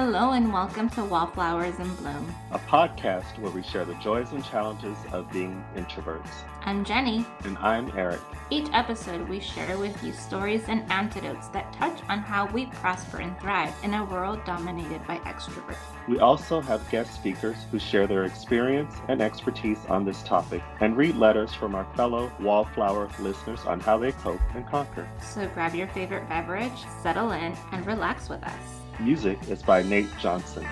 Hello 0.00 0.30
and 0.30 0.52
welcome 0.52 0.88
to 0.90 1.04
Wallflowers 1.04 1.76
in 1.80 1.92
Bloom. 1.96 2.32
a 2.52 2.58
podcast 2.60 3.36
where 3.40 3.50
we 3.50 3.64
share 3.64 3.84
the 3.84 3.96
joys 3.96 4.30
and 4.30 4.44
challenges 4.44 4.96
of 5.10 5.28
being 5.32 5.64
introverts. 5.74 6.30
I'm 6.62 6.84
Jenny. 6.84 7.26
And 7.42 7.58
I'm 7.58 7.90
Eric. 7.98 8.20
Each 8.48 8.68
episode, 8.72 9.28
we 9.28 9.40
share 9.40 9.76
with 9.76 10.00
you 10.04 10.12
stories 10.12 10.62
and 10.68 10.88
antidotes 10.92 11.48
that 11.48 11.72
touch 11.72 11.98
on 12.08 12.20
how 12.20 12.46
we 12.52 12.66
prosper 12.66 13.16
and 13.16 13.36
thrive 13.40 13.74
in 13.82 13.92
a 13.94 14.04
world 14.04 14.38
dominated 14.44 15.04
by 15.04 15.18
extroverts. 15.18 15.78
We 16.06 16.20
also 16.20 16.60
have 16.60 16.88
guest 16.90 17.12
speakers 17.12 17.56
who 17.72 17.80
share 17.80 18.06
their 18.06 18.22
experience 18.22 18.94
and 19.08 19.20
expertise 19.20 19.84
on 19.88 20.04
this 20.04 20.22
topic 20.22 20.62
and 20.78 20.96
read 20.96 21.16
letters 21.16 21.52
from 21.54 21.74
our 21.74 21.92
fellow 21.96 22.30
Wallflower 22.38 23.10
listeners 23.18 23.64
on 23.64 23.80
how 23.80 23.98
they 23.98 24.12
cope 24.12 24.40
and 24.54 24.64
conquer. 24.64 25.08
So 25.20 25.48
grab 25.48 25.74
your 25.74 25.88
favorite 25.88 26.28
beverage, 26.28 26.84
settle 27.02 27.32
in, 27.32 27.56
and 27.72 27.84
relax 27.84 28.28
with 28.28 28.44
us. 28.44 28.77
Music 29.00 29.38
is 29.48 29.62
by 29.62 29.80
Nate 29.80 30.08
Johnson. 30.18 30.64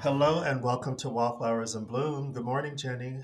Hello 0.00 0.42
and 0.42 0.60
welcome 0.60 0.96
to 0.96 1.08
Wallflowers 1.08 1.76
in 1.76 1.84
Bloom. 1.84 2.32
Good 2.32 2.44
morning, 2.44 2.76
Jenny. 2.76 3.20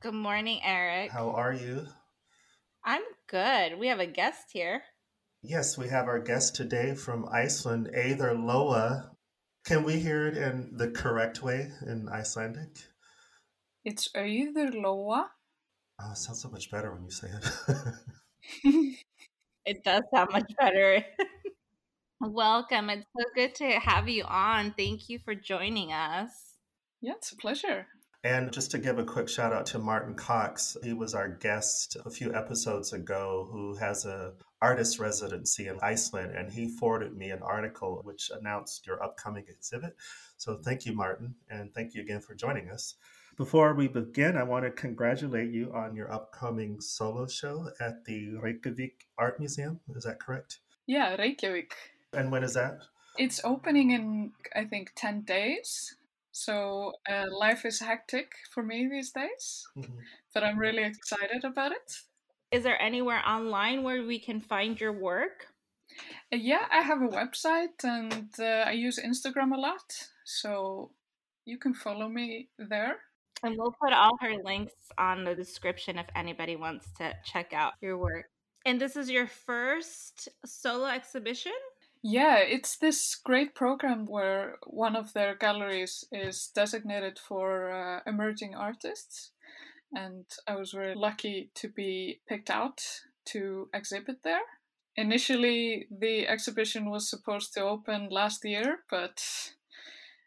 Good 0.00 0.12
morning, 0.12 0.60
Eric. 0.62 1.10
How 1.10 1.30
are 1.30 1.54
you? 1.54 1.86
I'm 2.84 3.00
good. 3.26 3.78
We 3.78 3.86
have 3.86 4.00
a 4.00 4.06
guest 4.06 4.48
here. 4.52 4.82
Yes, 5.42 5.78
we 5.78 5.88
have 5.88 6.08
our 6.08 6.20
guest 6.20 6.56
today 6.56 6.94
from 6.94 7.26
Iceland, 7.32 7.88
Auður 7.96 8.36
Lóa. 8.36 9.08
Can 9.64 9.82
we 9.84 9.98
hear 9.98 10.26
it 10.26 10.36
in 10.36 10.76
the 10.76 10.90
correct 10.90 11.42
way 11.42 11.70
in 11.86 12.10
Icelandic? 12.10 12.76
It's 13.82 14.10
Auður 14.14 14.74
Lóa. 14.74 15.24
Oh, 15.98 16.10
it 16.10 16.18
sounds 16.18 16.42
so 16.42 16.50
much 16.50 16.70
better 16.70 16.92
when 16.92 17.04
you 17.04 17.10
say 17.10 17.28
it. 17.28 18.94
It 19.66 19.84
does 19.84 20.02
sound 20.14 20.30
much 20.32 20.50
better. 20.58 21.04
Welcome. 22.20 22.90
It's 22.90 23.06
so 23.16 23.24
good 23.34 23.54
to 23.56 23.70
have 23.80 24.08
you 24.08 24.24
on. 24.24 24.74
Thank 24.76 25.08
you 25.08 25.18
for 25.18 25.34
joining 25.34 25.92
us. 25.92 26.30
Yeah, 27.00 27.12
it's 27.16 27.32
a 27.32 27.36
pleasure. 27.36 27.86
and 28.22 28.52
just 28.52 28.70
to 28.72 28.78
give 28.78 28.98
a 28.98 29.04
quick 29.04 29.28
shout 29.28 29.52
out 29.52 29.64
to 29.66 29.78
Martin 29.78 30.14
Cox, 30.14 30.76
he 30.82 30.92
was 30.92 31.14
our 31.14 31.28
guest 31.28 31.96
a 32.04 32.10
few 32.10 32.34
episodes 32.34 32.92
ago 32.92 33.48
who 33.50 33.74
has 33.76 34.04
a 34.04 34.34
artist 34.60 34.98
residency 34.98 35.68
in 35.68 35.78
Iceland 35.82 36.36
and 36.36 36.52
he 36.52 36.68
forwarded 36.68 37.16
me 37.16 37.30
an 37.30 37.42
article 37.42 38.02
which 38.04 38.30
announced 38.38 38.86
your 38.86 39.02
upcoming 39.02 39.44
exhibit. 39.48 39.96
So 40.36 40.58
thank 40.62 40.84
you 40.84 40.92
Martin 40.94 41.34
and 41.48 41.72
thank 41.72 41.94
you 41.94 42.02
again 42.02 42.20
for 42.20 42.34
joining 42.34 42.68
us. 42.70 42.94
Before 43.36 43.74
we 43.74 43.88
begin, 43.88 44.36
I 44.36 44.42
want 44.42 44.64
to 44.64 44.70
congratulate 44.70 45.50
you 45.50 45.72
on 45.74 45.94
your 45.94 46.12
upcoming 46.12 46.80
solo 46.80 47.26
show 47.26 47.70
at 47.80 48.04
the 48.04 48.34
Reykjavik 48.36 49.06
Art 49.18 49.38
Museum. 49.38 49.80
Is 49.96 50.04
that 50.04 50.20
correct? 50.20 50.58
Yeah, 50.86 51.14
Reykjavik. 51.16 51.74
And 52.12 52.30
when 52.30 52.42
is 52.44 52.54
that? 52.54 52.82
It's 53.16 53.40
opening 53.44 53.90
in, 53.92 54.32
I 54.54 54.64
think, 54.64 54.92
10 54.96 55.22
days. 55.22 55.96
So 56.32 56.92
uh, 57.08 57.26
life 57.30 57.64
is 57.64 57.80
hectic 57.80 58.32
for 58.52 58.62
me 58.62 58.88
these 58.88 59.10
days, 59.10 59.66
Mhm. 59.76 59.98
but 60.32 60.44
I'm 60.44 60.58
really 60.58 60.84
excited 60.84 61.44
about 61.44 61.72
it. 61.72 62.02
Is 62.52 62.62
there 62.62 62.80
anywhere 62.80 63.22
online 63.26 63.82
where 63.82 64.02
we 64.04 64.18
can 64.20 64.40
find 64.40 64.80
your 64.80 64.92
work? 64.92 65.48
Uh, 66.32 66.36
yeah, 66.36 66.66
I 66.70 66.82
have 66.82 67.02
a 67.02 67.08
website 67.08 67.82
and 67.84 68.28
uh, 68.38 68.64
I 68.66 68.72
use 68.72 68.98
Instagram 68.98 69.52
a 69.54 69.58
lot. 69.60 70.10
So 70.24 70.92
you 71.44 71.58
can 71.58 71.74
follow 71.74 72.08
me 72.08 72.48
there. 72.58 72.98
And 73.42 73.56
we'll 73.56 73.74
put 73.80 73.92
all 73.92 74.16
her 74.20 74.34
links 74.44 74.74
on 74.98 75.24
the 75.24 75.34
description 75.34 75.98
if 75.98 76.06
anybody 76.14 76.56
wants 76.56 76.86
to 76.98 77.14
check 77.24 77.52
out 77.52 77.72
your 77.80 77.96
work. 77.96 78.26
And 78.66 78.80
this 78.80 78.96
is 78.96 79.10
your 79.10 79.26
first 79.26 80.28
solo 80.44 80.86
exhibition? 80.86 81.52
Yeah, 82.02 82.36
it's 82.38 82.76
this 82.78 83.14
great 83.14 83.54
program 83.54 84.06
where 84.06 84.56
one 84.66 84.96
of 84.96 85.12
their 85.12 85.34
galleries 85.34 86.04
is 86.10 86.50
designated 86.54 87.18
for 87.18 87.70
uh, 87.70 88.00
emerging 88.06 88.54
artists. 88.54 89.32
And 89.92 90.24
I 90.46 90.56
was 90.56 90.72
very 90.72 90.94
lucky 90.94 91.50
to 91.56 91.68
be 91.68 92.20
picked 92.28 92.50
out 92.50 92.82
to 93.26 93.68
exhibit 93.74 94.22
there. 94.22 94.40
Initially, 94.96 95.86
the 95.90 96.26
exhibition 96.26 96.90
was 96.90 97.08
supposed 97.08 97.54
to 97.54 97.62
open 97.62 98.08
last 98.10 98.44
year, 98.44 98.80
but 98.90 99.22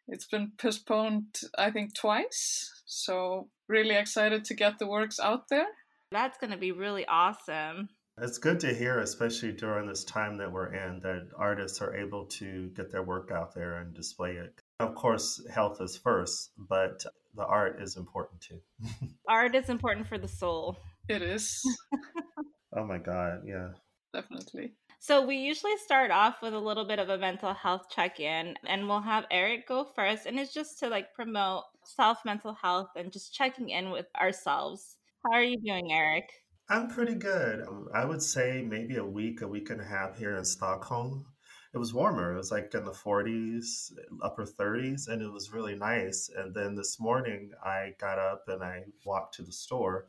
it's 0.07 0.25
been 0.25 0.51
postponed, 0.57 1.41
I 1.57 1.72
think, 1.72 1.95
twice. 1.95 2.82
So, 2.94 3.50
really 3.68 3.96
excited 3.96 4.46
to 4.46 4.54
get 4.54 4.78
the 4.78 4.88
works 4.88 5.20
out 5.20 5.50
there. 5.50 5.68
That's 6.12 6.38
going 6.38 6.52
to 6.52 6.58
be 6.58 6.72
really 6.72 7.06
awesome. 7.08 7.90
It's 8.22 8.38
good 8.38 8.59
to 8.59 8.74
hear, 8.74 9.00
especially 9.00 9.52
during 9.52 9.88
this 9.88 10.04
time 10.04 10.38
that 10.38 10.52
we're 10.52 10.72
in, 10.74 11.00
that 11.00 11.30
artists 11.36 11.81
are 11.81 11.96
able 11.96 12.26
to 12.26 12.70
get 12.76 12.92
their 12.92 13.02
work 13.02 13.31
out 13.31 13.56
there 13.56 13.80
and 13.80 13.96
display 13.96 14.34
it. 14.34 14.62
Of 14.80 14.94
course, 14.94 15.44
health 15.52 15.81
is 15.81 15.98
first, 15.98 16.52
but 16.58 17.04
the 17.36 17.46
art 17.46 17.81
is 17.81 17.98
important 17.98 18.42
too. 18.42 18.59
Art 19.28 19.56
is 19.56 19.70
important 19.70 20.08
for 20.08 20.20
the 20.20 20.28
soul. 20.28 20.78
It 21.10 21.24
is, 21.24 21.60
oh 22.78 22.86
my 22.86 23.00
God, 23.00 23.42
yeah. 23.48 23.70
definitely. 24.14 24.74
So, 25.00 25.25
we 25.25 25.38
usually 25.38 25.75
start 25.84 26.12
off 26.12 26.36
with 26.44 26.54
a 26.54 26.60
little 26.60 26.86
bit 26.86 27.00
of 27.00 27.10
a 27.10 27.18
mental 27.18 27.54
health 27.56 27.88
check 27.90 28.20
in, 28.20 28.54
and 28.68 28.88
we'll 28.88 29.02
have 29.02 29.25
Eric 29.31 29.68
go 29.68 29.88
first. 29.96 30.28
And 30.28 30.40
it's 30.40 30.54
just 30.54 30.80
to 30.80 30.88
like 30.88 31.14
promote 31.16 31.64
self 31.88 32.25
mental 32.25 32.53
health 32.53 32.89
and 32.95 33.11
just 33.11 33.33
checking 33.33 33.69
in 33.69 33.91
with 33.91 34.07
ourselves. 34.19 34.97
How 35.23 35.38
are 35.38 35.44
you 35.44 35.59
doing, 35.59 35.91
Eric? 35.91 36.31
I'm 36.69 36.89
pretty 36.89 37.16
good. 37.16 37.67
Um, 37.67 37.89
I 37.94 38.05
would 38.05 38.21
say 38.21 38.66
maybe 38.67 38.97
a 38.97 39.05
week, 39.05 39.41
a 39.41 39.47
week 39.47 39.69
and 39.69 39.81
a 39.81 39.85
half 39.85 40.17
here 40.17 40.38
in 40.38 40.45
Stockholm. 40.45 41.25
It 41.73 41.77
was 41.77 41.94
warmer. 41.94 42.33
It 42.33 42.38
was 42.38 42.51
like 42.51 42.73
in 42.73 42.85
the 42.85 42.91
40s, 42.91 43.91
upper 44.21 44.45
30s, 44.45 45.07
and 45.07 45.21
it 45.21 45.31
was 45.31 45.51
really 45.51 45.75
nice. 45.75 46.29
And 46.35 46.53
then 46.53 46.75
this 46.75 46.99
morning, 46.99 47.51
I 47.63 47.95
got 48.00 48.19
up 48.19 48.44
and 48.47 48.63
I 48.63 48.83
walked 49.05 49.35
to 49.35 49.44
the 49.44 49.51
store. 49.51 50.07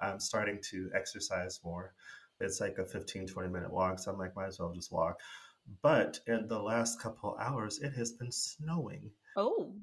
I'm 0.00 0.20
starting 0.20 0.58
to 0.70 0.90
exercise 0.94 1.60
more. 1.64 1.94
It's 2.40 2.60
like 2.60 2.78
a 2.78 2.84
15, 2.84 3.26
20 3.26 3.48
minute 3.48 3.72
walk. 3.72 3.98
So 3.98 4.12
I'm 4.12 4.18
like, 4.18 4.36
might 4.36 4.48
as 4.48 4.58
well 4.58 4.72
just 4.72 4.92
walk. 4.92 5.20
But 5.82 6.20
in 6.26 6.46
the 6.48 6.60
last 6.60 7.00
couple 7.00 7.36
hours, 7.40 7.78
it 7.78 7.94
has 7.94 8.12
been 8.12 8.30
snowing. 8.30 9.10
Oh, 9.36 9.74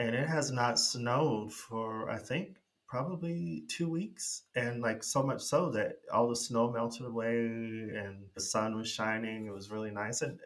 And 0.00 0.14
it 0.14 0.26
has 0.26 0.50
not 0.50 0.78
snowed 0.78 1.52
for, 1.52 2.08
I 2.08 2.16
think, 2.16 2.56
probably 2.88 3.64
two 3.68 3.86
weeks. 3.90 4.44
And 4.56 4.80
like 4.80 5.04
so 5.04 5.22
much 5.22 5.42
so 5.42 5.68
that 5.72 5.96
all 6.10 6.30
the 6.30 6.36
snow 6.36 6.72
melted 6.72 7.04
away 7.04 7.36
and 7.36 8.24
the 8.34 8.40
sun 8.40 8.78
was 8.78 8.88
shining. 8.88 9.44
It 9.44 9.52
was 9.52 9.70
really 9.70 9.90
nice. 9.90 10.22
And, 10.22 10.40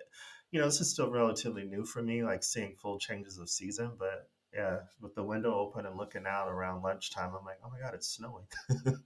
you 0.51 0.59
know, 0.59 0.67
this 0.67 0.81
is 0.81 0.91
still 0.91 1.09
relatively 1.09 1.63
new 1.63 1.85
for 1.85 2.03
me, 2.03 2.25
like 2.25 2.43
seeing 2.43 2.75
full 2.75 2.99
changes 2.99 3.39
of 3.39 3.49
season. 3.49 3.93
But 3.97 4.29
yeah, 4.53 4.79
with 5.01 5.15
the 5.15 5.23
window 5.23 5.55
open 5.55 5.87
and 5.87 5.97
looking 5.97 6.27
out 6.27 6.49
around 6.49 6.83
lunchtime, 6.83 7.31
I'm 7.39 7.45
like, 7.45 7.61
oh 7.65 7.71
my 7.71 7.79
God, 7.79 7.95
it's 7.95 8.09
snowing. 8.09 8.47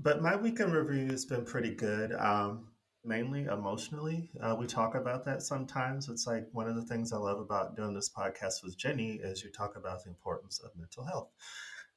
but 0.00 0.20
my 0.20 0.34
weekend 0.34 0.72
review 0.72 1.12
has 1.12 1.26
been 1.26 1.44
pretty 1.44 1.76
good. 1.76 2.12
Um, 2.12 2.70
mainly 3.06 3.44
emotionally. 3.44 4.30
Uh, 4.40 4.56
we 4.58 4.66
talk 4.66 4.94
about 4.94 5.24
that 5.24 5.42
sometimes. 5.42 6.08
It's 6.08 6.26
like 6.26 6.46
one 6.52 6.68
of 6.68 6.74
the 6.74 6.82
things 6.82 7.12
I 7.12 7.16
love 7.18 7.38
about 7.38 7.76
doing 7.76 7.94
this 7.94 8.08
podcast 8.10 8.64
with 8.64 8.76
Jenny 8.76 9.12
is 9.22 9.44
you 9.44 9.50
talk 9.50 9.76
about 9.76 10.02
the 10.02 10.10
importance 10.10 10.58
of 10.58 10.76
mental 10.76 11.04
health. 11.04 11.28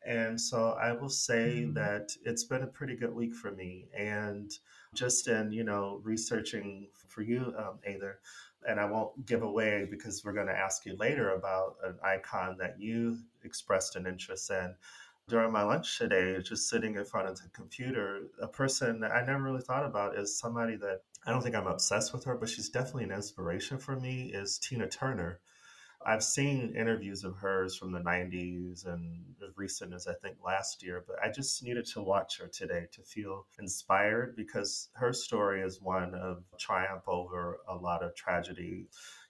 And 0.06 0.40
so 0.40 0.72
I 0.74 0.94
will 0.94 1.10
say 1.10 1.66
Mhm. 1.66 1.74
that 1.74 2.16
it's 2.24 2.46
been 2.46 2.64
a 2.64 2.68
pretty 2.68 2.96
good 2.96 3.14
week 3.14 3.34
for 3.36 3.52
me. 3.52 3.90
And 3.94 4.52
just 4.94 5.28
in, 5.28 5.52
you 5.52 5.64
know, 5.64 6.00
researching 6.04 6.90
for 7.08 7.22
you, 7.22 7.54
um, 7.58 7.80
Auður, 7.88 8.16
and 8.68 8.80
I 8.80 8.86
won't 8.86 9.26
give 9.26 9.42
away 9.42 9.86
because 9.86 10.24
we're 10.24 10.34
going 10.34 10.48
to 10.48 10.58
ask 10.58 10.86
you 10.86 10.96
later 10.98 11.32
about 11.32 11.78
an 11.84 11.98
icon 12.04 12.58
that 12.58 12.80
you 12.80 13.20
expressed 13.44 13.96
an 13.96 14.06
interest 14.06 14.50
in. 14.52 14.76
During 15.30 15.52
my 15.52 15.62
lunch 15.62 16.00
today, 16.00 16.42
just 16.42 16.68
sitting 16.70 16.96
in 16.96 17.06
front 17.06 17.30
of 17.30 17.40
the 17.40 17.50
computer, 17.50 18.22
a 18.42 18.48
person 18.48 19.00
that 19.02 19.12
I 19.12 19.24
never 19.24 19.44
really 19.44 19.62
thought 19.62 19.86
about 19.86 20.18
is 20.18 20.40
somebody 20.40 20.76
that 20.78 21.04
I 21.24 21.30
don't 21.30 21.44
think 21.44 21.56
I'm 21.56 21.68
obsessed 21.68 22.14
with 22.14 22.24
her, 22.24 22.34
but 22.34 22.50
she's 22.50 22.70
definitely 22.70 23.04
an 23.04 23.12
inspiration 23.12 23.78
for 23.78 23.96
me, 23.96 24.32
is 24.34 24.58
Tina 24.58 24.88
Turner. 24.88 25.40
I've 26.04 26.24
seen 26.24 26.74
interviews 26.76 27.24
of 27.24 27.36
hers 27.36 27.76
from 27.76 27.92
the 27.92 28.00
90s 28.00 28.88
and 28.88 29.36
as 29.48 29.56
recent 29.56 29.94
as 29.94 30.08
I 30.08 30.14
think 30.16 30.38
last 30.44 30.82
year, 30.82 31.04
but 31.06 31.18
I 31.24 31.30
just 31.30 31.62
needed 31.62 31.86
to 31.94 32.02
watch 32.02 32.40
her 32.40 32.48
today 32.48 32.88
to 32.94 33.04
feel 33.04 33.46
inspired 33.60 34.36
because 34.36 34.90
her 34.94 35.14
story 35.14 35.62
is 35.62 35.80
one 35.80 36.16
of 36.16 36.44
triumph 36.58 37.04
over 37.08 37.60
a 37.68 37.76
lot 37.76 38.02
of 38.02 38.16
tragedy. 38.16 38.88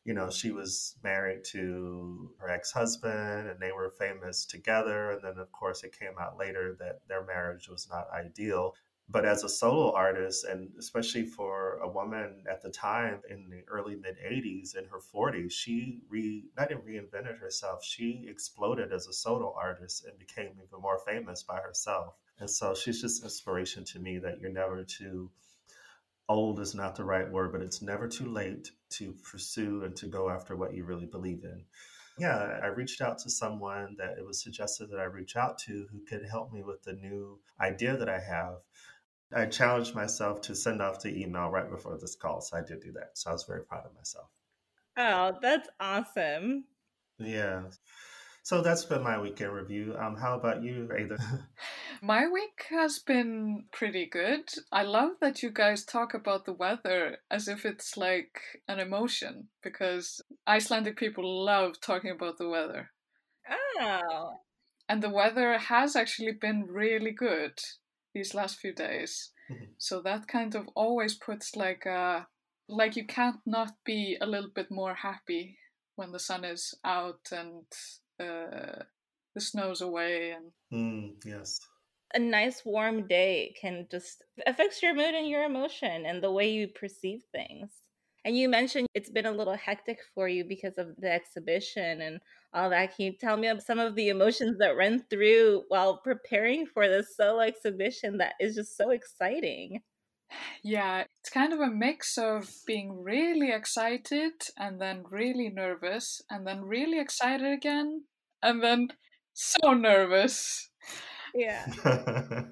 You 0.10 0.16
know, 0.16 0.32
she 0.32 0.50
was 0.50 0.96
married 1.04 1.44
to 1.52 2.34
her 2.40 2.50
ex 2.50 2.72
husband 2.72 3.48
and 3.48 3.60
they 3.60 3.72
were 3.72 3.92
famous 3.92 4.44
together. 4.44 5.12
And 5.12 5.22
then, 5.24 5.38
of 5.38 5.52
course, 5.52 5.84
it 5.84 6.00
came 6.00 6.18
out 6.20 6.36
later 6.36 6.76
that 6.80 7.02
their 7.08 7.24
marriage 7.24 7.70
was 7.70 7.88
not 7.92 8.10
ideal. 8.10 8.74
But 9.08 9.26
as 9.26 9.44
a 9.44 9.50
solo 9.50 9.94
artist, 9.94 10.46
and 10.46 10.72
especially 10.80 11.26
for 11.28 11.78
a 11.84 11.88
woman 11.88 12.44
at 12.50 12.64
the 12.64 12.72
time 12.72 13.22
in 13.30 13.52
the 13.52 13.62
early 13.68 13.98
mid 13.98 14.18
80s, 14.18 14.76
in 14.76 14.86
her 14.86 14.98
40s, 14.98 15.52
she 15.52 16.02
re, 16.10 16.46
not 16.58 16.72
even 16.72 16.82
reinvented 16.82 17.38
herself. 17.38 17.84
She 17.84 18.26
exploded 18.28 18.92
as 18.92 19.06
a 19.06 19.14
solo 19.14 19.54
artist 19.56 20.06
and 20.06 20.18
became 20.18 20.54
even 20.54 20.82
more 20.82 20.98
famous 21.06 21.44
by 21.44 21.58
herself. 21.58 22.16
And 22.40 22.50
so 22.50 22.74
she's 22.74 23.00
just 23.00 23.24
inspiration 23.24 23.86
to 23.86 24.00
me 24.00 24.18
that 24.18 24.40
you're 24.40 24.50
never 24.50 24.84
too 24.84 25.30
old 26.30 26.60
is 26.60 26.76
not 26.76 26.96
the 26.96 27.04
right 27.04 27.30
word, 27.30 27.52
but 27.52 27.62
it's 27.62 27.81
never 27.81 28.08
too 28.08 28.31
late 28.31 28.72
to 28.92 29.14
pursue 29.14 29.84
and 29.84 29.96
to 29.98 30.08
go 30.08 30.30
after 30.30 30.56
what 30.56 30.74
you 30.74 30.86
really 30.86 31.08
believe 31.08 31.44
in. 31.44 31.66
Yeah, 32.18 32.60
I 32.64 32.68
reached 32.68 33.02
out 33.02 33.18
to 33.20 33.30
someone 33.30 33.96
that 33.98 34.18
it 34.18 34.26
was 34.26 34.42
suggested 34.42 34.92
that 34.92 35.00
I 35.00 35.06
reach 35.06 35.36
out 35.36 35.58
to 35.60 35.88
who 35.92 36.06
could 36.06 36.26
help 36.30 36.54
me 36.54 36.62
with 36.64 36.84
the 36.84 36.94
new 36.94 37.40
idea 37.60 37.98
that 37.98 38.10
I 38.10 38.20
have. 38.20 38.60
I 39.34 39.48
challenged 39.48 39.96
myself 39.96 40.42
to 40.42 40.56
send 40.56 40.81
off 40.81 41.02
the 41.02 41.22
email 41.22 41.50
right 41.50 41.70
before 41.70 41.98
this 41.98 42.16
call, 42.16 42.42
so 42.42 42.58
I 42.58 42.62
did 42.62 42.82
do 42.82 42.92
that. 42.94 43.18
So 43.18 43.32
I 43.32 43.34
was 43.34 43.44
very 43.46 43.64
proud 43.64 43.86
of 43.86 43.96
myself. 43.96 44.30
Oh, 44.98 45.36
that's 45.42 45.68
awesome. 45.80 46.66
Yeah. 47.20 47.70
So 48.44 48.62
that's 48.62 48.86
been 48.86 49.03
my 49.03 49.19
weekend 49.19 49.53
review. 49.53 49.95
Um, 50.00 50.15
how 50.15 50.38
about 50.38 50.63
you, 50.63 50.89
Ada? 50.95 51.18
My 52.01 52.27
week 52.27 52.65
has 52.69 53.00
been 53.00 53.65
pretty 53.74 54.06
good. 54.06 54.50
I 54.71 54.83
love 54.83 55.12
that 55.19 55.44
you 55.44 55.51
guys 55.51 55.83
talk 55.83 56.13
about 56.13 56.45
the 56.45 56.53
weather 56.53 57.18
as 57.30 57.50
if 57.50 57.65
it's 57.65 57.97
like 57.97 58.39
an 58.69 58.80
emotion 58.80 59.50
because 59.62 60.21
Icelandic 60.47 60.95
people 60.97 61.45
love 61.45 61.81
talking 61.81 62.12
about 62.12 62.38
the 62.38 62.47
weather. 62.47 62.91
Oh. 63.81 64.38
And 64.88 65.03
the 65.03 65.09
weather 65.09 65.57
has 65.57 65.95
actually 65.95 66.31
been 66.31 66.68
really 66.68 67.12
good 67.12 67.59
these 68.13 68.33
last 68.33 68.59
few 68.59 68.74
days. 68.74 69.31
So 69.80 70.01
that 70.03 70.27
kind 70.27 70.53
of 70.53 70.69
always 70.75 71.15
puts 71.15 71.56
like 71.56 71.88
a 71.88 72.27
like 72.68 72.95
you 72.95 73.07
can't 73.07 73.39
not 73.47 73.71
be 73.83 74.15
a 74.21 74.27
little 74.27 74.51
bit 74.53 74.69
more 74.69 74.94
happy 74.94 75.57
when 75.95 76.12
the 76.12 76.19
sun 76.19 76.45
is 76.45 76.75
out 76.86 77.30
and 77.31 77.65
uh, 78.19 78.83
the 79.36 79.42
snow's 79.42 79.81
away 79.81 80.31
and 80.31 80.51
Mm, 80.71 81.16
yes. 81.25 81.60
A 82.13 82.19
nice 82.19 82.63
warm 82.66 83.07
day 83.07 83.56
can 83.60 83.88
just 83.89 84.24
affects 84.45 84.81
your 84.83 84.94
mood 84.94 85.16
and 85.16 85.27
your 85.27 85.44
emotion 85.44 86.06
and 86.06 86.21
the 86.24 86.31
way 86.31 86.51
you 86.51 86.68
perceive 86.68 87.24
things. 87.31 87.71
And 88.25 88.38
you 88.38 88.50
mentioned 88.50 88.88
it's 88.94 89.10
been 89.10 89.25
a 89.25 89.31
little 89.31 89.56
hectic 89.56 90.00
for 90.13 90.27
you 90.27 90.44
because 90.44 90.77
of 90.77 90.95
the 90.98 91.12
exhibition 91.12 92.01
and 92.01 92.19
all 92.54 92.69
that. 92.69 92.95
Can 92.95 93.06
you 93.06 93.12
tell 93.13 93.38
me 93.38 93.48
of 93.48 93.62
some 93.62 93.80
of 93.80 93.95
the 93.95 94.10
emotions 94.10 94.57
that 94.60 94.75
run 94.77 95.04
through 95.10 95.63
while 95.69 95.98
preparing 95.98 96.65
for 96.68 96.88
this 96.88 97.15
solo 97.15 97.39
exhibition 97.42 98.18
that 98.18 98.33
is 98.39 98.56
just 98.56 98.75
so 98.77 98.92
exciting? 98.92 99.81
Yeah, 100.64 101.06
it's 101.22 101.30
kind 101.30 101.54
of 101.54 101.60
a 101.60 101.70
mix 101.72 102.18
of 102.18 102.50
being 102.68 103.02
really 103.04 103.52
excited 103.52 104.34
and 104.58 104.80
then 104.80 105.04
really 105.10 105.50
nervous 105.50 106.22
and 106.30 106.46
then 106.46 106.64
really 106.64 107.00
excited 107.00 107.52
again 107.52 108.04
and 108.44 108.64
then 108.64 108.90
so 109.34 109.74
nervous. 109.74 110.70
Yeah. 111.34 111.66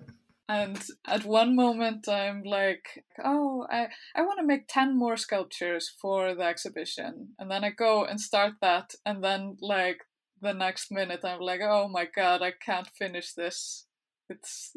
And 0.49 0.81
at 1.05 1.25
one 1.25 1.55
moment 1.55 2.07
I'm 2.07 2.43
like, 2.43 3.03
oh, 3.23 3.67
I, 3.69 3.87
I 4.15 4.21
want 4.21 4.39
to 4.39 4.45
make 4.45 4.67
10 4.69 4.97
more 4.97 5.17
sculptures 5.17 5.91
for 6.01 6.35
the 6.35 6.43
exhibition. 6.43 7.33
And 7.37 7.51
then 7.51 7.65
I 7.65 7.71
go 7.71 8.05
and 8.05 8.19
start 8.19 8.53
that. 8.61 8.93
And 9.05 9.21
then, 9.21 9.57
like, 9.61 10.03
the 10.41 10.53
next 10.53 10.89
minute 10.89 11.21
I'm 11.25 11.41
like, 11.41 11.59
oh 11.61 11.89
my 11.89 12.05
god, 12.05 12.41
I 12.41 12.51
can't 12.51 12.87
finish 12.97 13.33
this. 13.33 13.87
It's 14.29 14.71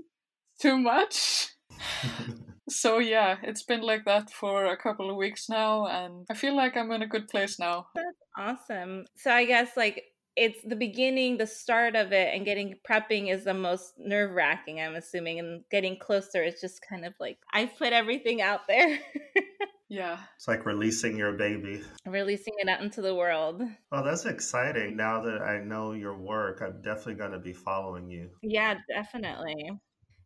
too 0.61 0.77
much. 0.77 1.51
So 2.71 2.99
yeah, 2.99 3.37
it's 3.43 3.63
been 3.65 3.83
like 3.83 4.05
that 4.07 4.31
for 4.31 4.67
a 4.67 4.77
couple 4.77 5.11
of 5.11 5.17
weeks 5.17 5.49
now, 5.49 5.87
and 5.87 6.25
I 6.31 6.35
feel 6.35 6.57
like 6.57 6.77
I'm 6.77 6.91
in 6.93 7.03
a 7.03 7.07
good 7.07 7.29
place 7.29 7.59
now. 7.59 7.89
That's 7.95 8.07
Awesome. 8.39 9.05
So 9.17 9.31
I 9.33 9.45
guess 9.45 9.77
like 9.77 10.03
it's 10.37 10.63
the 10.65 10.77
beginning, 10.77 11.37
the 11.37 11.47
start 11.47 11.97
of 11.97 12.13
it, 12.13 12.33
and 12.35 12.45
getting 12.45 12.77
prepping 12.89 13.31
is 13.35 13.45
the 13.45 13.53
most 13.55 13.95
nerve 13.99 14.31
wracking, 14.31 14.81
I'm 14.81 14.95
assuming. 14.95 15.41
And 15.41 15.65
getting 15.71 15.99
closer 15.99 16.43
is 16.43 16.61
just 16.61 16.81
kind 16.89 17.05
of 17.05 17.13
like 17.19 17.39
I've 17.53 17.77
put 17.77 17.93
everything 17.93 18.41
out 18.41 18.61
there, 18.69 18.99
Yeah. 19.89 20.19
it's 20.37 20.47
like 20.47 20.65
releasing 20.67 21.17
your 21.17 21.33
baby. 21.33 21.83
releasing 22.07 22.55
it 22.59 22.69
out 22.69 22.81
into 22.81 23.03
the 23.03 23.15
world. 23.15 23.61
Well, 23.91 24.05
that's 24.05 24.25
exciting. 24.25 24.97
Now 24.97 25.21
that 25.23 25.43
I 25.43 25.59
know 25.59 25.93
your 25.93 26.17
work, 26.17 26.63
I'm 26.63 26.81
definitely 26.81 27.15
going 27.15 27.33
to 27.33 27.41
be 27.41 27.53
following 27.53 28.09
you. 28.09 28.31
Yeah, 28.43 28.77
definitely. 28.89 29.73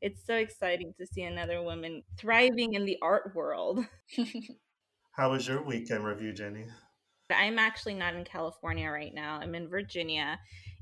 It's 0.05 0.27
so 0.27 0.35
exciting 0.35 0.93
to 1.01 1.06
see 1.06 1.23
another 1.23 1.62
woman 1.62 2.03
thriving 2.19 2.75
in 2.75 2.85
the 2.85 2.99
art 3.01 3.35
world. 3.35 3.87
How 5.12 5.31
was 5.31 5.49
your 5.49 5.62
weekend 5.62 6.05
review, 6.05 6.35
Jenny? 6.35 6.67
I'm 7.35 7.59
actually 7.59 7.95
not 7.95 8.15
in 8.15 8.23
California 8.25 8.91
right 8.91 9.15
now. 9.15 9.39
I'm 9.41 9.55
in 9.55 9.67
Virginia. 9.67 10.39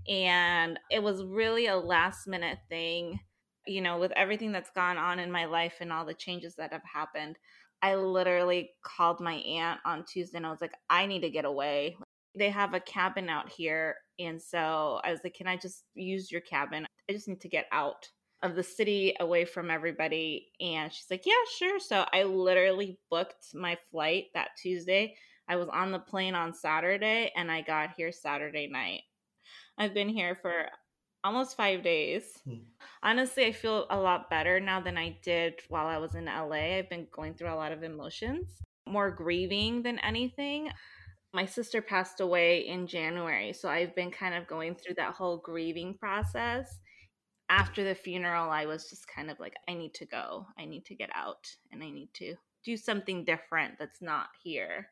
And 0.08 0.76
it 0.90 1.00
was 1.00 1.22
really 1.22 1.68
a 1.68 1.76
last 1.76 2.26
minute 2.26 2.58
thing, 2.68 3.20
you 3.64 3.80
know, 3.80 3.96
with 3.96 4.10
everything 4.16 4.50
that's 4.50 4.72
gone 4.74 4.98
on 4.98 5.20
in 5.20 5.30
my 5.30 5.44
life 5.44 5.74
and 5.78 5.92
all 5.92 6.04
the 6.04 6.14
changes 6.14 6.56
that 6.56 6.72
have 6.72 6.82
happened. 6.92 7.38
I 7.80 7.94
literally 7.94 8.70
called 8.84 9.20
my 9.20 9.34
aunt 9.34 9.78
on 9.86 10.04
Tuesday 10.04 10.38
and 10.38 10.46
I 10.46 10.50
was 10.50 10.60
like, 10.60 10.74
I 10.90 11.06
need 11.06 11.20
to 11.20 11.30
get 11.30 11.44
away. 11.44 11.96
They 12.36 12.50
have 12.50 12.74
a 12.74 12.80
cabin 12.80 13.28
out 13.28 13.52
here. 13.52 13.94
And 14.18 14.42
so 14.42 15.00
I 15.04 15.12
was 15.12 15.20
like, 15.22 15.34
can 15.34 15.46
I 15.46 15.58
just 15.58 15.84
use 15.94 16.32
your 16.32 16.40
cabin? 16.40 16.86
I 17.08 17.12
just 17.12 17.28
need 17.28 17.40
to 17.42 17.48
get 17.48 17.66
out 17.70 18.08
of 18.42 18.56
the 18.56 18.62
city 18.62 19.14
away 19.20 19.44
from 19.44 19.70
everybody. 19.70 20.48
And 20.60 20.92
she's 20.92 21.10
like, 21.10 21.24
yeah, 21.24 21.32
sure. 21.58 21.78
So 21.78 22.04
I 22.12 22.24
literally 22.24 22.98
booked 23.10 23.54
my 23.54 23.78
flight 23.90 24.26
that 24.34 24.50
Tuesday. 24.60 25.14
I 25.48 25.56
was 25.56 25.68
on 25.68 25.92
the 25.92 25.98
plane 25.98 26.34
on 26.34 26.54
Saturday 26.54 27.32
and 27.36 27.50
I 27.50 27.62
got 27.62 27.90
here 27.96 28.12
Saturday 28.12 28.68
night. 28.68 29.02
I've 29.78 29.94
been 29.94 30.08
here 30.08 30.38
for 30.40 30.66
almost 31.24 31.56
five 31.56 31.82
days. 31.82 32.24
Hmm. 32.44 32.64
Honestly, 33.02 33.46
I 33.46 33.52
feel 33.52 33.86
a 33.90 33.98
lot 33.98 34.30
better 34.30 34.60
now 34.60 34.80
than 34.80 34.98
I 34.98 35.18
did 35.22 35.54
while 35.68 35.86
I 35.86 35.98
was 35.98 36.14
in 36.14 36.26
LA. 36.26 36.78
I've 36.78 36.90
been 36.90 37.06
going 37.12 37.34
through 37.34 37.52
a 37.52 37.56
lot 37.56 37.72
of 37.72 37.82
emotions, 37.82 38.48
more 38.86 39.10
grieving 39.10 39.82
than 39.82 39.98
anything. 40.00 40.70
My 41.32 41.46
sister 41.46 41.80
passed 41.80 42.20
away 42.20 42.66
in 42.68 42.86
January, 42.86 43.52
so 43.52 43.68
I've 43.68 43.94
been 43.94 44.10
kind 44.10 44.34
of 44.34 44.46
going 44.46 44.74
through 44.74 44.94
that 44.96 45.14
whole 45.14 45.38
grieving 45.38 45.94
process. 45.94 46.80
After 47.52 47.84
the 47.84 47.94
funeral, 47.94 48.48
I 48.48 48.64
was 48.64 48.88
just 48.88 49.06
kind 49.06 49.30
of 49.30 49.38
like, 49.38 49.52
I 49.68 49.74
need 49.74 49.92
to 49.94 50.06
go. 50.06 50.46
I 50.58 50.64
need 50.64 50.86
to 50.86 50.94
get 50.94 51.10
out 51.14 51.54
and 51.70 51.82
I 51.82 51.90
need 51.90 52.08
to 52.14 52.34
do 52.64 52.78
something 52.78 53.26
different 53.26 53.74
that's 53.78 54.00
not 54.00 54.28
here. 54.42 54.88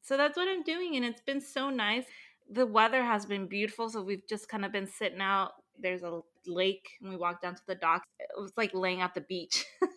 So 0.00 0.16
that's 0.16 0.38
what 0.38 0.48
I'm 0.48 0.62
doing, 0.62 0.96
and 0.96 1.04
it's 1.04 1.20
been 1.20 1.42
so 1.42 1.68
nice. 1.68 2.06
The 2.50 2.64
weather 2.64 3.02
has 3.04 3.26
been 3.26 3.46
beautiful, 3.46 3.90
so 3.90 4.02
we've 4.02 4.26
just 4.26 4.48
kind 4.48 4.64
of 4.64 4.72
been 4.72 4.86
sitting 4.86 5.20
out. 5.20 5.52
There's 5.78 6.02
a 6.02 6.20
lake, 6.46 6.88
and 7.02 7.10
we 7.10 7.18
walked 7.18 7.42
down 7.42 7.54
to 7.54 7.62
the 7.66 7.74
docks. 7.74 8.06
It 8.18 8.40
was 8.40 8.52
like 8.56 8.72
laying 8.72 9.02
at 9.02 9.12
the 9.14 9.20
beach. 9.20 9.66
it 9.82 9.90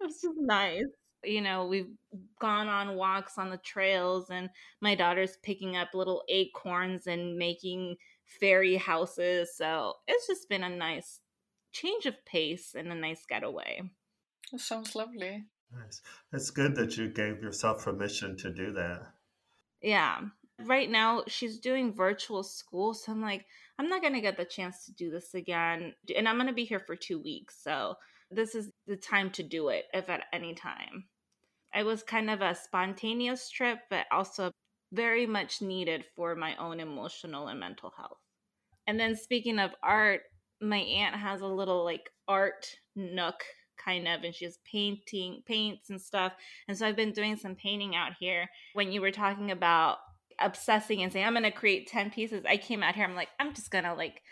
was 0.00 0.20
just 0.20 0.38
nice. 0.38 0.82
You 1.22 1.40
know, 1.40 1.66
we've 1.66 1.92
gone 2.40 2.66
on 2.66 2.96
walks 2.96 3.38
on 3.38 3.50
the 3.50 3.58
trails, 3.58 4.30
and 4.30 4.50
my 4.80 4.96
daughter's 4.96 5.36
picking 5.44 5.76
up 5.76 5.94
little 5.94 6.24
acorns 6.28 7.06
and 7.06 7.36
making 7.36 7.94
fairy 8.24 8.76
houses. 8.76 9.50
So 9.56 9.94
it's 10.08 10.26
just 10.26 10.48
been 10.48 10.64
a 10.64 10.68
nice 10.68 11.20
change 11.72 12.06
of 12.06 12.24
pace 12.24 12.74
and 12.76 12.90
a 12.90 12.94
nice 12.94 13.24
getaway. 13.28 13.82
That 14.52 14.60
sounds 14.60 14.94
lovely. 14.94 15.44
Nice. 15.72 16.00
It's 16.32 16.50
good 16.50 16.74
that 16.76 16.96
you 16.96 17.08
gave 17.08 17.42
yourself 17.42 17.84
permission 17.84 18.36
to 18.38 18.50
do 18.50 18.72
that. 18.72 19.02
Yeah. 19.82 20.20
Right 20.64 20.90
now, 20.90 21.22
she's 21.28 21.58
doing 21.58 21.92
virtual 21.92 22.42
school. 22.42 22.94
So 22.94 23.12
I'm 23.12 23.20
like, 23.22 23.44
I'm 23.78 23.88
not 23.88 24.00
going 24.00 24.14
to 24.14 24.20
get 24.20 24.36
the 24.36 24.44
chance 24.44 24.86
to 24.86 24.92
do 24.92 25.10
this 25.10 25.34
again. 25.34 25.94
And 26.16 26.28
I'm 26.28 26.36
going 26.36 26.48
to 26.48 26.54
be 26.54 26.64
here 26.64 26.80
for 26.80 26.96
two 26.96 27.20
weeks. 27.20 27.62
So 27.62 27.94
this 28.30 28.54
is 28.54 28.70
the 28.86 28.96
time 28.96 29.30
to 29.32 29.42
do 29.42 29.68
it 29.68 29.84
if 29.92 30.08
at 30.08 30.24
any 30.32 30.54
time. 30.54 31.04
It 31.74 31.84
was 31.84 32.02
kind 32.02 32.30
of 32.30 32.40
a 32.40 32.54
spontaneous 32.54 33.50
trip, 33.50 33.78
but 33.90 34.06
also 34.10 34.50
very 34.92 35.26
much 35.26 35.60
needed 35.60 36.04
for 36.16 36.34
my 36.34 36.56
own 36.56 36.80
emotional 36.80 37.48
and 37.48 37.60
mental 37.60 37.92
health. 37.96 38.18
And 38.86 38.98
then 38.98 39.14
speaking 39.16 39.58
of 39.58 39.72
art, 39.82 40.22
my 40.60 40.78
aunt 40.78 41.14
has 41.14 41.40
a 41.40 41.46
little 41.46 41.84
like 41.84 42.10
art 42.26 42.66
nook 42.96 43.42
kind 43.82 44.08
of 44.08 44.24
and 44.24 44.34
she 44.34 44.44
has 44.44 44.58
painting 44.70 45.42
paints 45.46 45.88
and 45.88 46.00
stuff 46.00 46.32
and 46.66 46.76
so 46.76 46.86
i've 46.86 46.96
been 46.96 47.12
doing 47.12 47.36
some 47.36 47.54
painting 47.54 47.94
out 47.94 48.12
here. 48.18 48.48
When 48.74 48.90
you 48.92 49.00
were 49.00 49.12
talking 49.12 49.50
about 49.50 49.98
obsessing 50.40 51.02
and 51.02 51.12
saying 51.12 51.26
i'm 51.26 51.32
going 51.32 51.42
to 51.42 51.50
create 51.50 51.88
10 51.88 52.10
pieces 52.10 52.44
i 52.48 52.56
came 52.56 52.82
out 52.82 52.94
here 52.94 53.04
i'm 53.04 53.16
like 53.16 53.28
i'm 53.40 53.54
just 53.54 53.70
going 53.70 53.84
to 53.84 53.94
like 53.94 54.22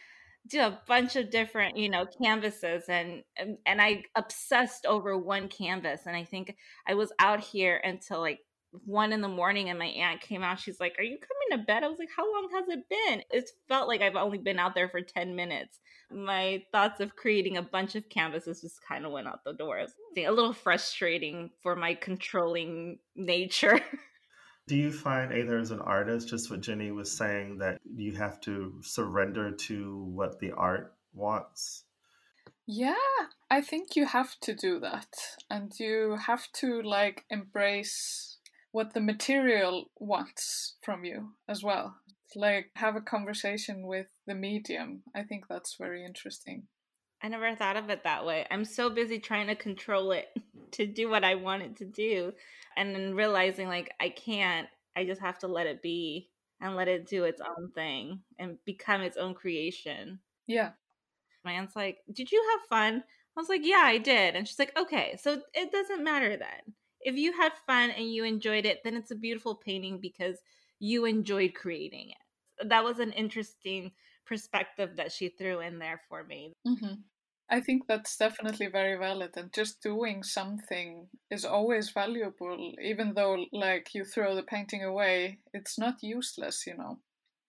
do 0.49 0.61
a 0.61 0.80
bunch 0.87 1.16
of 1.16 1.30
different 1.30 1.76
you 1.76 1.88
know 1.88 2.06
canvases 2.23 2.85
and 2.88 3.23
and 3.66 3.83
i 3.83 4.02
obsessed 4.14 4.87
over 4.87 5.18
one 5.18 5.49
canvas 5.49 6.02
and 6.06 6.16
i 6.16 6.25
think 6.25 6.54
i 6.87 6.95
was 6.95 7.12
out 7.18 7.40
here 7.40 7.80
until 7.83 8.21
like 8.21 8.38
one 8.85 9.12
in 9.12 9.21
the 9.21 9.28
morning 9.28 9.68
and 9.71 9.78
my 9.78 9.87
aunt 9.87 10.21
came 10.21 10.42
out 10.42 10.59
she's 10.59 10.80
like 10.80 10.95
are 10.99 11.04
you 11.04 11.18
coming 11.18 11.59
to 11.61 11.66
bed 11.66 11.83
i 11.83 11.88
was 11.88 11.99
like 11.99 12.09
how 12.16 12.25
long 12.33 12.49
has 12.52 12.68
it 12.68 12.88
been 12.88 13.23
it 13.30 13.50
felt 13.68 13.88
like 13.88 14.02
i've 14.02 14.16
only 14.16 14.38
been 14.38 14.59
out 14.59 14.75
there 14.75 14.88
for 14.88 15.00
10 15.00 15.35
minutes 15.35 15.80
my 16.11 16.62
thoughts 16.71 17.00
of 17.00 17.16
creating 17.16 17.56
a 17.56 17.62
bunch 17.62 17.95
of 17.95 18.09
canvases 18.09 18.61
just 18.61 18.80
kind 18.87 19.04
of 19.04 19.12
went 19.12 19.26
out 19.26 19.45
the 19.45 19.52
door 19.52 19.78
a 19.78 20.30
little 20.30 20.52
frustrating 20.52 21.50
for 21.62 21.75
my 21.76 21.95
controlling 21.95 22.99
nature 23.14 23.80
Do 24.68 24.75
you 24.75 24.90
find 24.90 25.30
Auður 25.30 25.61
as 25.61 25.71
an 25.71 25.80
artist, 25.80 26.28
just 26.28 26.50
what 26.50 26.61
Jenny 26.61 26.90
was 26.90 27.16
saying, 27.16 27.59
that 27.59 27.78
you 27.85 28.16
have 28.16 28.40
to 28.40 28.80
surrender 28.83 29.52
to 29.52 30.02
what 30.06 30.40
the 30.40 30.50
art 30.50 30.97
wants? 31.14 31.85
Yeah, 32.66 32.95
I 33.49 33.61
think 33.61 33.95
you 33.95 34.06
have 34.06 34.35
to 34.40 34.54
do 34.54 34.80
that. 34.80 35.14
And 35.49 35.73
you 35.78 36.16
have 36.26 36.50
to 36.54 36.83
like 36.83 37.25
embrace 37.30 38.36
what 38.73 38.94
the 38.94 39.00
material 39.00 39.90
wants 39.99 40.76
from 40.82 41.04
you 41.04 41.32
as 41.49 41.62
well. 41.62 41.96
Like 42.35 42.70
have 42.76 42.96
a 42.96 43.00
conversation 43.00 43.87
with 43.87 44.06
the 44.26 44.35
medium. 44.35 45.02
I 45.14 45.23
think 45.23 45.44
that's 45.49 45.76
very 45.78 46.04
interesting. 46.04 46.64
I 47.23 47.28
never 47.28 47.54
thought 47.54 47.76
of 47.76 47.88
it 47.88 48.04
that 48.04 48.26
way. 48.26 48.46
I'm 48.50 48.64
so 48.64 48.90
busy 48.90 49.18
trying 49.18 49.46
to 49.46 49.54
control 49.54 50.12
it 50.12 50.28
to 50.73 50.87
do 50.87 51.08
what 51.08 51.25
I 51.25 51.37
want 51.37 51.62
it 51.62 51.76
to 51.76 51.87
do. 51.87 52.32
And 52.76 52.94
then 52.94 53.14
realizing 53.14 53.68
like 53.68 53.90
I 54.00 54.11
can't, 54.11 54.68
I 54.94 55.04
just 55.04 55.20
have 55.20 55.38
to 55.38 55.49
let 55.49 55.66
it 55.66 55.82
be 55.82 56.28
and 56.61 56.76
let 56.76 56.88
it 56.88 57.06
do 57.06 57.25
its 57.25 57.40
own 57.40 57.70
thing 57.75 58.20
and 58.38 58.58
become 58.64 59.02
its 59.02 59.16
own 59.16 59.35
creation. 59.35 60.18
Yeah 60.46 60.70
my 61.46 61.52
aunt's 61.52 61.76
like, 61.76 61.99
Did 62.12 62.30
you 62.30 62.44
have 62.52 62.68
fun? 62.68 63.02
I 63.37 63.40
was 63.40 63.49
like, 63.49 63.62
Yeah, 63.64 63.82
I 63.82 63.96
did. 63.96 64.35
And 64.35 64.46
she's 64.46 64.58
like, 64.58 64.76
Okay, 64.78 65.16
so 65.18 65.40
it 65.54 65.73
doesn't 65.73 66.04
matter 66.04 66.37
then. 66.37 66.75
If 67.06 67.16
you 67.16 67.32
had 67.32 67.52
fun 67.66 67.90
and 67.90 68.12
you 68.12 68.25
enjoyed 68.25 68.66
it, 68.66 68.80
then 68.82 68.96
it's 68.96 69.12
a 69.12 69.22
beautiful 69.26 69.54
painting 69.54 70.00
because 70.00 70.38
you 70.80 71.06
enjoyed 71.06 71.54
creating 71.54 72.10
it. 72.10 72.68
That 72.68 72.84
was 72.84 72.98
an 72.98 73.12
interesting 73.12 73.92
perspective 74.26 74.96
that 74.96 75.12
she 75.12 75.28
threw 75.28 75.60
in 75.60 75.78
there 75.78 76.00
for 76.08 76.25
me. 76.25 76.52
Mm-hmm. 76.66 76.94
I 77.48 77.60
think 77.60 77.86
that's 77.86 78.16
definitely 78.16 78.66
very 78.66 78.98
valid, 78.98 79.30
and 79.36 79.52
just 79.52 79.80
doing 79.80 80.25
something 80.25 81.06
is 81.30 81.44
always 81.44 81.90
valuable, 81.90 82.72
even 82.82 83.14
though, 83.14 83.46
like, 83.52 83.94
you 83.94 84.04
throw 84.04 84.34
the 84.34 84.42
painting 84.42 84.82
away, 84.82 85.38
it's 85.54 85.78
not 85.78 86.02
useless, 86.02 86.66
you 86.66 86.76
know 86.76 86.98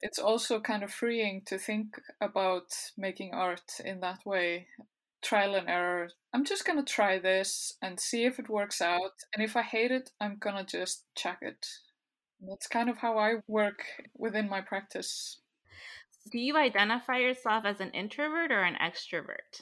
it's 0.02 0.20
also 0.20 0.60
kind 0.60 0.84
of 0.84 0.92
freeing 0.92 1.42
to 1.46 1.58
think 1.58 2.00
about 2.22 2.68
making 2.98 3.34
art 3.34 3.72
in 3.84 4.00
that 4.00 4.20
way 4.26 4.68
trial 5.22 5.56
and 5.56 5.70
error. 5.70 6.10
I'm 6.34 6.46
just 6.46 6.66
going 6.66 6.84
to 6.84 6.94
try 6.94 7.20
this 7.20 7.74
and 7.82 8.00
see 8.00 8.26
if 8.26 8.40
it 8.40 8.50
works 8.50 8.82
out 8.82 9.14
and 9.34 9.44
if 9.44 9.56
i 9.56 9.64
hate 9.64 9.92
it 9.92 10.12
i'm 10.22 10.38
going 10.40 10.56
to 10.56 10.78
just 10.80 11.06
check 11.16 11.40
it. 11.42 11.66
That's 12.42 12.68
kind 12.68 12.90
of 12.90 13.00
how 13.00 13.18
i 13.18 13.36
work 13.48 13.84
within 14.16 14.50
my 14.50 14.62
practice. 14.62 15.40
Do 16.32 16.40
you 16.40 16.58
identify 16.58 17.18
yourself 17.18 17.64
as 17.66 17.80
an 17.80 17.92
introvert 17.92 18.52
or 18.52 18.62
an 18.62 18.76
extrovert? 18.76 19.62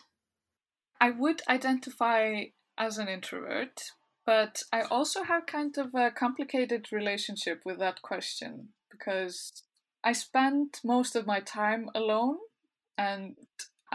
I 1.00 1.12
would 1.12 1.42
identify 1.48 2.46
as 2.78 2.98
an 2.98 3.08
introvert 3.08 3.82
but 4.26 4.64
i 4.74 4.82
also 4.82 5.24
have 5.24 5.46
kind 5.46 5.78
of 5.78 5.94
a 5.94 6.12
complicated 6.12 6.88
relationship 6.92 7.62
with 7.64 7.80
that 7.80 8.02
question 8.02 8.70
because 8.92 9.64
I 10.06 10.12
spend 10.12 10.80
most 10.84 11.16
of 11.16 11.26
my 11.26 11.40
time 11.40 11.90
alone 11.96 12.38
and 12.96 13.36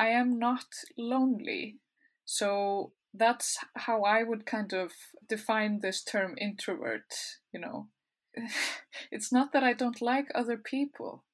I 0.01 0.09
am 0.09 0.39
not 0.39 0.65
lonely. 0.97 1.77
So 2.25 2.93
that's 3.13 3.59
how 3.77 4.03
I 4.03 4.23
would 4.23 4.47
kind 4.47 4.73
of 4.73 4.93
define 5.29 5.81
this 5.81 6.03
term 6.03 6.37
introvert, 6.41 7.13
you 7.53 7.61
know. 7.61 7.89
it's 9.13 9.31
not 9.31 9.53
that 9.53 9.63
I 9.63 9.75
don't 9.75 10.01
like 10.01 10.29
other 10.35 10.57
people. 10.57 11.25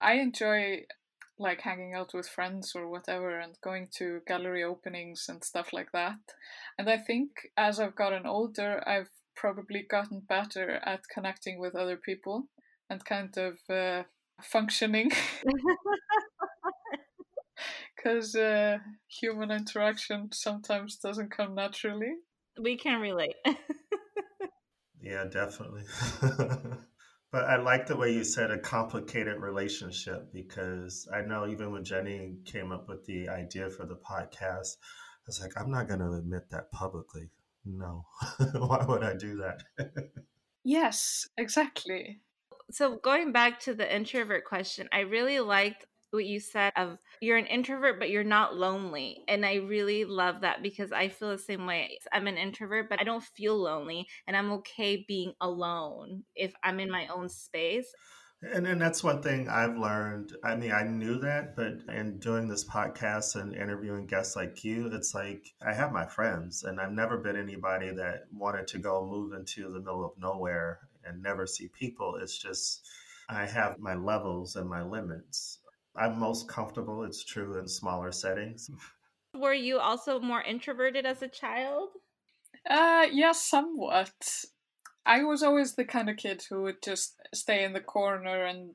I 0.00 0.14
enjoy 0.14 0.82
like 1.36 1.62
hanging 1.62 1.94
out 1.94 2.14
with 2.14 2.28
friends 2.28 2.74
or 2.76 2.88
whatever 2.88 3.40
and 3.40 3.56
going 3.60 3.88
to 3.96 4.20
gallery 4.24 4.62
openings 4.62 5.26
and 5.28 5.42
stuff 5.42 5.72
like 5.72 5.90
that. 5.92 6.20
And 6.78 6.88
I 6.88 6.98
think 6.98 7.30
as 7.56 7.80
I've 7.80 7.96
gotten 7.96 8.24
older, 8.24 8.86
I've 8.86 9.10
probably 9.34 9.82
gotten 9.82 10.20
better 10.20 10.80
at 10.86 11.08
connecting 11.12 11.58
with 11.58 11.74
other 11.74 11.96
people 11.96 12.44
and 12.88 13.04
kind 13.04 13.36
of 13.36 13.58
uh, 13.68 14.04
functioning 14.40 15.10
because 18.06 18.36
uh, 18.36 18.78
human 19.08 19.50
interaction 19.50 20.28
sometimes 20.32 20.96
doesn't 20.96 21.30
come 21.30 21.56
naturally. 21.56 22.12
We 22.60 22.76
can 22.76 23.00
relate. 23.00 23.34
yeah, 25.02 25.24
definitely. 25.24 25.82
but 27.32 27.44
I 27.44 27.56
like 27.56 27.86
the 27.86 27.96
way 27.96 28.12
you 28.12 28.22
said 28.22 28.52
a 28.52 28.58
complicated 28.58 29.40
relationship 29.40 30.32
because 30.32 31.08
I 31.12 31.22
know 31.22 31.48
even 31.48 31.72
when 31.72 31.84
Jenny 31.84 32.36
came 32.44 32.70
up 32.70 32.88
with 32.88 33.04
the 33.06 33.28
idea 33.28 33.68
for 33.70 33.86
the 33.86 33.96
podcast, 33.96 34.76
I 34.80 35.26
was 35.26 35.40
like, 35.40 35.52
I'm 35.56 35.72
not 35.72 35.88
going 35.88 36.00
to 36.00 36.12
admit 36.12 36.48
that 36.52 36.70
publicly. 36.70 37.30
No, 37.64 38.04
why 38.52 38.84
would 38.86 39.02
I 39.02 39.16
do 39.16 39.36
that? 39.38 39.62
yes, 40.62 41.28
exactly 41.36 42.20
so 42.70 42.96
going 42.96 43.32
back 43.32 43.60
to 43.60 43.74
the 43.74 43.94
introvert 43.94 44.44
question, 44.44 44.88
I 44.92 45.00
really 45.00 45.40
liked 45.40 45.86
what 46.16 46.26
you 46.26 46.40
said 46.40 46.72
of 46.76 46.98
you're 47.20 47.36
an 47.36 47.46
introvert 47.46 47.98
but 47.98 48.10
you're 48.10 48.24
not 48.24 48.56
lonely 48.56 49.22
and 49.28 49.46
i 49.46 49.54
really 49.54 50.04
love 50.04 50.40
that 50.40 50.62
because 50.62 50.92
i 50.92 51.08
feel 51.08 51.30
the 51.30 51.38
same 51.38 51.66
way 51.66 51.98
i'm 52.12 52.26
an 52.26 52.36
introvert 52.36 52.88
but 52.88 53.00
i 53.00 53.04
don't 53.04 53.22
feel 53.22 53.56
lonely 53.56 54.06
and 54.26 54.36
i'm 54.36 54.52
okay 54.52 55.04
being 55.06 55.32
alone 55.40 56.22
if 56.34 56.52
i'm 56.62 56.80
in 56.80 56.90
my 56.90 57.06
own 57.08 57.28
space 57.28 57.92
and 58.42 58.66
and 58.66 58.80
that's 58.80 59.02
one 59.02 59.22
thing 59.22 59.48
I've 59.48 59.78
learned. 59.78 60.36
I 60.44 60.56
mean, 60.56 60.70
I 60.70 60.82
knew 60.82 61.18
that, 61.20 61.56
but 61.56 61.78
in 61.88 62.18
doing 62.18 62.48
this 62.48 62.64
podcast 62.64 63.34
and 63.34 63.54
interviewing 63.54 64.06
guests 64.06 64.36
like 64.36 64.62
you, 64.62 64.88
it's 64.92 65.14
like 65.14 65.54
I 65.66 65.72
have 65.72 65.90
my 65.90 66.04
friends, 66.06 66.62
and 66.62 66.78
I've 66.78 66.92
never 66.92 67.16
been 67.16 67.36
anybody 67.36 67.92
that 67.92 68.26
wanted 68.30 68.66
to 68.68 68.78
go 68.78 69.06
move 69.06 69.32
into 69.32 69.72
the 69.72 69.80
middle 69.80 70.04
of 70.04 70.18
nowhere 70.18 70.80
and 71.04 71.22
never 71.22 71.46
see 71.46 71.68
people. 71.68 72.16
It's 72.20 72.36
just 72.36 72.86
I 73.28 73.46
have 73.46 73.78
my 73.78 73.94
levels 73.94 74.54
and 74.56 74.68
my 74.68 74.82
limits. 74.82 75.58
I'm 75.98 76.18
most 76.18 76.48
comfortable, 76.48 77.04
it's 77.04 77.24
true, 77.24 77.58
in 77.58 77.68
smaller 77.68 78.12
settings. 78.12 78.70
Were 79.34 79.54
you 79.54 79.78
also 79.78 80.20
more 80.20 80.42
introverted 80.42 81.06
as 81.06 81.22
a 81.22 81.28
child? 81.28 81.90
Uh, 82.68 83.06
yeah, 83.12 83.32
somewhat. 83.32 84.44
I 85.04 85.22
was 85.22 85.42
always 85.42 85.74
the 85.74 85.84
kind 85.84 86.10
of 86.10 86.16
kid 86.16 86.44
who 86.48 86.62
would 86.62 86.82
just 86.82 87.14
stay 87.34 87.64
in 87.64 87.72
the 87.72 87.80
corner 87.80 88.44
and 88.44 88.74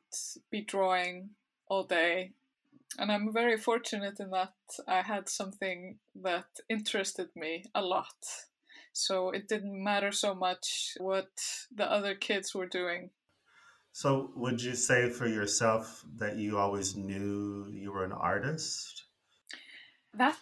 be 0.49 0.61
drawing 0.61 1.31
all 1.67 1.83
day. 1.83 2.31
And 2.97 3.11
I'm 3.11 3.33
very 3.33 3.57
fortunate 3.57 4.19
in 4.19 4.31
that 4.31 4.53
I 4.87 5.01
had 5.01 5.29
something 5.29 5.97
that 6.23 6.45
interested 6.69 7.29
me 7.35 7.65
a 7.73 7.81
lot. 7.81 8.15
So 8.93 9.29
it 9.31 9.47
didn't 9.47 9.83
matter 9.83 10.11
so 10.11 10.33
much 10.35 10.93
what 10.99 11.31
the 11.73 11.89
other 11.89 12.15
kids 12.15 12.53
were 12.53 12.67
doing. 12.67 13.09
So, 13.93 14.31
would 14.35 14.61
you 14.61 14.75
say 14.75 15.09
for 15.09 15.27
yourself 15.27 16.03
that 16.15 16.37
you 16.37 16.57
always 16.57 16.95
knew 16.95 17.67
you 17.69 17.91
were 17.91 18.05
an 18.05 18.13
artist? 18.13 19.03
That 20.13 20.37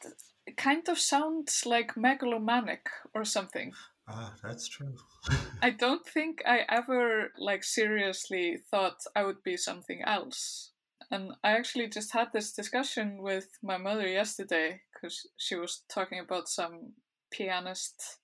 kind 0.56 0.88
of 0.88 1.00
sounds 1.00 1.66
like 1.66 1.98
megalomanic 1.98 2.90
or 3.14 3.26
something. 3.26 3.74
Ah, 4.08 4.34
that's 4.44 4.68
true. 4.68 4.96
I 5.62 5.72
don't 5.72 6.06
think 6.06 6.42
I 6.46 6.66
ever 6.70 7.32
like 7.38 7.64
seriously 7.64 8.58
thought 8.70 9.04
I 9.16 9.24
would 9.24 9.44
be 9.44 9.58
something 9.58 10.02
else. 10.04 10.72
And 11.12 11.32
I 11.44 11.52
actually 11.52 11.88
just 11.88 12.14
had 12.14 12.32
this 12.32 12.54
discussion 12.54 13.22
with 13.22 13.48
my 13.64 13.78
mother 13.78 14.08
yesterday 14.08 14.82
because 14.94 15.28
she 15.38 15.56
was 15.56 15.82
talking 15.90 16.20
about 16.20 16.48
some 16.48 16.94
pianist 17.32 18.19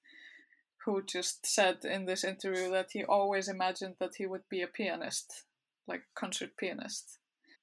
who 0.86 1.04
just 1.04 1.46
said 1.46 1.84
in 1.84 2.06
this 2.06 2.24
interview 2.24 2.70
that 2.72 2.92
he 2.92 3.04
always 3.04 3.48
imagined 3.48 3.96
that 4.00 4.16
he 4.18 4.26
would 4.26 4.48
be 4.50 4.62
a 4.62 4.68
pianist, 4.68 5.44
like 5.88 6.04
concert 6.16 6.56
pianist, 6.58 7.18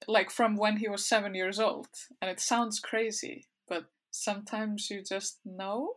like 0.09 0.31
from 0.31 0.57
when 0.57 0.79
he 0.79 0.89
was 0.89 1.05
seven 1.05 1.35
years 1.35 1.59
old. 1.61 1.89
And 2.21 2.31
it 2.31 2.41
sounds 2.41 2.81
crazy, 2.81 3.47
but 3.69 3.87
sometimes 4.11 4.91
you 4.91 5.03
just 5.03 5.39
know. 5.45 5.95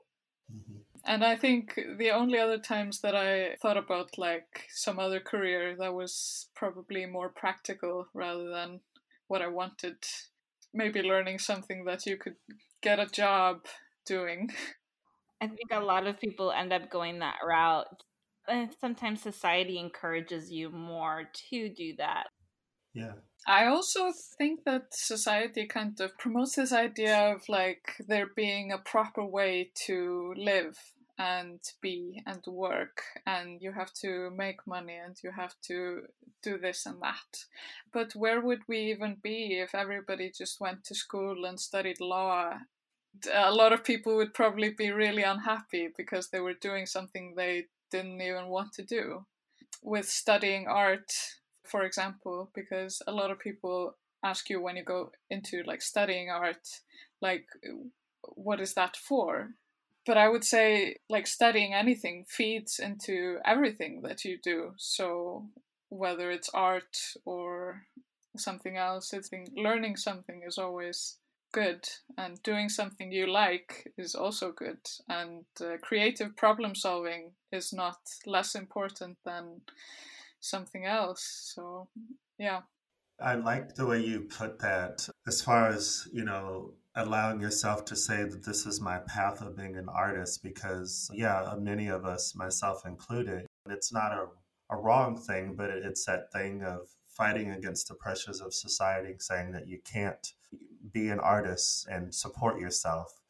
Mm-hmm. 0.54 0.80
And 1.08 1.24
I 1.24 1.36
think 1.36 1.80
the 1.98 2.12
only 2.12 2.40
other 2.40 2.58
times 2.58 3.02
that 3.02 3.16
I 3.16 3.56
thought 3.62 3.78
about 3.78 4.18
like 4.18 4.68
some 4.74 5.00
other 5.00 5.20
career 5.20 5.76
that 5.78 5.94
was 5.94 6.48
probably 6.56 7.06
more 7.06 7.30
practical 7.30 8.08
rather 8.14 8.50
than 8.50 8.82
what 9.28 9.42
I 9.42 9.48
wanted, 9.48 9.98
maybe 10.74 11.02
learning 11.02 11.40
something 11.40 11.86
that 11.86 12.06
you 12.06 12.18
could 12.18 12.36
get 12.82 13.00
a 13.00 13.06
job 13.06 13.66
doing 14.06 14.50
I 15.42 15.48
think 15.48 15.72
a 15.72 15.80
lot 15.80 16.08
of 16.08 16.20
people 16.20 16.52
end 16.52 16.74
up 16.74 16.90
going 16.90 17.20
that 17.20 17.38
route. 17.46 18.04
And 18.48 18.70
sometimes 18.80 19.22
society 19.22 19.80
encourages 19.80 20.52
you 20.52 20.70
more 20.70 21.24
to 21.50 21.70
do 21.70 21.96
that. 21.98 22.28
Yeah. 22.94 23.14
I 23.48 23.68
also 23.68 24.12
think 24.38 24.64
that 24.66 24.94
society 24.94 25.68
kind 25.68 26.00
of 26.00 26.18
promotes 26.18 26.56
this 26.56 26.72
idea 26.72 27.36
of 27.36 27.48
like 27.48 27.96
there 28.08 28.28
being 28.36 28.72
a 28.72 28.78
proper 28.78 29.24
way 29.24 29.72
to 29.86 30.34
live 30.36 30.78
and 31.18 31.60
be 31.82 32.22
and 32.26 32.44
work 32.48 33.02
and 33.26 33.62
you 33.62 33.72
have 33.72 33.94
to 33.94 34.30
make 34.36 34.68
money 34.68 34.96
and 34.96 35.16
you 35.24 35.32
have 35.32 35.54
to 35.62 36.02
do 36.44 36.58
this 36.58 36.86
and 36.86 37.02
that 37.02 37.46
but 37.94 38.14
where 38.16 38.42
would 38.42 38.60
we 38.68 38.80
even 38.92 39.16
be 39.24 39.58
if 39.58 39.74
everybody 39.74 40.30
just 40.38 40.60
went 40.60 40.84
to 40.84 40.94
school 40.94 41.46
and 41.46 41.58
studied 41.58 42.02
law 42.02 42.52
a 43.34 43.52
lot 43.52 43.74
of 43.74 43.84
people 43.84 44.16
would 44.16 44.34
probably 44.34 44.70
be 44.70 44.92
really 44.92 45.24
unhappy 45.24 45.90
because 45.96 46.30
they 46.30 46.40
were 46.40 46.54
doing 46.54 46.86
something 46.86 47.34
they 47.36 47.66
didn't 47.92 48.22
even 48.22 48.48
want 48.48 48.74
to 48.74 48.84
do. 48.84 49.26
With 49.82 50.10
studying 50.10 50.68
art, 50.68 51.12
for 51.64 51.84
example, 51.84 52.50
because 52.54 53.02
a 53.08 53.12
lot 53.12 53.32
of 53.32 53.40
people 53.40 53.96
ask 54.24 54.50
you 54.50 54.62
when 54.62 54.76
you 54.76 54.84
go 54.84 55.12
into 55.30 55.64
like 55.66 55.82
studying 55.82 56.30
art, 56.30 56.82
like, 57.22 57.46
what 58.36 58.60
is 58.60 58.74
that 58.74 58.98
for? 58.98 59.52
But 60.06 60.18
I 60.18 60.30
would 60.30 60.44
say, 60.44 60.98
like, 61.10 61.26
studying 61.26 61.74
anything 61.74 62.26
feeds 62.28 62.80
into 62.80 63.40
everything 63.44 64.02
that 64.04 64.24
you 64.24 64.38
do. 64.38 64.74
So, 64.78 65.48
whether 65.90 66.30
it's 66.30 66.50
art 66.50 66.96
or 67.26 67.84
something 68.38 68.78
else, 68.78 69.14
I 69.14 69.20
think 69.20 69.50
learning 69.56 69.96
something 69.98 70.44
is 70.46 70.60
always 70.60 71.18
good, 71.56 71.88
and 72.18 72.44
doing 72.44 72.68
something 72.68 73.14
you 73.14 73.28
like 73.32 73.94
is 73.98 74.14
also 74.14 74.52
good. 74.52 74.80
And 75.08 75.46
uh, 75.62 75.78
creative 75.82 76.36
problem 76.36 76.76
solving 76.76 77.32
is 77.52 77.72
not 77.72 77.98
less 78.26 78.56
important 78.56 79.18
than 79.24 79.62
something 80.42 80.86
else. 80.86 81.54
So, 81.56 81.88
yeah. 82.38 82.62
I 83.22 83.36
like 83.36 83.76
the 83.76 83.86
way 83.86 84.02
you 84.02 84.28
put 84.40 84.60
that 84.60 85.08
as 85.26 85.42
far 85.42 85.70
as, 85.70 86.10
you 86.12 86.26
know, 86.26 86.74
allowing 86.94 87.40
yourself 87.40 87.86
to 87.86 87.96
say 87.96 88.24
that 88.24 88.44
this 88.44 88.66
is 88.66 88.82
my 88.82 88.98
path 89.08 89.42
of 89.42 89.56
being 89.56 89.78
an 89.78 89.88
artist 89.88 90.44
because, 90.44 91.10
yeah, 91.14 91.54
many 91.58 91.88
of 91.88 92.04
us, 92.04 92.36
myself 92.36 92.86
included, 92.86 93.46
it's 93.70 93.94
not 93.94 94.12
a, 94.12 94.26
a 94.70 94.78
wrong 94.78 95.16
thing, 95.18 95.56
but 95.56 95.70
it's 95.70 96.06
that 96.06 96.34
thing 96.34 96.64
of 96.64 96.90
fighting 97.08 97.52
against 97.52 97.88
the 97.88 97.96
pressures 97.96 98.42
of 98.42 98.54
society, 98.54 99.16
saying 99.20 99.54
that 99.54 99.70
you 99.70 99.80
can't 99.94 100.34
be 100.92 101.10
an 101.10 101.20
artist 101.20 101.88
and 101.90 102.14
support 102.14 102.60
yourself. 102.60 103.22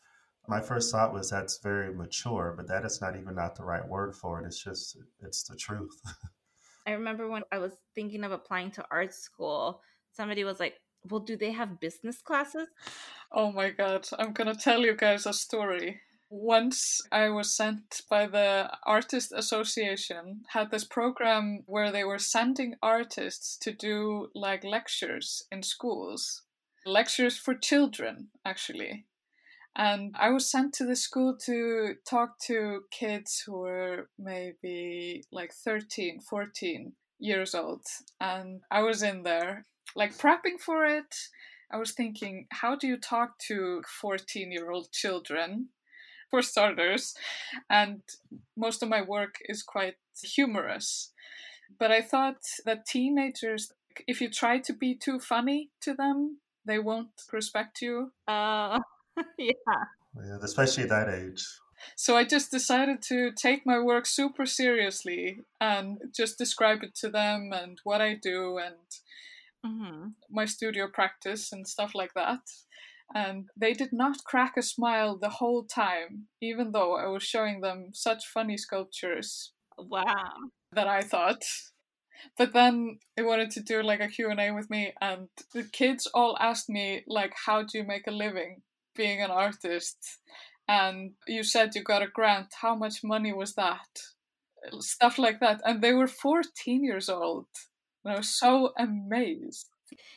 My 0.47 0.61
first 0.61 0.91
thought 0.91 1.13
was 1.13 1.29
that's 1.29 1.59
very 1.59 1.93
mature, 1.93 2.53
but 2.55 2.67
that 2.67 2.85
is 2.85 3.01
not 3.01 3.15
even 3.15 3.35
not 3.35 3.55
the 3.55 3.63
right 3.63 3.87
word 3.87 4.15
for 4.15 4.39
it. 4.39 4.45
It's 4.45 4.63
just, 4.63 4.97
it's 5.21 5.43
the 5.43 5.55
truth. 5.55 6.01
I 6.87 6.91
remember 6.91 7.27
when 7.27 7.43
I 7.51 7.57
was 7.57 7.73
thinking 7.95 8.23
of 8.23 8.31
applying 8.31 8.71
to 8.71 8.85
art 8.91 9.13
school, 9.13 9.81
somebody 10.11 10.43
was 10.43 10.59
like, 10.59 10.75
Well, 11.09 11.21
do 11.21 11.35
they 11.35 11.51
have 11.51 11.79
business 11.79 12.21
classes? 12.21 12.67
Oh 13.31 13.51
my 13.51 13.71
god, 13.71 14.07
I'm 14.19 14.33
gonna 14.33 14.55
tell 14.55 14.81
you 14.81 14.95
guys 14.95 15.25
a 15.25 15.33
story. 15.33 16.01
Once 16.29 17.01
I 17.11 17.29
was 17.29 17.55
sent 17.55 18.01
by 18.09 18.27
the 18.27 18.69
Artist 18.83 19.31
Association, 19.35 20.41
had 20.49 20.69
this 20.69 20.83
program 20.83 21.63
where 21.65 21.91
they 21.91 22.03
were 22.03 22.19
sending 22.19 22.75
artists 22.83 23.57
to 23.61 23.71
do 23.71 24.29
like 24.35 24.63
lectures 24.63 25.43
in 25.51 25.63
schools. 25.63 26.43
Lectures 26.85 27.37
for 27.37 27.55
children, 27.55 28.27
actually. 28.45 29.05
And 29.75 30.15
I 30.17 30.29
was 30.29 30.49
sent 30.49 30.73
to 30.75 30.85
the 30.85 30.95
school 30.95 31.35
to 31.45 31.95
talk 32.07 32.39
to 32.45 32.81
kids 32.91 33.43
who 33.45 33.59
were 33.59 34.09
maybe 34.17 35.23
like 35.31 35.51
13, 35.51 36.21
14 36.21 36.93
years 37.19 37.55
old. 37.55 37.81
And 38.21 38.61
I 38.71 38.83
was 38.83 39.01
in 39.03 39.23
there, 39.23 39.65
like 39.95 40.17
prepping 40.17 40.59
for 40.63 40.85
it. 40.85 41.13
I 41.71 41.77
was 41.77 41.91
thinking, 41.91 42.45
how 42.51 42.75
do 42.75 42.87
you 42.87 42.97
talk 42.97 43.39
to 43.47 43.81
14 44.01 44.51
year 44.51 44.69
old 44.69 44.91
children, 44.91 45.69
for 46.29 46.41
starters? 46.41 47.15
And 47.69 48.01
most 48.55 48.83
of 48.83 48.89
my 48.89 49.01
work 49.01 49.35
is 49.49 49.63
quite 49.63 49.95
humorous. 50.23 51.11
But 51.79 51.91
I 51.91 52.01
thought 52.01 52.43
that 52.65 52.85
teenagers, 52.85 53.73
if 54.07 54.21
you 54.21 54.29
try 54.29 54.59
to 54.59 54.73
be 54.73 54.95
too 54.95 55.19
funny 55.19 55.71
to 55.81 55.93
them, 55.93 56.37
they 56.65 56.79
won't 56.79 57.09
respect 57.31 57.81
you. 57.81 58.11
Uh, 58.27 58.79
yeah. 59.37 59.51
yeah. 60.15 60.37
Especially 60.41 60.85
that 60.85 61.09
age. 61.09 61.45
So 61.95 62.17
I 62.17 62.23
just 62.23 62.51
decided 62.51 63.01
to 63.03 63.31
take 63.31 63.65
my 63.65 63.79
work 63.79 64.05
super 64.05 64.45
seriously 64.45 65.41
and 65.61 65.99
just 66.15 66.37
describe 66.37 66.83
it 66.83 66.95
to 66.95 67.09
them 67.09 67.51
and 67.53 67.79
what 67.83 68.01
I 68.01 68.15
do 68.15 68.57
and 68.57 68.75
mm-hmm. 69.65 70.07
my 70.29 70.45
studio 70.45 70.87
practice 70.91 71.51
and 71.51 71.67
stuff 71.67 71.93
like 71.93 72.13
that. 72.15 72.39
And 73.13 73.49
they 73.55 73.73
did 73.73 73.93
not 73.93 74.23
crack 74.25 74.53
a 74.57 74.63
smile 74.63 75.17
the 75.17 75.29
whole 75.29 75.63
time, 75.63 76.27
even 76.41 76.71
though 76.71 76.95
I 76.95 77.05
was 77.07 77.23
showing 77.23 77.61
them 77.61 77.91
such 77.93 78.25
funny 78.25 78.57
sculptures. 78.57 79.51
Wow. 79.77 80.33
That 80.71 80.87
I 80.87 81.01
thought. 81.01 81.43
But 82.37 82.53
then 82.53 82.99
they 83.15 83.23
wanted 83.23 83.51
to 83.51 83.61
do 83.61 83.81
like 83.83 84.01
a 84.01 84.07
Q&A 84.07 84.51
with 84.51 84.69
me 84.69 84.93
and 85.01 85.27
the 85.53 85.63
kids 85.63 86.07
all 86.13 86.37
asked 86.39 86.69
me 86.69 87.03
like 87.07 87.33
how 87.45 87.63
do 87.63 87.77
you 87.77 87.83
make 87.83 88.07
a 88.07 88.11
living? 88.11 88.61
being 88.95 89.21
an 89.21 89.31
artist? 89.31 90.19
And 90.67 91.11
you 91.27 91.43
said 91.43 91.75
you 91.75 91.83
got 91.83 92.01
a 92.01 92.07
grant. 92.07 92.53
How 92.61 92.75
much 92.75 93.03
money 93.03 93.33
was 93.33 93.53
that? 93.53 93.87
Stuff 94.79 95.19
like 95.19 95.39
that. 95.41 95.61
And 95.63 95.81
they 95.81 95.93
were 95.93 96.07
14 96.07 96.83
years 96.83 97.09
old. 97.09 97.45
And 98.03 98.13
i 98.13 98.17
was 98.17 98.39
so 98.39 98.73
amazed. 98.77 99.67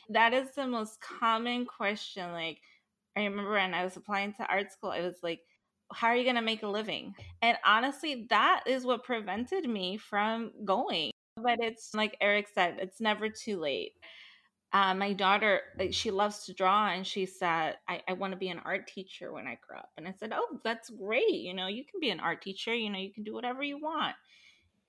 That 0.09 0.33
is 0.33 0.49
the 0.55 0.65
most 0.65 0.99
common 0.99 1.65
question 1.65 2.31
like 2.31 2.57
i 3.15 3.21
remember 3.21 3.51
when 3.51 3.73
i 3.73 3.83
was 3.83 3.95
applying 3.97 4.33
to 4.33 4.45
art 4.47 4.71
school 4.71 4.89
i 4.89 5.01
was 5.01 5.15
like 5.21 5.41
how 5.93 6.07
are 6.07 6.15
you 6.15 6.23
going 6.23 6.35
to 6.35 6.41
make 6.41 6.61
a 6.61 6.67
living? 6.67 7.15
And 7.41 7.57
honestly 7.65 8.27
that 8.29 8.63
is 8.65 8.85
what 8.85 9.03
prevented 9.03 9.69
me 9.69 9.97
from 9.97 10.51
going 10.65 11.11
but 11.43 11.59
it's 11.61 11.93
like 11.93 12.17
eric 12.21 12.47
said 12.53 12.77
it's 12.79 13.01
never 13.01 13.29
too 13.29 13.59
late. 13.59 13.93
Uh, 14.71 14.93
my 14.93 15.13
daughter 15.13 15.61
she 15.89 16.11
loves 16.11 16.45
to 16.45 16.53
draw 16.53 16.89
and 16.89 17.05
she 17.05 17.25
said 17.25 17.75
i, 17.87 18.01
I 18.07 18.13
want 18.13 18.33
to 18.33 18.37
be 18.37 18.49
an 18.49 18.61
art 18.63 18.87
teacher 18.87 19.33
when 19.33 19.47
i 19.47 19.57
grow 19.67 19.79
up. 19.79 19.89
And 19.97 20.07
i 20.07 20.11
said 20.11 20.31
oh 20.33 20.59
that's 20.63 20.89
great 20.91 21.31
you 21.31 21.53
know 21.55 21.67
you 21.67 21.83
can 21.89 21.99
be 21.99 22.11
an 22.11 22.19
art 22.19 22.41
teacher 22.41 22.73
you 22.73 22.89
know 22.89 22.99
you 22.99 23.11
can 23.11 23.23
do 23.23 23.33
whatever 23.33 23.63
you 23.63 23.79
want. 23.81 24.15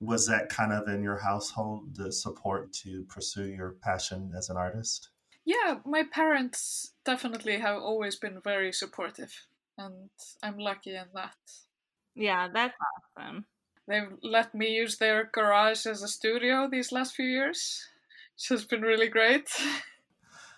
Was 0.01 0.27
that 0.29 0.49
kind 0.49 0.73
of 0.73 0.89
in 0.89 1.03
your 1.03 1.19
household 1.19 1.95
the 1.95 2.11
support 2.11 2.73
to 2.85 3.05
pursue 3.05 3.45
your 3.45 3.77
passion 3.83 4.33
as 4.37 4.51
an 4.51 4.57
artist? 4.57 5.11
Yeah 5.45 5.77
my 5.87 6.03
parents 6.13 6.93
definitely 7.05 7.59
have 7.59 7.77
always 7.77 8.17
been 8.17 8.41
very 8.43 8.73
supportive 8.73 9.33
and 9.79 10.11
i'm 10.43 10.59
lucky 10.59 10.95
in 10.95 11.07
that. 11.15 11.37
Yeah 12.15 12.49
that's 12.53 12.75
awesome 13.17 13.47
they've 13.89 14.17
let 14.23 14.55
me 14.55 14.69
use 14.69 14.99
their 14.99 15.31
garage 15.33 15.87
as 15.87 16.03
a 16.03 16.09
studio 16.09 16.69
these 16.71 16.93
last 16.93 17.15
few 17.15 17.27
years 17.27 17.89
which 18.41 18.49
has 18.49 18.65
been 18.65 18.83
really 18.83 19.09
great. 19.09 19.49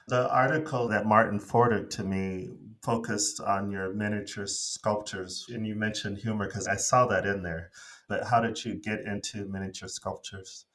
The 0.09 0.29
article 0.29 0.89
that 0.89 1.07
Martin 1.07 1.39
forwarded 1.39 1.89
to 1.93 2.03
me 2.03 2.51
focused 2.83 3.41
on 3.41 3.71
your 3.71 3.95
miniature 3.95 4.49
sculptures, 4.49 5.47
and 5.49 5.65
you 5.65 5.77
mentioned 5.77 6.19
humor 6.19 6.47
because 6.47 6.67
I 6.67 6.75
saw 6.75 7.07
that 7.07 7.25
in 7.25 7.45
there. 7.45 7.71
But 8.09 8.25
how 8.25 8.41
did 8.41 8.65
you 8.65 8.75
get 8.75 9.03
into 9.07 9.47
miniature 9.47 9.89
sculptures? 9.89 10.67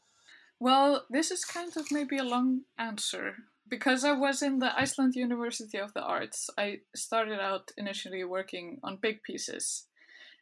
Well, 0.61 1.03
this 1.09 1.29
is 1.29 1.43
kind 1.43 1.75
of 1.75 1.91
maybe 1.91 2.17
a 2.17 2.23
long 2.23 2.61
answer. 2.79 3.35
Because 3.67 4.05
I 4.05 4.13
was 4.13 4.41
in 4.41 4.59
the 4.59 4.71
Iceland 4.79 5.13
University 5.15 5.77
of 5.77 5.93
the 5.93 6.01
Arts, 6.01 6.49
I 6.57 6.79
started 6.95 7.41
out 7.41 7.71
initially 7.77 8.23
working 8.23 8.79
on 8.81 8.95
big 8.95 9.23
pieces, 9.23 9.87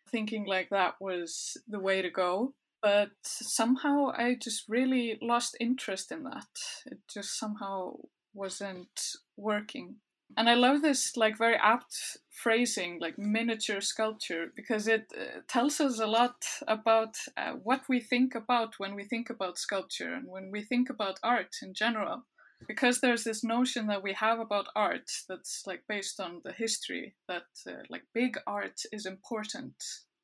thinking 0.10 0.46
like 0.46 0.70
that 0.70 0.96
was 1.00 1.58
the 1.68 1.80
way 1.80 2.02
to 2.02 2.10
go 2.10 2.54
but 2.86 3.10
somehow 3.24 4.12
I 4.16 4.36
just 4.40 4.66
really 4.70 5.18
lost 5.20 5.58
interest 5.60 6.12
in 6.12 6.22
that. 6.26 6.46
It 6.86 7.00
just 7.12 7.40
somehow 7.40 7.96
wasn't 8.36 9.16
working. 9.36 9.96
And 10.38 10.48
I 10.48 10.54
love 10.54 10.84
this 10.84 11.18
like 11.18 11.36
very 11.36 11.56
apt 11.56 12.18
phrasing, 12.30 13.00
like 13.02 13.18
miniature 13.18 13.82
sculpture, 13.82 14.52
because 14.56 14.88
it 14.88 15.12
uh, 15.20 15.40
tells 15.48 15.82
us 15.82 16.00
a 16.00 16.06
lot 16.06 16.36
about 16.68 17.16
uh, 17.38 17.54
what 17.54 17.82
we 17.90 18.00
think 18.00 18.36
about 18.36 18.76
when 18.78 18.94
we 18.94 19.04
think 19.04 19.32
about 19.32 19.58
sculpture 19.58 20.14
and 20.14 20.28
when 20.28 20.52
we 20.52 20.62
think 20.62 20.92
about 20.92 21.20
art 21.24 21.56
in 21.64 21.74
general. 21.74 22.28
Because 22.68 23.02
there's 23.02 23.24
this 23.24 23.44
notion 23.44 23.88
that 23.88 24.04
we 24.04 24.14
have 24.14 24.40
about 24.40 24.68
art 24.76 25.10
that's 25.28 25.64
like 25.68 25.84
based 25.88 26.20
on 26.20 26.42
the 26.44 26.54
history 26.54 27.16
that 27.28 27.44
uh, 27.68 27.74
like 27.90 28.04
big 28.14 28.38
art 28.48 28.82
is 28.92 29.06
important 29.06 29.76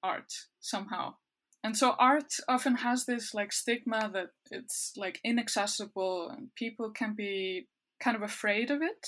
art 0.03 0.31
somehow. 0.59 1.15
And 1.63 1.77
so 1.77 1.95
art 1.99 2.33
often 2.47 2.77
has 2.77 3.05
this 3.05 3.33
like 3.33 3.53
stigma 3.53 4.09
that 4.13 4.29
it's 4.49 4.93
like 4.97 5.19
inaccessible 5.23 6.29
and 6.29 6.49
people 6.55 6.89
can 6.91 7.13
be 7.15 7.67
kind 7.99 8.15
of 8.15 8.23
afraid 8.23 8.71
of 8.71 8.81
it. 8.81 9.07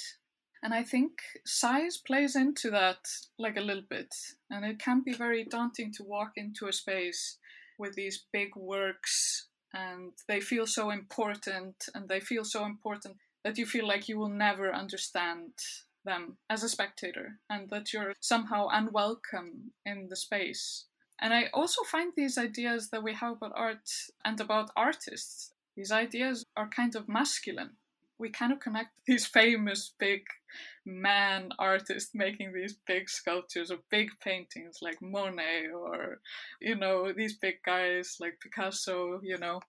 And 0.61 0.73
i 0.73 0.81
think 0.81 1.11
size 1.45 1.97
plays 1.97 2.35
into 2.35 2.69
that 2.69 2.99
like 3.39 3.57
a 3.57 3.61
little 3.61 3.83
bit. 3.89 4.13
And 4.51 4.65
it 4.65 4.79
can 4.79 5.01
be 5.03 5.13
very 5.13 5.45
daunting 5.45 5.91
to 5.97 6.03
walk 6.03 6.33
into 6.37 6.67
a 6.67 6.73
space 6.73 7.37
with 7.79 7.95
these 7.95 8.25
big 8.31 8.55
works 8.55 9.32
and 9.73 10.11
they 10.27 10.39
feel 10.39 10.65
so 10.65 10.89
important 10.89 11.89
and 11.93 12.07
they 12.07 12.19
feel 12.19 12.45
so 12.45 12.65
important 12.65 13.17
that 13.43 13.57
you 13.57 13.65
feel 13.65 13.87
like 13.87 14.07
you 14.07 14.17
will 14.17 14.29
never 14.29 14.73
understand 14.73 15.51
them 16.05 16.37
as 16.49 16.63
a 16.63 16.69
spectator 16.69 17.39
and 17.49 17.69
that 17.69 17.93
you're 17.93 18.13
somehow 18.19 18.67
unwelcome 18.71 19.71
in 19.85 20.07
the 20.09 20.15
space 20.15 20.85
and 21.23 21.33
I 21.33 21.49
also 21.53 21.83
find 21.83 22.11
these 22.15 22.37
ideas 22.37 22.89
that 22.89 23.03
we 23.03 23.13
have 23.13 23.37
about 23.37 23.53
art 23.55 23.89
and 24.25 24.39
about 24.41 24.71
artists, 24.75 25.53
these 25.75 25.91
ideas 25.91 26.45
are 26.57 26.67
kind 26.67 26.95
of 26.95 27.07
masculine. 27.07 27.77
We 28.19 28.29
kind 28.29 28.51
of 28.51 28.59
connect 28.59 28.91
these 29.07 29.25
famous 29.25 29.93
big 29.99 30.21
man 30.85 31.49
artists 31.59 32.11
making 32.13 32.53
these 32.53 32.75
big 32.85 33.09
sculptures 33.09 33.71
or 33.71 33.77
big 33.89 34.09
paintings 34.23 34.79
like 34.81 35.01
Monet 35.01 35.67
or, 35.75 36.19
you 36.61 36.75
know, 36.75 37.11
these 37.11 37.37
big 37.37 37.55
guys 37.65 38.17
like 38.19 38.39
Picasso, 38.41 39.19
you 39.23 39.37
know. 39.37 39.59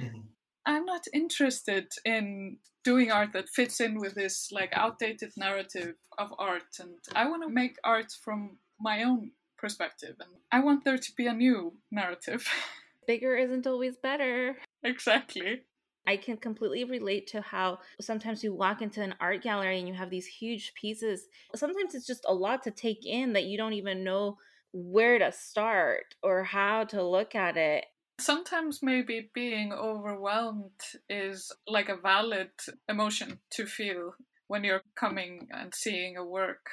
Mm-hmm. 0.00 0.20
I'm 0.66 0.84
not 0.84 1.06
interested 1.14 1.88
in 2.04 2.58
doing 2.84 3.10
art 3.10 3.32
that 3.32 3.48
fits 3.48 3.80
in 3.80 3.98
with 3.98 4.14
this 4.14 4.50
like 4.52 4.70
outdated 4.74 5.32
narrative 5.36 5.94
of 6.18 6.28
art 6.38 6.78
and 6.78 6.90
I 7.14 7.28
want 7.28 7.42
to 7.42 7.48
make 7.48 7.76
art 7.84 8.12
from 8.22 8.58
my 8.78 9.02
own 9.02 9.32
perspective. 9.56 10.16
And 10.20 10.30
I 10.52 10.60
want 10.60 10.84
there 10.84 10.98
to 10.98 11.12
be 11.16 11.26
a 11.26 11.32
new 11.32 11.74
narrative. 11.90 12.46
Bigger 13.06 13.36
isn't 13.36 13.66
always 13.66 13.96
better. 13.96 14.56
exactly. 14.82 15.62
I 16.08 16.16
can 16.16 16.38
completely 16.38 16.84
relate 16.84 17.26
to 17.28 17.42
how 17.42 17.80
sometimes 18.00 18.42
you 18.42 18.54
walk 18.54 18.80
into 18.80 19.02
an 19.02 19.14
art 19.20 19.42
gallery 19.42 19.78
and 19.78 19.86
you 19.86 19.92
have 19.92 20.08
these 20.08 20.26
huge 20.26 20.72
pieces. 20.72 21.28
Sometimes 21.54 21.94
it's 21.94 22.06
just 22.06 22.24
a 22.26 22.32
lot 22.32 22.62
to 22.62 22.70
take 22.70 23.04
in 23.04 23.34
that 23.34 23.44
you 23.44 23.58
don't 23.58 23.74
even 23.74 24.04
know 24.04 24.38
where 24.72 25.18
to 25.18 25.30
start 25.30 26.14
or 26.22 26.44
how 26.44 26.84
to 26.84 27.02
look 27.02 27.34
at 27.34 27.58
it. 27.58 27.84
Sometimes 28.18 28.82
maybe 28.82 29.28
being 29.34 29.70
overwhelmed 29.70 30.80
is 31.10 31.52
like 31.66 31.90
a 31.90 31.96
valid 31.96 32.52
emotion 32.88 33.40
to 33.50 33.66
feel 33.66 34.14
when 34.46 34.64
you're 34.64 34.80
coming 34.96 35.48
and 35.50 35.74
seeing 35.74 36.16
a 36.16 36.24
work. 36.24 36.70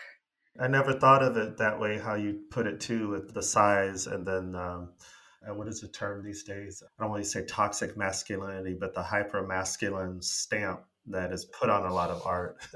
I 0.57 0.69
never 0.69 0.93
thought 0.93 1.21
of 1.21 1.35
it 1.35 1.57
that 1.57 1.77
way, 1.77 1.99
how 1.99 2.15
you 2.15 2.39
put 2.51 2.67
it 2.67 2.79
too, 2.79 3.09
with 3.09 3.33
the 3.33 3.43
size 3.43 4.07
and 4.07 4.25
then 4.25 4.55
um, 4.55 4.93
uh, 5.47 5.53
what 5.53 5.67
is 5.67 5.81
the 5.81 5.87
term 5.87 6.23
these 6.23 6.43
days? 6.43 6.83
I 6.83 7.03
don't 7.03 7.11
want 7.11 7.23
to 7.23 7.29
say 7.29 7.45
toxic 7.45 7.97
masculinity, 7.97 8.75
but 8.79 8.93
the 8.93 9.03
hyper 9.03 9.45
masculine 9.45 10.21
stamp 10.21 10.81
that 11.07 11.31
is 11.31 11.45
put 11.45 11.69
on 11.69 11.85
a 11.85 11.93
lot 11.93 12.09
of 12.09 12.21
art. 12.25 12.57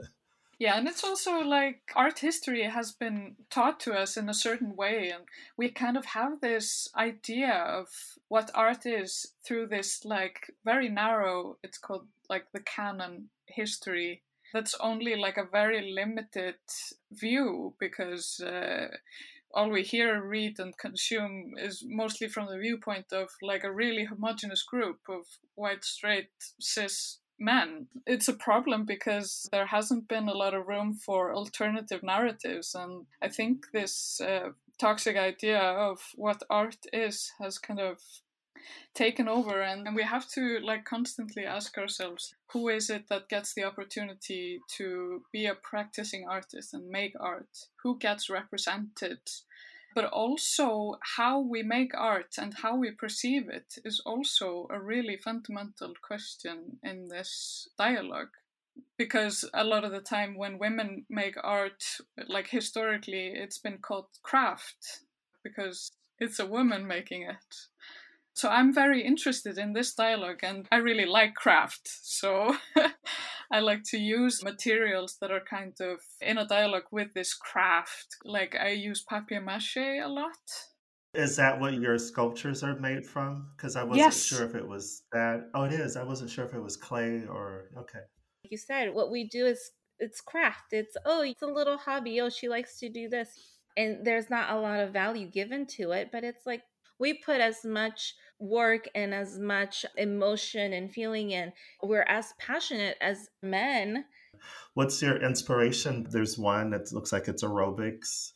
Yeah, 0.60 0.78
and 0.78 0.90
it's 0.90 1.06
also 1.06 1.40
like 1.40 1.90
art 1.96 2.20
history 2.20 2.64
has 2.64 2.92
been 2.92 3.38
taught 3.50 3.80
to 3.82 3.94
us 3.94 4.18
in 4.18 4.28
a 4.28 4.34
certain 4.34 4.76
way, 4.76 5.10
and 5.10 5.24
we 5.56 5.70
kind 5.70 5.96
of 5.96 6.04
have 6.04 6.42
this 6.42 6.90
idea 6.98 7.54
of 7.54 7.88
what 8.28 8.52
art 8.54 8.86
is 8.86 9.26
through 9.46 9.68
this 9.68 10.04
like 10.04 10.52
very 10.66 10.90
narrow, 10.90 11.58
it's 11.64 11.78
called 11.78 12.08
like 12.30 12.52
the 12.52 12.60
canon 12.60 13.30
history. 13.46 14.22
That's 14.54 14.76
only 14.82 15.16
like 15.16 15.38
a 15.38 15.50
very 15.50 15.94
limited 15.94 16.56
view 17.10 17.76
because 17.80 18.42
uh, 18.42 18.88
all 19.54 19.70
we 19.70 19.84
hear, 19.84 20.22
read, 20.22 20.60
and 20.60 20.78
consume 20.78 21.54
is 21.58 21.84
mostly 21.86 22.28
from 22.28 22.48
the 22.48 22.58
viewpoint 22.58 23.12
of 23.12 23.30
like 23.42 23.64
a 23.64 23.72
really 23.72 24.06
homogenous 24.06 24.64
group 24.64 25.00
of 25.10 25.26
white, 25.56 25.84
straight, 25.84 26.30
cis 26.60 27.20
men. 27.40 27.88
It's 28.06 28.28
a 28.28 28.34
problem 28.34 28.86
because 28.86 29.48
there 29.52 29.68
hasn't 29.68 30.08
been 30.08 30.28
a 30.28 30.34
lot 30.34 30.54
of 30.54 30.68
room 30.68 30.94
for 30.94 31.34
alternative 31.34 32.04
narratives. 32.04 32.76
And 32.76 33.06
I 33.22 33.30
think 33.30 33.68
this 33.74 34.22
uh, 34.22 34.50
toxic 34.80 35.18
idea 35.18 35.60
of 35.60 36.00
what 36.16 36.44
art 36.50 36.86
is 36.94 37.32
has 37.40 37.58
kind 37.58 37.80
of 37.80 38.00
taken 38.94 39.28
over 39.28 39.62
and, 39.62 39.88
and 39.88 39.96
we 39.96 40.04
have 40.04 40.28
to 40.30 40.60
like 40.64 40.86
constantly 40.86 41.46
ask 41.46 41.78
ourselves 41.78 42.36
who 42.52 42.68
is 42.70 42.90
it 42.90 43.08
that 43.10 43.30
gets 43.30 43.54
the 43.54 43.64
opportunity 43.64 44.60
to 44.78 45.24
be 45.32 45.46
a 45.46 45.56
practicing 45.56 46.26
artist 46.28 46.74
and 46.74 46.90
make 46.90 47.14
art? 47.20 47.68
Who 47.84 47.98
gets 48.00 48.30
represented? 48.30 49.20
But 49.96 50.06
also 50.06 50.98
how 51.18 51.40
we 51.40 51.64
make 51.64 51.94
art 51.96 52.36
and 52.38 52.54
how 52.54 52.76
we 52.76 52.92
perceive 52.92 53.50
it 53.50 53.76
is 53.84 54.02
also 54.06 54.68
a 54.70 54.80
really 54.80 55.18
fundamental 55.18 55.94
question 56.02 56.80
in 56.84 57.08
this 57.08 57.68
dialogue. 57.78 58.30
Because 58.98 59.44
a 59.54 59.64
lot 59.64 59.84
of 59.84 59.92
the 59.92 60.00
time 60.00 60.38
when 60.38 60.58
women 60.58 61.06
make 61.10 61.36
art 61.44 61.84
like 62.28 62.48
historically 62.48 63.28
it's 63.28 63.58
been 63.58 63.80
called 63.80 64.08
craft 64.24 65.02
because 65.44 65.92
it's 66.20 66.40
a 66.40 66.46
woman 66.46 66.88
making 66.88 67.24
it 67.24 67.56
so 68.40 68.48
I'm 68.48 68.74
very 68.74 69.04
interested 69.04 69.58
in 69.58 69.74
this 69.74 69.94
dialogue 69.94 70.40
and 70.44 70.66
I 70.72 70.78
really 70.78 71.06
like 71.06 71.36
craft. 71.36 71.82
So 71.84 72.56
I 73.52 73.60
like 73.60 73.84
to 73.92 73.98
use 73.98 74.42
materials 74.44 75.18
that 75.20 75.30
are 75.30 75.42
kind 75.42 75.74
of 75.82 76.00
in 76.22 76.38
a 76.38 76.48
dialogue 76.48 76.88
with 76.90 77.14
this 77.14 77.34
craft. 77.34 78.08
Like 78.24 78.56
I 78.56 78.70
use 78.70 79.04
papier 79.04 79.42
mache 79.42 79.76
a 79.78 80.08
lot. 80.08 80.46
Is 81.14 81.36
that 81.36 81.60
what 81.60 81.74
your 81.74 81.98
sculptures 81.98 82.64
are 82.64 82.80
made 82.80 83.06
from? 83.06 83.50
Because 83.58 83.76
I 83.76 83.84
wasn't 83.84 84.06
Yes. 84.06 84.24
sure 84.24 84.46
if 84.46 84.56
it 84.56 84.68
was 84.68 85.04
that. 85.12 85.50
Oh, 85.54 85.64
it 85.64 85.74
is. 85.74 85.98
I 85.98 86.04
wasn't 86.04 86.30
sure 86.30 86.46
if 86.46 86.54
it 86.54 86.64
was 86.64 86.78
clay 86.78 87.26
or 87.28 87.72
okay. 87.78 88.04
Like 88.44 88.52
you 88.52 88.58
said, 88.58 88.94
what 88.94 89.12
we 89.12 89.28
do 89.28 89.46
is 89.48 89.72
it's 89.98 90.22
craft. 90.22 90.72
It's 90.72 90.96
oh, 91.06 91.24
it's 91.24 91.42
a 91.42 91.48
little 91.48 91.78
hobby. 91.78 92.22
Oh, 92.22 92.30
she 92.30 92.48
likes 92.48 92.80
to 92.80 92.90
do 92.90 93.10
this. 93.10 93.30
And 93.76 94.06
there's 94.06 94.30
not 94.30 94.52
a 94.52 94.60
lot 94.60 94.80
of 94.80 94.94
value 94.94 95.28
given 95.28 95.66
to 95.78 95.92
it, 95.92 96.10
but 96.12 96.24
it's 96.24 96.46
like 96.46 96.62
we 97.00 97.14
put 97.16 97.40
as 97.42 97.66
much 97.66 98.14
work 98.40 98.88
and 98.96 99.14
as 99.14 99.38
much 99.38 99.86
emotion 99.98 100.74
and 100.74 100.92
feeling 100.92 101.32
in. 101.32 101.52
We're 101.84 102.06
as 102.08 102.34
passionate 102.40 102.98
as 103.02 103.30
men. 103.44 104.06
What's 104.74 105.02
your 105.02 105.18
inspiration? 105.18 106.08
There's 106.10 106.38
one 106.38 106.70
that 106.72 106.92
looks 106.92 107.12
like 107.12 107.28
it's 107.28 107.44
aerobics. 107.44 108.32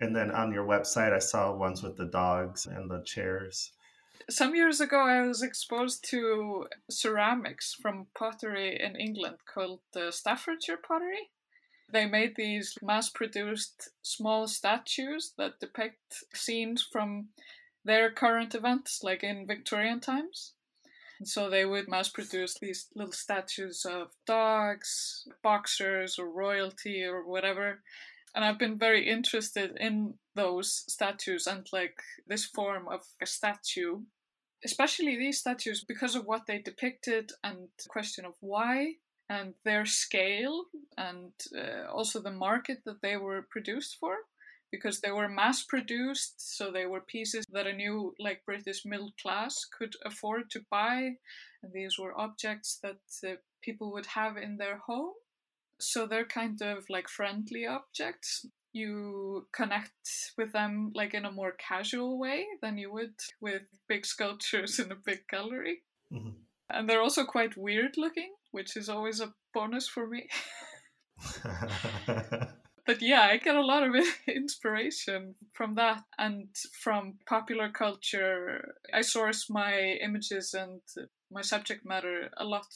And 0.00 0.14
then 0.14 0.30
on 0.30 0.52
your 0.52 0.66
website, 0.66 1.12
I 1.12 1.20
saw 1.20 1.54
ones 1.54 1.82
with 1.82 1.96
the 1.96 2.06
dogs 2.06 2.66
and 2.66 2.90
the 2.90 3.02
chairs. 3.04 3.72
Some 4.30 4.54
years 4.54 4.80
ago, 4.80 4.98
I 4.98 5.26
was 5.26 5.42
exposed 5.42 6.04
to 6.10 6.66
ceramics 6.90 7.74
from 7.74 8.06
pottery 8.14 8.80
in 8.80 8.96
England 8.96 9.36
called 9.52 9.80
the 9.92 10.10
Staffordshire 10.10 10.78
pottery. 10.78 11.30
They 11.92 12.06
made 12.06 12.34
these 12.34 12.76
mass 12.82 13.10
produced 13.10 13.90
small 14.02 14.48
statues 14.48 15.34
that 15.36 15.60
depict 15.60 16.24
scenes 16.34 16.82
from 16.82 17.28
their 17.84 18.10
current 18.10 18.54
events, 18.54 19.02
like 19.02 19.22
in 19.22 19.46
Victorian 19.46 20.00
times. 20.00 20.52
And 21.18 21.28
so 21.28 21.48
they 21.48 21.64
would 21.64 21.88
mass 21.88 22.08
produce 22.08 22.54
these 22.54 22.88
little 22.94 23.12
statues 23.12 23.84
of 23.84 24.08
dogs, 24.26 25.28
boxers, 25.42 26.18
or 26.18 26.28
royalty, 26.28 27.04
or 27.04 27.26
whatever. 27.26 27.82
And 28.34 28.44
I've 28.44 28.58
been 28.58 28.78
very 28.78 29.08
interested 29.08 29.76
in 29.78 30.14
those 30.34 30.84
statues 30.88 31.46
and 31.46 31.66
like 31.72 32.02
this 32.26 32.44
form 32.44 32.88
of 32.88 33.02
a 33.22 33.26
statue, 33.26 34.00
especially 34.64 35.16
these 35.16 35.38
statues 35.38 35.84
because 35.84 36.16
of 36.16 36.26
what 36.26 36.46
they 36.46 36.58
depicted 36.58 37.30
and 37.44 37.68
the 37.78 37.88
question 37.88 38.24
of 38.24 38.34
why 38.40 38.94
and 39.28 39.54
their 39.64 39.86
scale 39.86 40.64
and 40.98 41.32
uh, 41.56 41.90
also 41.90 42.20
the 42.20 42.30
market 42.30 42.82
that 42.84 43.00
they 43.02 43.16
were 43.16 43.42
produced 43.42 43.96
for 44.00 44.16
because 44.74 45.00
they 45.00 45.10
were 45.18 45.28
mass 45.28 45.58
produced 45.74 46.34
so 46.56 46.64
they 46.70 46.86
were 46.92 47.12
pieces 47.16 47.44
that 47.54 47.66
a 47.72 47.72
new 47.84 47.96
like 48.26 48.40
british 48.46 48.80
middle 48.84 49.12
class 49.22 49.54
could 49.76 49.94
afford 50.10 50.44
to 50.50 50.60
buy. 50.70 50.98
And 51.62 51.72
these 51.72 51.94
were 51.98 52.18
objects 52.26 52.78
that 52.82 53.02
uh, 53.28 53.36
people 53.66 53.88
would 53.92 54.06
have 54.06 54.36
in 54.46 54.56
their 54.58 54.78
home. 54.88 55.14
So 55.80 55.98
they're 56.06 56.26
kind 56.40 56.60
of 56.62 56.78
like 56.90 57.08
friendly 57.08 57.64
objects. 57.66 58.46
You 58.72 59.46
connect 59.52 60.32
with 60.38 60.52
them 60.52 60.92
like 60.94 61.14
in 61.14 61.24
a 61.24 61.32
more 61.40 61.54
casual 61.70 62.18
way 62.18 62.38
than 62.62 62.76
you 62.78 62.92
would 62.92 63.18
with 63.40 63.62
big 63.88 64.04
sculptures 64.06 64.78
in 64.82 64.92
a 64.92 65.02
big 65.08 65.20
gallery. 65.30 65.76
Mhm. 66.12 66.34
and 66.70 66.88
they're 66.88 67.02
also 67.02 67.24
quite 67.24 67.56
weird 67.56 67.94
looking 67.96 68.32
which 68.52 68.76
is 68.76 68.88
always 68.88 69.20
a 69.20 69.34
bonus 69.54 69.88
for 69.88 70.06
me 70.06 70.22
but 72.86 73.00
yeah, 73.00 73.22
I 73.22 73.38
get 73.38 73.56
a 73.56 73.64
lot 73.64 73.82
of 73.82 73.94
inspiration 74.28 75.34
from 75.52 75.74
that 75.76 76.02
and 76.18 76.48
from 76.82 77.14
popular 77.26 77.70
culture. 77.70 78.74
I 78.92 79.00
source 79.00 79.48
my 79.48 79.98
images 80.02 80.54
and 80.54 80.80
my 81.30 81.42
subject 81.42 81.84
matter 81.84 82.30
a 82.36 82.44
lot 82.44 82.66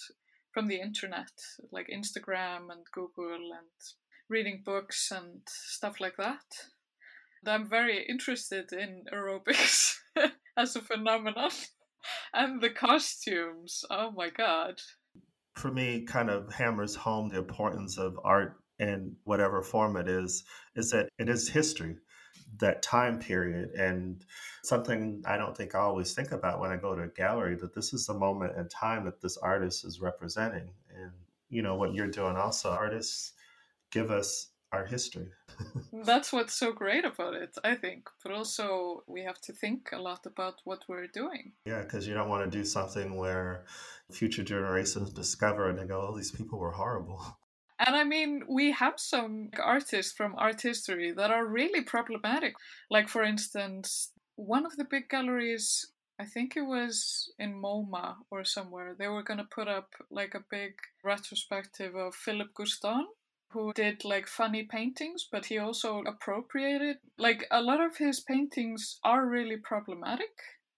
from 0.53 0.67
the 0.67 0.81
internet, 0.81 1.31
like 1.71 1.89
Instagram 1.89 2.71
and 2.71 2.85
Google 2.93 3.53
and 3.53 3.69
reading 4.29 4.63
books 4.65 5.11
and 5.11 5.43
stuff 5.47 6.01
like 6.01 6.17
that. 6.17 6.45
And 7.45 7.53
I'm 7.55 7.69
very 7.69 8.05
interested 8.09 8.73
in 8.73 9.05
aerobics 9.13 9.97
as 10.57 10.75
a 10.75 10.81
phenomenon 10.81 11.51
and 12.33 12.63
the 12.63 12.71
costumes. 12.71 13.85
Oh 13.91 14.11
my 14.11 14.31
god. 14.31 14.81
For 15.55 15.71
me, 15.71 16.05
kind 16.07 16.31
of 16.31 16.53
hammers 16.53 16.95
home 16.95 17.29
the 17.29 17.39
importance 17.39 17.99
of 17.99 18.19
art 18.25 18.57
in 18.79 19.17
whatever 19.25 19.63
form 19.63 19.97
it 19.97 20.09
is, 20.09 20.45
is 20.77 20.91
that 20.91 21.09
it 21.19 21.29
is 21.29 21.49
history, 21.49 21.97
that 22.59 22.83
time 22.83 23.19
period. 23.19 23.71
And 23.71 24.25
something 24.63 25.23
I 25.27 25.37
don't 25.37 25.57
think 25.57 25.75
I 25.75 25.81
always 25.81 26.15
think 26.15 26.33
about 26.33 26.61
when 26.61 26.71
I 26.71 26.77
go 26.77 26.95
to 26.95 27.03
a 27.03 27.09
gallery 27.09 27.57
that 27.57 27.75
this 27.75 27.93
is 27.93 28.07
the 28.07 28.15
moment 28.15 28.57
in 28.57 28.69
time 28.69 29.05
that 29.05 29.21
this 29.21 29.37
artist 29.39 29.85
is 29.85 30.01
representing. 30.01 30.71
And, 30.95 31.13
you 31.49 31.63
know, 31.63 31.75
what 31.75 31.95
you're 31.95 32.11
doing 32.11 32.37
also, 32.37 32.71
artists 32.71 33.33
give 33.91 34.11
us 34.11 34.51
our 34.73 34.85
history. 34.85 35.29
That's 35.93 36.33
what's 36.33 36.55
so 36.55 36.73
great 36.73 37.05
about 37.05 37.35
it, 37.35 37.57
I 37.65 37.75
think. 37.75 38.09
But 38.23 38.33
also, 38.33 39.03
we 39.07 39.23
have 39.23 39.41
to 39.43 39.53
think 39.53 39.91
a 39.93 40.01
lot 40.01 40.27
about 40.27 40.57
what 40.65 40.83
we're 40.89 41.07
doing. 41.07 41.53
Yeah, 41.65 41.83
because 41.83 42.07
you 42.07 42.15
don't 42.15 42.29
want 42.29 42.51
to 42.51 42.59
do 42.59 42.65
something 42.65 43.17
where 43.17 43.65
future 44.13 44.45
generations 44.45 45.11
discover 45.11 45.71
and 45.71 45.79
they 45.79 45.87
go, 45.87 46.09
oh, 46.09 46.17
these 46.17 46.31
people 46.31 46.59
were 46.59 46.73
horrible. 46.73 47.25
And 47.79 47.95
I 47.97 48.05
mean, 48.05 48.43
we 48.49 48.73
have 48.73 48.99
some 48.99 49.51
artists 49.63 50.13
from 50.13 50.35
art 50.37 50.61
history 50.63 51.13
that 51.13 51.31
are 51.31 51.47
really 51.47 51.83
problematic. 51.83 52.55
Like, 52.91 53.09
for 53.09 53.23
instance, 53.23 54.13
one 54.37 54.67
of 54.67 54.77
the 54.77 54.85
big 54.85 55.09
galleries, 55.09 55.93
I 56.19 56.25
think 56.25 56.57
it 56.57 56.63
was 56.63 57.33
in 57.39 57.55
MoMA 57.61 58.17
or 58.31 58.45
somewhere, 58.45 58.95
they 58.99 59.09
were 59.09 59.23
going 59.23 59.39
to 59.39 59.45
put 59.45 59.69
up 59.69 59.95
like 60.11 60.35
a 60.35 60.45
big 60.51 60.75
retrospective 61.05 61.95
of 61.95 62.15
Philip 62.15 62.53
Guston. 62.55 63.05
who 63.51 63.73
did 63.73 64.05
like 64.05 64.27
funny 64.29 64.63
paintings, 64.65 65.27
but 65.31 65.47
he 65.47 65.59
also 65.59 66.03
appropriated. 66.07 66.99
Like 67.17 67.47
a 67.51 67.63
lot 67.63 67.81
of 67.81 67.97
his 67.97 68.21
paintings 68.21 68.99
are 69.05 69.27
really 69.27 69.57
problematic. 69.57 70.31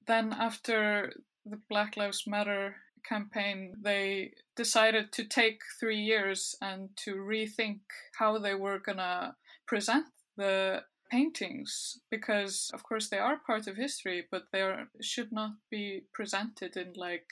Then, 0.06 0.32
after 0.32 1.12
the 1.44 1.60
Black 1.68 1.96
Lives 1.96 2.26
Matter 2.26 2.76
campaign, 3.08 3.74
they 3.82 4.32
decided 4.56 5.12
to 5.12 5.24
take 5.24 5.60
three 5.78 6.00
years 6.00 6.54
and 6.60 6.90
to 7.04 7.14
rethink 7.16 7.80
how 8.18 8.38
they 8.38 8.54
were 8.54 8.78
gonna 8.78 9.36
present 9.66 10.06
the 10.36 10.82
paintings 11.10 11.98
because 12.10 12.70
of 12.72 12.82
course 12.84 13.08
they 13.08 13.18
are 13.18 13.40
part 13.44 13.66
of 13.66 13.76
history 13.76 14.24
but 14.30 14.44
they 14.52 14.62
are, 14.62 14.86
should 15.00 15.32
not 15.32 15.50
be 15.68 16.02
presented 16.14 16.76
in 16.76 16.92
like 16.94 17.26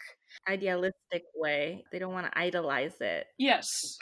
idealistic 0.49 1.25
way. 1.35 1.85
They 1.93 1.99
don't 1.99 2.13
want 2.13 2.27
to 2.27 2.39
idolize 2.39 3.01
it. 3.01 3.27
Yes. 3.39 3.99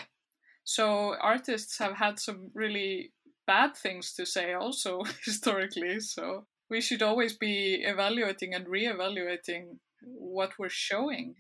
So 0.65 1.15
artists 1.21 1.79
have 1.79 1.95
had 1.95 2.19
some 2.19 2.51
really 2.55 3.13
bad 3.47 3.77
things 3.77 4.13
to 4.15 4.27
say 4.27 4.55
also 4.55 5.03
historically 5.25 6.01
so 6.01 6.47
we 6.69 6.81
should 6.81 7.03
always 7.03 7.37
be 7.37 7.83
evaluating 7.85 8.55
and 8.55 8.67
re-evaluating 8.67 9.79
what 10.07 10.53
we're 10.59 10.69
showing 10.69 11.35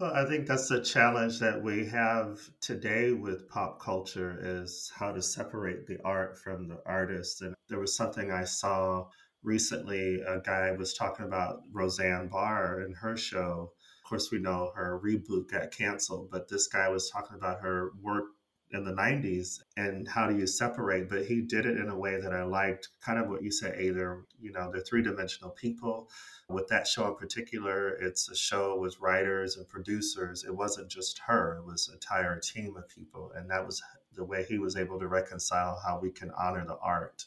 well, 0.00 0.12
I 0.12 0.26
think 0.26 0.48
that's 0.48 0.68
the 0.68 0.80
challenge 0.80 1.38
that 1.38 1.62
we 1.62 1.86
have 1.86 2.40
today 2.60 3.12
with 3.12 3.48
pop 3.48 3.80
culture 3.80 4.36
is 4.40 4.90
how 4.92 5.12
to 5.12 5.22
separate 5.22 5.86
the 5.86 5.98
art 6.04 6.36
from 6.36 6.66
the 6.66 6.80
artist. 6.84 7.42
And 7.42 7.54
there 7.68 7.78
was 7.78 7.96
something 7.96 8.32
I 8.32 8.42
saw 8.42 9.06
recently. 9.44 10.20
A 10.20 10.40
guy 10.40 10.72
was 10.72 10.94
talking 10.94 11.26
about 11.26 11.60
Roseanne 11.72 12.28
Barr 12.28 12.80
and 12.80 12.96
her 12.96 13.16
show. 13.16 13.72
Of 14.04 14.08
course, 14.08 14.32
we 14.32 14.40
know 14.40 14.72
her 14.74 15.00
reboot 15.02 15.48
got 15.50 15.70
canceled, 15.70 16.28
but 16.30 16.48
this 16.48 16.66
guy 16.66 16.88
was 16.88 17.08
talking 17.08 17.36
about 17.36 17.60
her 17.60 17.92
work 18.02 18.24
in 18.74 18.84
the 18.84 18.92
90s 18.92 19.60
and 19.76 20.08
how 20.08 20.26
do 20.26 20.36
you 20.36 20.46
separate 20.46 21.08
but 21.08 21.24
he 21.24 21.40
did 21.40 21.64
it 21.64 21.78
in 21.78 21.88
a 21.88 21.96
way 21.96 22.20
that 22.20 22.34
i 22.34 22.42
liked 22.42 22.88
kind 23.00 23.20
of 23.20 23.28
what 23.28 23.42
you 23.42 23.50
said 23.50 23.78
Auður 23.78 24.24
you 24.40 24.52
know 24.52 24.70
they're 24.70 24.82
three-dimensional 24.82 25.50
people. 25.50 26.10
With 26.48 26.68
that 26.68 26.86
show 26.86 27.06
in 27.08 27.14
particular 27.14 27.90
it's 27.90 28.28
a 28.28 28.36
show 28.36 28.78
with 28.78 29.00
writers 29.00 29.56
and 29.56 29.66
producers. 29.68 30.44
It 30.44 30.54
wasn't 30.54 30.90
just 30.90 31.20
her 31.26 31.58
it 31.58 31.66
was 31.66 31.88
an 31.88 31.94
entire 31.94 32.38
team 32.40 32.76
of 32.76 32.88
people 32.88 33.32
and 33.36 33.48
that 33.50 33.64
was 33.64 33.80
the 34.14 34.24
way 34.24 34.44
he 34.48 34.58
was 34.58 34.76
able 34.76 34.98
to 34.98 35.08
reconcile 35.08 35.80
how 35.84 35.98
we 36.00 36.10
can 36.10 36.30
honor 36.32 36.64
the 36.66 36.78
art 36.82 37.24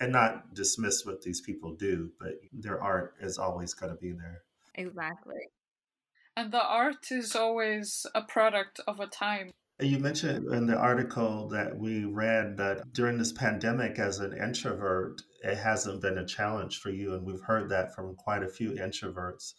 and 0.00 0.12
not 0.12 0.54
dismiss 0.54 1.04
what 1.04 1.22
these 1.22 1.40
people 1.40 1.74
do 1.74 2.10
but 2.20 2.34
their 2.52 2.80
art 2.80 3.14
is 3.20 3.36
always 3.36 3.74
going 3.74 3.92
to 3.92 4.00
be 4.00 4.12
there. 4.12 4.42
Exactly. 4.74 5.50
And 6.36 6.52
the 6.52 6.62
art 6.62 7.10
is 7.10 7.34
always 7.34 8.06
a 8.14 8.22
product 8.22 8.80
of 8.86 9.00
a 9.00 9.08
time 9.08 9.50
you 9.80 9.98
mentioned 9.98 10.52
in 10.52 10.66
the 10.66 10.76
article 10.76 11.48
that 11.48 11.78
we 11.78 12.04
read 12.04 12.56
that 12.56 12.92
during 12.92 13.18
this 13.18 13.32
pandemic, 13.32 13.98
as 13.98 14.18
an 14.18 14.36
introvert, 14.36 15.22
it 15.44 15.56
hasn't 15.56 16.02
been 16.02 16.18
a 16.18 16.26
challenge 16.26 16.80
for 16.80 16.90
you. 16.90 17.14
And 17.14 17.24
we've 17.24 17.40
heard 17.40 17.68
that 17.70 17.94
from 17.94 18.16
quite 18.16 18.42
a 18.42 18.48
few 18.48 18.72
introverts. 18.72 19.54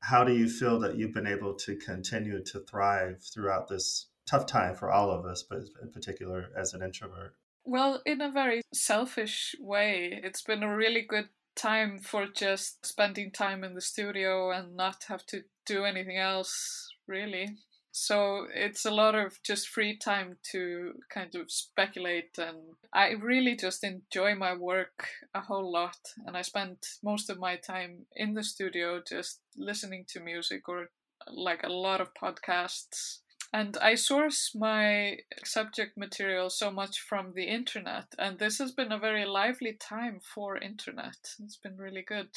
How 0.00 0.22
do 0.22 0.32
you 0.32 0.48
feel 0.48 0.78
that 0.80 0.96
you've 0.96 1.14
been 1.14 1.26
able 1.26 1.54
to 1.54 1.76
continue 1.76 2.44
to 2.44 2.60
thrive 2.60 3.22
throughout 3.34 3.68
this 3.68 4.06
tough 4.26 4.46
time 4.46 4.74
for 4.74 4.90
all 4.90 5.10
of 5.10 5.24
us, 5.24 5.42
but 5.42 5.60
in 5.82 5.90
particular 5.90 6.50
as 6.56 6.74
an 6.74 6.82
introvert? 6.82 7.34
Well, 7.64 8.00
in 8.06 8.20
a 8.20 8.30
very 8.30 8.62
selfish 8.72 9.56
way, 9.58 10.20
it's 10.22 10.42
been 10.42 10.62
a 10.62 10.76
really 10.76 11.02
good 11.02 11.28
time 11.56 11.98
for 11.98 12.26
just 12.26 12.86
spending 12.86 13.32
time 13.32 13.64
in 13.64 13.74
the 13.74 13.80
studio 13.80 14.52
and 14.52 14.76
not 14.76 15.04
have 15.08 15.26
to 15.26 15.42
do 15.64 15.84
anything 15.84 16.18
else, 16.18 16.88
really. 17.08 17.56
So 17.98 18.46
it's 18.54 18.84
a 18.84 18.90
lot 18.90 19.14
of 19.14 19.42
just 19.42 19.70
free 19.70 19.96
time 19.96 20.36
to 20.52 20.92
kind 21.08 21.34
of 21.34 21.50
speculate, 21.50 22.36
and 22.36 22.58
I 22.92 23.12
really 23.12 23.56
just 23.56 23.82
enjoy 23.82 24.34
my 24.34 24.54
work 24.54 25.08
a 25.34 25.40
whole 25.40 25.72
lot. 25.72 25.96
And 26.26 26.36
I 26.36 26.42
spend 26.42 26.76
most 27.02 27.30
of 27.30 27.38
my 27.38 27.56
time 27.56 28.04
in 28.14 28.34
the 28.34 28.42
studio 28.42 29.00
just 29.00 29.40
listening 29.56 30.04
to 30.08 30.20
music 30.20 30.68
or 30.68 30.90
like 31.26 31.62
a 31.62 31.72
lot 31.72 32.02
of 32.02 32.12
podcasts. 32.12 33.20
And 33.54 33.78
I 33.78 33.94
source 33.94 34.52
my 34.54 35.16
subject 35.42 35.96
material 35.96 36.50
so 36.50 36.70
much 36.70 37.00
from 37.00 37.32
the 37.32 37.44
internet, 37.44 38.08
and 38.18 38.38
this 38.38 38.58
has 38.58 38.72
been 38.72 38.92
a 38.92 38.98
very 38.98 39.24
lively 39.24 39.72
time 39.72 40.20
for 40.20 40.58
internet. 40.58 41.16
It's 41.42 41.56
been 41.56 41.78
really 41.78 42.04
good. 42.06 42.28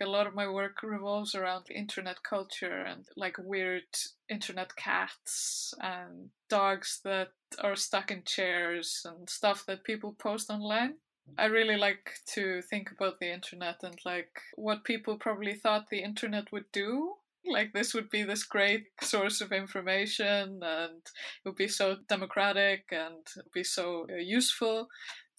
A 0.00 0.06
lot 0.06 0.26
of 0.26 0.34
my 0.34 0.48
work 0.48 0.82
revolves 0.82 1.34
around 1.34 1.70
internet 1.70 2.22
culture 2.22 2.80
and 2.80 3.06
like 3.16 3.36
weird 3.38 3.84
internet 4.28 4.74
cats 4.76 5.72
and 5.80 6.30
dogs 6.48 7.00
that 7.04 7.28
are 7.60 7.76
stuck 7.76 8.10
in 8.10 8.22
chairs 8.24 9.02
and 9.04 9.30
stuff 9.30 9.64
that 9.66 9.84
people 9.84 10.14
post 10.18 10.50
online. 10.50 10.94
I 11.38 11.46
really 11.46 11.76
like 11.76 12.20
to 12.34 12.60
think 12.62 12.90
about 12.90 13.18
the 13.18 13.32
internet 13.32 13.82
and 13.82 13.98
like 14.04 14.40
what 14.56 14.84
people 14.84 15.16
probably 15.16 15.54
thought 15.54 15.88
the 15.88 16.02
internet 16.02 16.52
would 16.52 16.70
do. 16.72 17.14
Like 17.46 17.72
this 17.72 17.94
would 17.94 18.10
be 18.10 18.22
this 18.22 18.42
great 18.42 18.86
source 19.02 19.40
of 19.40 19.52
information 19.52 20.60
and 20.62 20.96
it 20.96 21.44
would 21.44 21.56
be 21.56 21.68
so 21.68 21.96
democratic 22.08 22.84
and 22.90 23.26
be 23.52 23.64
so 23.64 24.06
uh, 24.10 24.16
useful 24.16 24.88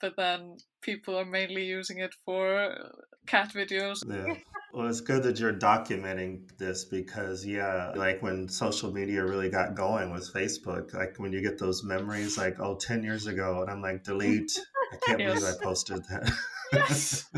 but 0.02 0.16
then 0.16 0.42
um, 0.42 0.58
people 0.82 1.18
are 1.18 1.26
mainly 1.26 1.66
using 1.66 2.00
it 2.00 2.14
for 2.26 2.56
uh, 2.56 2.90
cat 3.28 3.52
videos. 3.54 4.04
Yeah. 4.08 4.36
Well, 4.74 4.90
it's 4.90 5.00
good 5.00 5.24
that 5.24 5.40
you're 5.40 5.54
documenting 5.54 6.50
this 6.58 6.84
because, 6.84 7.46
yeah, 7.46 7.94
like 7.96 8.22
when 8.22 8.50
social 8.50 8.92
media 8.92 9.24
really 9.24 9.50
got 9.50 9.74
going 9.74 10.12
with 10.12 10.34
Facebook, 10.34 10.94
like 10.94 11.16
when 11.16 11.32
you 11.32 11.42
get 11.42 11.58
those 11.58 11.82
memories, 11.86 12.38
like, 12.38 12.60
oh, 12.60 12.76
10 12.76 13.02
years 13.02 13.26
ago, 13.26 13.62
and 13.62 13.72
I'm 13.72 13.82
like, 13.82 14.04
delete. 14.04 14.52
I 14.92 14.98
can't 15.06 15.22
yes. 15.22 15.40
believe 15.40 15.56
I 15.56 15.64
posted 15.64 16.04
that. 16.10 16.30
Yes. 16.74 17.30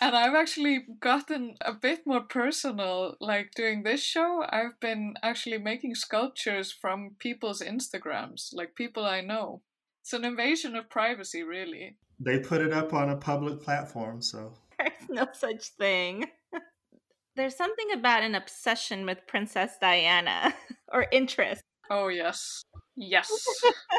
and 0.00 0.16
I've 0.16 0.34
actually 0.34 0.84
gotten 0.98 1.54
a 1.60 1.74
bit 1.74 2.06
more 2.06 2.22
personal. 2.22 3.16
Like 3.20 3.52
doing 3.54 3.82
this 3.82 4.02
show, 4.02 4.44
I've 4.48 4.80
been 4.80 5.14
actually 5.22 5.58
making 5.58 5.94
sculptures 5.94 6.72
from 6.72 7.16
people's 7.18 7.60
Instagrams, 7.60 8.52
like 8.52 8.74
people 8.74 9.04
I 9.04 9.20
know. 9.20 9.62
It's 10.10 10.18
an 10.18 10.24
invasion 10.24 10.74
of 10.74 10.90
privacy, 10.90 11.44
really. 11.44 11.94
They 12.18 12.40
put 12.40 12.62
it 12.62 12.72
up 12.72 12.92
on 12.92 13.10
a 13.10 13.16
public 13.16 13.62
platform, 13.62 14.20
so. 14.20 14.54
There's 14.80 15.08
no 15.08 15.28
such 15.32 15.68
thing. 15.78 16.26
There's 17.36 17.54
something 17.54 17.92
about 17.94 18.24
an 18.24 18.34
obsession 18.34 19.06
with 19.06 19.24
Princess 19.28 19.74
Diana 19.80 20.52
or 20.92 21.06
interest. 21.12 21.62
Oh, 21.90 22.08
yes. 22.08 22.64
Yes. 22.96 23.30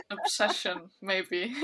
obsession, 0.10 0.90
maybe. 1.02 1.56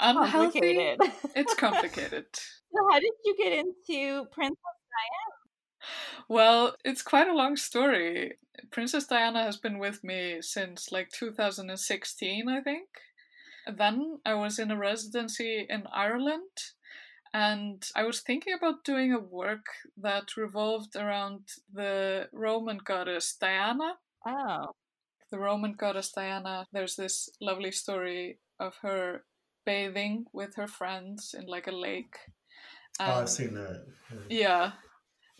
Unhealthy. 0.00 0.96
It's 1.36 1.54
complicated. 1.54 2.26
So 2.34 2.88
how 2.90 2.98
did 2.98 3.12
you 3.24 3.36
get 3.38 3.52
into 3.52 4.24
Princess 4.32 4.58
Diana? 4.90 6.26
Well, 6.28 6.74
it's 6.84 7.02
quite 7.02 7.28
a 7.28 7.36
long 7.36 7.54
story. 7.54 8.32
Princess 8.70 9.06
Diana 9.06 9.44
has 9.44 9.56
been 9.56 9.78
with 9.78 10.04
me 10.04 10.38
since 10.40 10.92
like 10.92 11.10
2016, 11.10 12.48
I 12.48 12.60
think. 12.60 12.88
Then 13.66 14.18
I 14.24 14.34
was 14.34 14.58
in 14.58 14.70
a 14.70 14.76
residency 14.76 15.66
in 15.68 15.84
Ireland 15.92 16.50
and 17.32 17.82
I 17.96 18.04
was 18.04 18.20
thinking 18.20 18.52
about 18.52 18.84
doing 18.84 19.12
a 19.12 19.18
work 19.18 19.66
that 19.96 20.36
revolved 20.36 20.96
around 20.96 21.48
the 21.72 22.28
Roman 22.32 22.78
goddess 22.78 23.36
Diana. 23.40 23.94
Oh. 24.26 24.72
The 25.30 25.38
Roman 25.38 25.72
goddess 25.72 26.12
Diana, 26.12 26.66
there's 26.72 26.96
this 26.96 27.30
lovely 27.40 27.72
story 27.72 28.38
of 28.60 28.76
her 28.82 29.24
bathing 29.64 30.26
with 30.32 30.56
her 30.56 30.66
friends 30.66 31.34
in 31.38 31.46
like 31.46 31.68
a 31.68 31.72
lake. 31.72 32.16
oh, 33.00 33.22
I've 33.22 33.30
seen 33.30 33.54
that. 33.54 33.86
Yeah. 34.10 34.40
yeah 34.40 34.72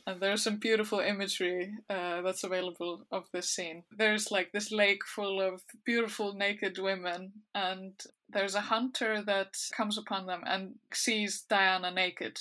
and 0.07 0.21
there's 0.21 0.43
some 0.43 0.57
beautiful 0.57 0.99
imagery 0.99 1.75
uh, 1.88 2.23
that's 2.23 2.43
available 2.43 3.07
of 3.12 3.31
this 3.33 3.49
scene. 3.49 3.85
There's 3.97 4.33
like 4.33 4.51
this 4.51 4.73
lake 4.73 5.07
full 5.07 5.41
of 5.41 5.62
beautiful 5.85 6.35
naked 6.35 6.79
women, 6.79 7.33
and 7.55 7.93
there's 8.29 8.57
a 8.57 8.62
hunter 8.62 9.23
that 9.23 9.55
comes 9.77 9.97
upon 9.97 10.27
them 10.27 10.43
and 10.45 10.75
sees 10.93 11.43
Diana 11.49 11.93
naked. 11.93 12.41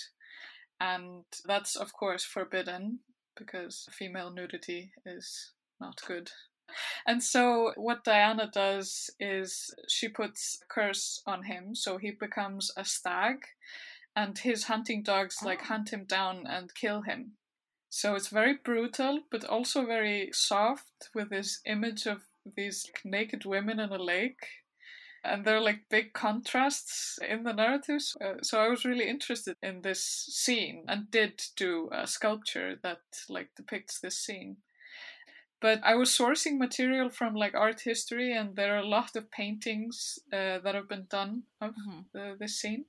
And 0.80 1.24
that's, 1.45 1.76
of 1.76 1.93
course, 1.93 2.24
forbidden 2.24 3.00
because 3.38 3.88
female 3.91 4.32
nudity 4.32 4.91
is 5.06 5.52
not 5.80 6.02
good. 6.08 6.32
And 7.06 7.21
so, 7.21 7.74
what 7.76 8.04
Diana 8.04 8.50
does 8.52 9.12
is 9.19 9.76
she 9.88 10.08
puts 10.08 10.60
a 10.63 10.74
curse 10.74 11.21
on 11.28 11.43
him, 11.43 11.76
so 11.76 11.97
he 11.97 12.12
becomes 12.12 12.71
a 12.76 12.86
stag, 12.86 13.43
and 14.15 14.38
his 14.38 14.63
hunting 14.63 15.04
dogs 15.04 15.43
like 15.43 15.60
oh. 15.63 15.65
hunt 15.65 15.89
him 15.89 16.06
down 16.06 16.47
and 16.47 16.74
kill 16.74 17.02
him 17.02 17.34
so 17.91 18.15
it's 18.15 18.30
very 18.30 18.56
brutal, 18.56 19.21
but 19.30 19.45
also 19.45 19.86
very 19.86 20.32
soft 20.34 21.10
with 21.13 21.30
this 21.30 21.62
image 21.65 22.08
of 22.08 22.23
these 22.56 22.89
naked 23.06 23.45
women 23.45 23.80
in 23.80 23.91
a 23.91 24.01
lake. 24.01 24.47
And 25.23 25.45
there 25.45 25.58
are 25.58 25.62
like 25.62 25.89
big 25.89 26.13
contrasts 26.13 27.19
in 27.27 27.43
the 27.43 27.54
narratives. 27.54 28.15
Uh, 28.21 28.41
so 28.41 28.60
I 28.62 28.69
was 28.69 28.86
really 28.86 29.10
interested 29.10 29.58
in 29.62 29.82
this 29.82 30.04
scene 30.04 30.86
and 30.88 31.12
did 31.12 31.43
do 31.58 31.89
a 31.91 32.08
sculpture 32.08 32.77
that 32.84 33.01
like 33.30 33.49
depicts 33.56 33.99
this 33.99 34.17
scene. 34.17 34.58
But 35.62 35.82
I 35.84 35.95
was 35.95 36.10
sourcing 36.10 36.58
material 36.58 37.10
from 37.10 37.36
like 37.36 37.54
art 37.54 37.82
history, 37.82 38.34
and 38.34 38.56
there 38.56 38.73
are 38.75 38.80
a 38.80 38.88
lot 38.88 39.15
of 39.15 39.30
paintings 39.32 40.17
uh, 40.34 40.60
that 40.60 40.75
have 40.75 40.89
been 40.89 41.06
done 41.10 41.43
of 41.62 41.75
Mhm. 41.75 42.39
this 42.39 42.60
scene. 42.60 42.86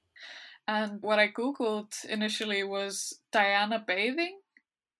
And 0.68 1.02
what 1.02 1.18
I 1.18 1.28
googled 1.28 2.04
initially 2.06 2.64
was 2.64 3.20
Diana 3.32 3.78
bathing, 3.80 4.41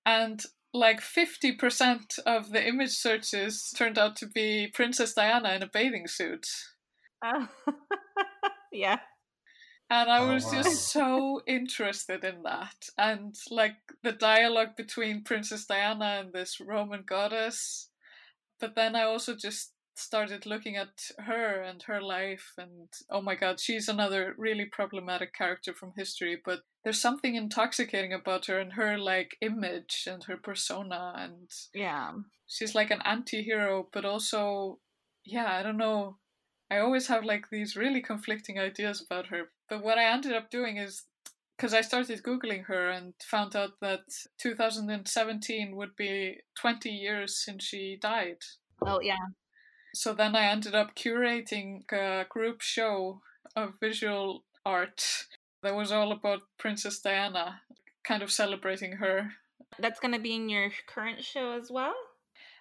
and 0.06 0.42
like 0.74 1.00
50% 1.00 2.18
of 2.26 2.50
the 2.50 2.66
image 2.66 2.92
searches 2.92 3.70
turned 3.76 3.98
out 3.98 4.16
to 4.16 4.26
be 4.26 4.68
Princess 4.72 5.12
Diana 5.14 5.52
in 5.54 5.62
a 5.62 5.66
bathing 5.66 6.06
suit. 6.08 6.46
Oh. 7.24 7.48
yeah. 8.72 8.98
And 9.90 10.10
I 10.10 10.20
Oh, 10.20 10.32
was 10.34 10.46
wow. 10.46 10.52
just 10.52 10.90
so 10.90 11.42
interested 11.46 12.24
in 12.24 12.42
that. 12.44 12.88
And 12.96 13.34
like 13.50 13.76
the 14.02 14.12
dialogue 14.12 14.76
between 14.76 15.22
Princess 15.24 15.66
Diana 15.66 16.20
and 16.20 16.32
this 16.32 16.60
Roman 16.60 17.02
goddess. 17.06 17.90
But 18.58 18.74
then 18.74 18.96
I 18.96 19.02
also 19.02 19.36
just 19.36 19.72
started 19.94 20.46
looking 20.46 20.76
at 20.76 21.11
her 21.18 21.62
and 21.62 21.83
her 21.85 22.00
life. 22.00 22.52
And 22.59 22.88
oh 23.11 23.20
my 23.20 23.35
god, 23.35 23.61
she's 23.61 23.88
another 23.88 24.35
really 24.38 24.64
problematic 24.64 25.35
character 25.35 25.72
from 25.74 25.92
history. 25.96 26.40
But 26.44 26.61
there's 26.85 27.00
something 27.00 27.35
intoxicating 27.35 28.12
about 28.12 28.46
her 28.46 28.59
and 28.59 28.74
her 28.74 28.98
like 28.98 29.37
image 29.40 30.05
and 30.07 30.24
her 30.24 30.37
persona. 30.37 31.14
And 31.16 31.50
Yeah. 31.74 32.12
she's 32.46 32.74
like 32.74 32.90
an 32.90 33.02
anti 33.05 33.42
hero, 33.42 33.88
but 33.92 34.05
also, 34.05 34.81
yeah, 35.24 35.52
I 35.52 35.62
don't 35.62 35.76
know. 35.78 36.18
I 36.70 36.78
always 36.78 37.09
have 37.09 37.24
like 37.24 37.50
these 37.50 37.76
really 37.76 38.00
conflicting 38.00 38.59
ideas 38.59 39.02
about 39.05 39.26
her. 39.26 39.52
But 39.68 39.83
what 39.83 39.98
I 39.98 40.05
ended 40.05 40.33
up 40.33 40.50
doing 40.50 40.78
is 40.78 41.05
because 41.57 41.74
I 41.74 41.83
started 41.83 42.22
Googling 42.22 42.64
her 42.64 42.90
and 42.90 43.14
found 43.22 43.55
out 43.55 43.72
that 43.81 44.00
2017 44.40 45.76
would 45.76 45.94
be 45.96 46.38
20 46.61 46.88
years 46.90 47.44
since 47.44 47.62
she 47.62 47.98
died. 48.00 48.38
Oh, 48.85 49.00
yeah. 49.00 49.16
So 49.94 50.14
then 50.14 50.35
I 50.35 50.46
ended 50.46 50.74
up 50.74 50.94
curating 50.94 51.83
a 51.92 52.24
group 52.28 52.61
show 52.61 53.20
of 53.55 53.74
visual 53.81 54.44
art 54.64 55.26
that 55.62 55.74
was 55.74 55.92
all 55.92 56.12
about 56.12 56.40
Princess 56.59 56.98
Diana, 57.00 57.61
kind 58.05 58.22
of 58.22 58.33
celebrating 58.33 58.92
her. 58.92 59.31
That's 59.78 60.00
going 60.00 60.14
to 60.14 60.20
be 60.20 60.35
in 60.35 60.48
your 60.48 60.70
current 60.87 61.22
show 61.24 61.52
as 61.52 61.70
well? 61.70 61.94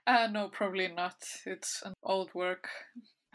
Uh, 0.06 0.28
no, 0.32 0.50
probably 0.50 0.88
not. 0.88 1.16
It's 1.46 1.82
an 1.84 1.94
old 2.04 2.34
work. 2.34 2.68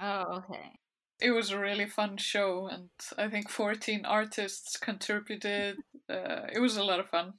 Oh, 0.01 0.43
okay. 0.51 0.73
It 1.21 1.31
was 1.31 1.51
a 1.51 1.59
really 1.59 1.87
fun 1.87 2.19
show, 2.19 2.69
and 2.71 2.91
I 3.17 3.29
think 3.29 3.49
14 3.49 4.05
artists 4.05 4.77
contributed. 4.77 5.79
Uh, 6.09 6.43
it 6.53 6.61
was 6.61 6.77
a 6.77 6.85
lot 6.85 7.01
of 7.01 7.09
fun. 7.09 7.35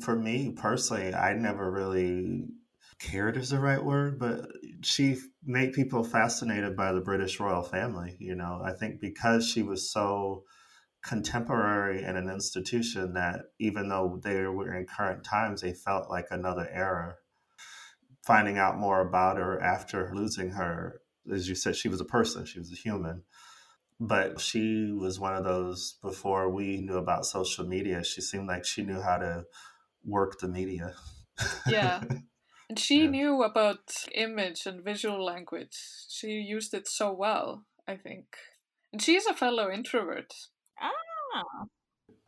For 0.00 0.16
me 0.16 0.54
personally, 0.56 1.14
I 1.14 1.34
never 1.34 1.70
really 1.70 2.46
cared 2.98 3.36
is 3.36 3.50
the 3.50 3.60
right 3.60 3.82
word, 3.82 4.18
but 4.18 4.48
she 4.82 5.16
made 5.44 5.72
people 5.72 6.04
fascinated 6.04 6.76
by 6.76 6.92
the 6.92 7.00
British 7.00 7.40
royal 7.40 7.62
family. 7.62 8.16
You 8.18 8.34
know, 8.34 8.60
I 8.64 8.72
think 8.72 9.00
because 9.00 9.48
she 9.48 9.62
was 9.62 9.90
so 9.90 10.44
contemporary 11.02 12.02
in 12.02 12.16
an 12.16 12.30
institution 12.30 13.12
that 13.14 13.42
even 13.58 13.88
though 13.88 14.20
they 14.22 14.46
were 14.46 14.74
in 14.74 14.86
current 14.86 15.24
times, 15.24 15.60
they 15.60 15.72
felt 15.72 16.10
like 16.10 16.26
another 16.30 16.68
era. 16.72 17.16
Finding 18.24 18.56
out 18.56 18.78
more 18.78 19.00
about 19.00 19.36
her 19.36 19.60
after 19.60 20.10
losing 20.14 20.50
her, 20.50 21.00
as 21.30 21.48
you 21.48 21.54
said, 21.54 21.76
she 21.76 21.88
was 21.88 22.00
a 22.00 22.06
person, 22.06 22.46
she 22.46 22.58
was 22.58 22.72
a 22.72 22.76
human. 22.76 23.22
But 24.00 24.40
she 24.40 24.90
was 24.90 25.20
one 25.20 25.36
of 25.36 25.44
those 25.44 25.98
before 26.02 26.50
we 26.50 26.80
knew 26.80 26.96
about 26.96 27.26
social 27.26 27.66
media. 27.66 28.02
She 28.02 28.22
seemed 28.22 28.48
like 28.48 28.64
she 28.64 28.82
knew 28.82 29.00
how 29.00 29.18
to 29.18 29.44
work 30.04 30.40
the 30.40 30.48
media. 30.48 30.94
Yeah. 31.68 32.02
And 32.68 32.78
she 32.78 33.02
Yeah. 33.02 33.10
knew 33.10 33.42
about 33.42 34.04
image 34.12 34.66
and 34.66 34.82
visual 34.82 35.22
language. 35.24 35.76
She 36.08 36.28
used 36.40 36.74
it 36.74 36.88
so 36.88 37.12
well, 37.12 37.64
I 37.86 37.96
think. 37.96 38.36
And 38.92 39.02
she's 39.02 39.26
a 39.26 39.34
fellow 39.34 39.70
introvert. 39.70 40.32
Oh. 40.80 41.68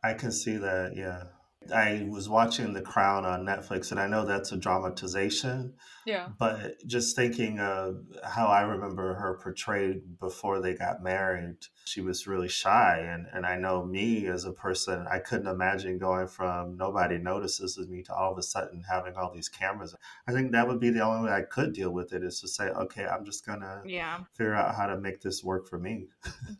I 0.03 0.13
can 0.13 0.31
see 0.31 0.57
that, 0.57 0.95
yeah. 0.95 1.23
I 1.71 2.07
was 2.09 2.29
watching 2.29 2.73
The 2.73 2.81
Crown 2.81 3.25
on 3.25 3.45
Netflix, 3.45 3.91
and 3.91 3.99
I 3.99 4.07
know 4.07 4.25
that's 4.25 4.51
a 4.51 4.57
dramatization, 4.57 5.73
Yeah. 6.05 6.29
but 6.39 6.85
just 6.85 7.15
thinking 7.15 7.59
of 7.59 8.05
how 8.23 8.47
I 8.47 8.61
remember 8.61 9.13
her 9.15 9.39
portrayed 9.41 10.19
before 10.19 10.61
they 10.61 10.73
got 10.73 11.01
married, 11.03 11.57
she 11.85 12.01
was 12.01 12.27
really 12.27 12.47
shy. 12.47 12.99
And, 12.99 13.27
and 13.33 13.45
I 13.45 13.57
know 13.57 13.85
me 13.85 14.27
as 14.27 14.45
a 14.45 14.51
person, 14.51 15.05
I 15.09 15.19
couldn't 15.19 15.47
imagine 15.47 15.97
going 15.97 16.27
from 16.27 16.77
nobody 16.77 17.17
notices 17.17 17.77
me 17.89 18.03
to 18.03 18.13
all 18.13 18.31
of 18.31 18.37
a 18.37 18.43
sudden 18.43 18.83
having 18.89 19.15
all 19.15 19.33
these 19.33 19.49
cameras. 19.49 19.95
I 20.27 20.31
think 20.33 20.51
that 20.51 20.67
would 20.67 20.79
be 20.79 20.89
the 20.89 21.03
only 21.03 21.27
way 21.29 21.35
I 21.35 21.41
could 21.41 21.73
deal 21.73 21.91
with 21.91 22.13
it 22.13 22.23
is 22.23 22.39
to 22.41 22.47
say, 22.47 22.65
okay, 22.69 23.05
I'm 23.05 23.25
just 23.25 23.45
going 23.45 23.61
to 23.61 23.81
Yeah. 23.85 24.19
figure 24.33 24.55
out 24.55 24.75
how 24.75 24.87
to 24.87 24.97
make 24.97 25.21
this 25.21 25.43
work 25.43 25.67
for 25.67 25.77
me. 25.79 26.07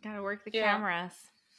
Got 0.02 0.16
to 0.16 0.22
work 0.22 0.44
the 0.44 0.50
Yeah. 0.52 0.72
cameras. 0.74 1.12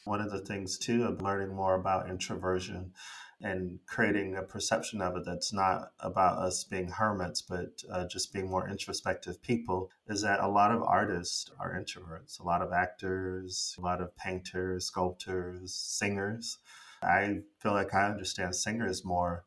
One 0.06 0.22
of 0.22 0.32
the 0.32 0.40
things, 0.40 0.78
too, 0.78 1.04
of 1.04 1.22
learning 1.22 1.54
more 1.54 1.76
about 1.76 2.10
introversion 2.10 2.94
and 3.42 3.80
creating 3.86 4.36
a 4.36 4.42
perception 4.42 5.02
of 5.02 5.16
it 5.16 5.24
that's 5.26 5.54
not 5.54 5.92
about 6.00 6.40
us 6.40 6.64
being 6.64 6.90
hermits, 6.90 7.42
but 7.42 7.82
uh, 7.92 8.06
just 8.08 8.34
being 8.34 8.50
more 8.50 8.68
introspective 8.70 9.42
people, 9.42 9.90
is 10.08 10.22
that 10.22 10.42
a 10.42 10.48
lot 10.48 10.72
of 10.72 10.84
artists 10.84 11.50
are 11.60 11.74
introverts. 11.74 12.40
A 12.40 12.44
lot 12.44 12.62
of 12.62 12.74
actors, 12.74 13.76
a 13.78 13.82
lot 13.82 14.02
of 14.02 14.16
painters, 14.18 14.86
sculptors, 14.86 15.74
singers. 15.74 16.58
I 17.02 17.40
feel 17.60 17.72
like 17.72 17.94
I 17.94 18.10
understand 18.10 18.56
singers 18.56 19.06
more 19.06 19.46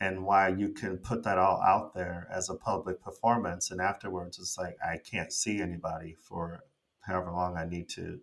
and 0.00 0.24
why 0.24 0.48
you 0.48 0.70
can 0.70 0.98
put 0.98 1.24
that 1.24 1.38
all 1.38 1.62
out 1.62 1.94
there 1.94 2.26
as 2.30 2.50
a 2.50 2.54
public 2.54 3.02
performance. 3.02 3.70
And 3.70 3.80
afterwards, 3.80 4.38
it's 4.38 4.58
like, 4.58 4.76
I 4.84 4.98
can't 4.98 5.32
see 5.32 5.60
anybody 5.60 6.16
for 6.20 6.60
however 7.00 7.32
long 7.32 7.56
I 7.56 7.64
need 7.64 7.88
to 7.90 8.20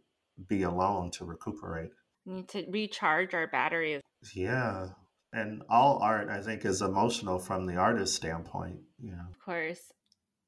be 0.47 0.61
alone 0.63 1.09
to 1.11 1.25
recuperate. 1.25 1.91
We 2.25 2.33
need 2.33 2.49
to 2.49 2.65
recharge 2.69 3.33
our 3.33 3.47
batteries. 3.47 4.01
Yeah. 4.35 4.89
And 5.33 5.61
all 5.69 5.99
art, 6.01 6.29
I 6.29 6.41
think, 6.41 6.65
is 6.65 6.81
emotional 6.81 7.37
from 7.39 7.65
the 7.65 7.75
artist's 7.75 8.15
standpoint. 8.15 8.79
You 8.99 9.11
know, 9.11 9.25
Of 9.29 9.39
course. 9.39 9.91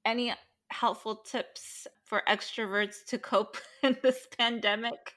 Any 0.05 0.33
helpful 0.71 1.17
tips 1.17 1.87
for 2.05 2.21
extroverts 2.27 3.03
to 3.07 3.17
cope 3.17 3.57
in 3.83 3.97
this 4.01 4.27
pandemic? 4.37 5.13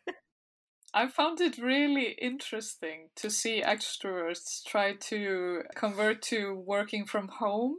I 0.95 1.09
found 1.09 1.41
it 1.41 1.57
really 1.57 2.13
interesting 2.21 3.09
to 3.17 3.31
see 3.31 3.63
extroverts 3.63 4.63
try 4.67 4.95
to 4.95 5.63
convert 5.75 6.21
to 6.23 6.55
working 6.55 7.07
from 7.07 7.29
home 7.29 7.77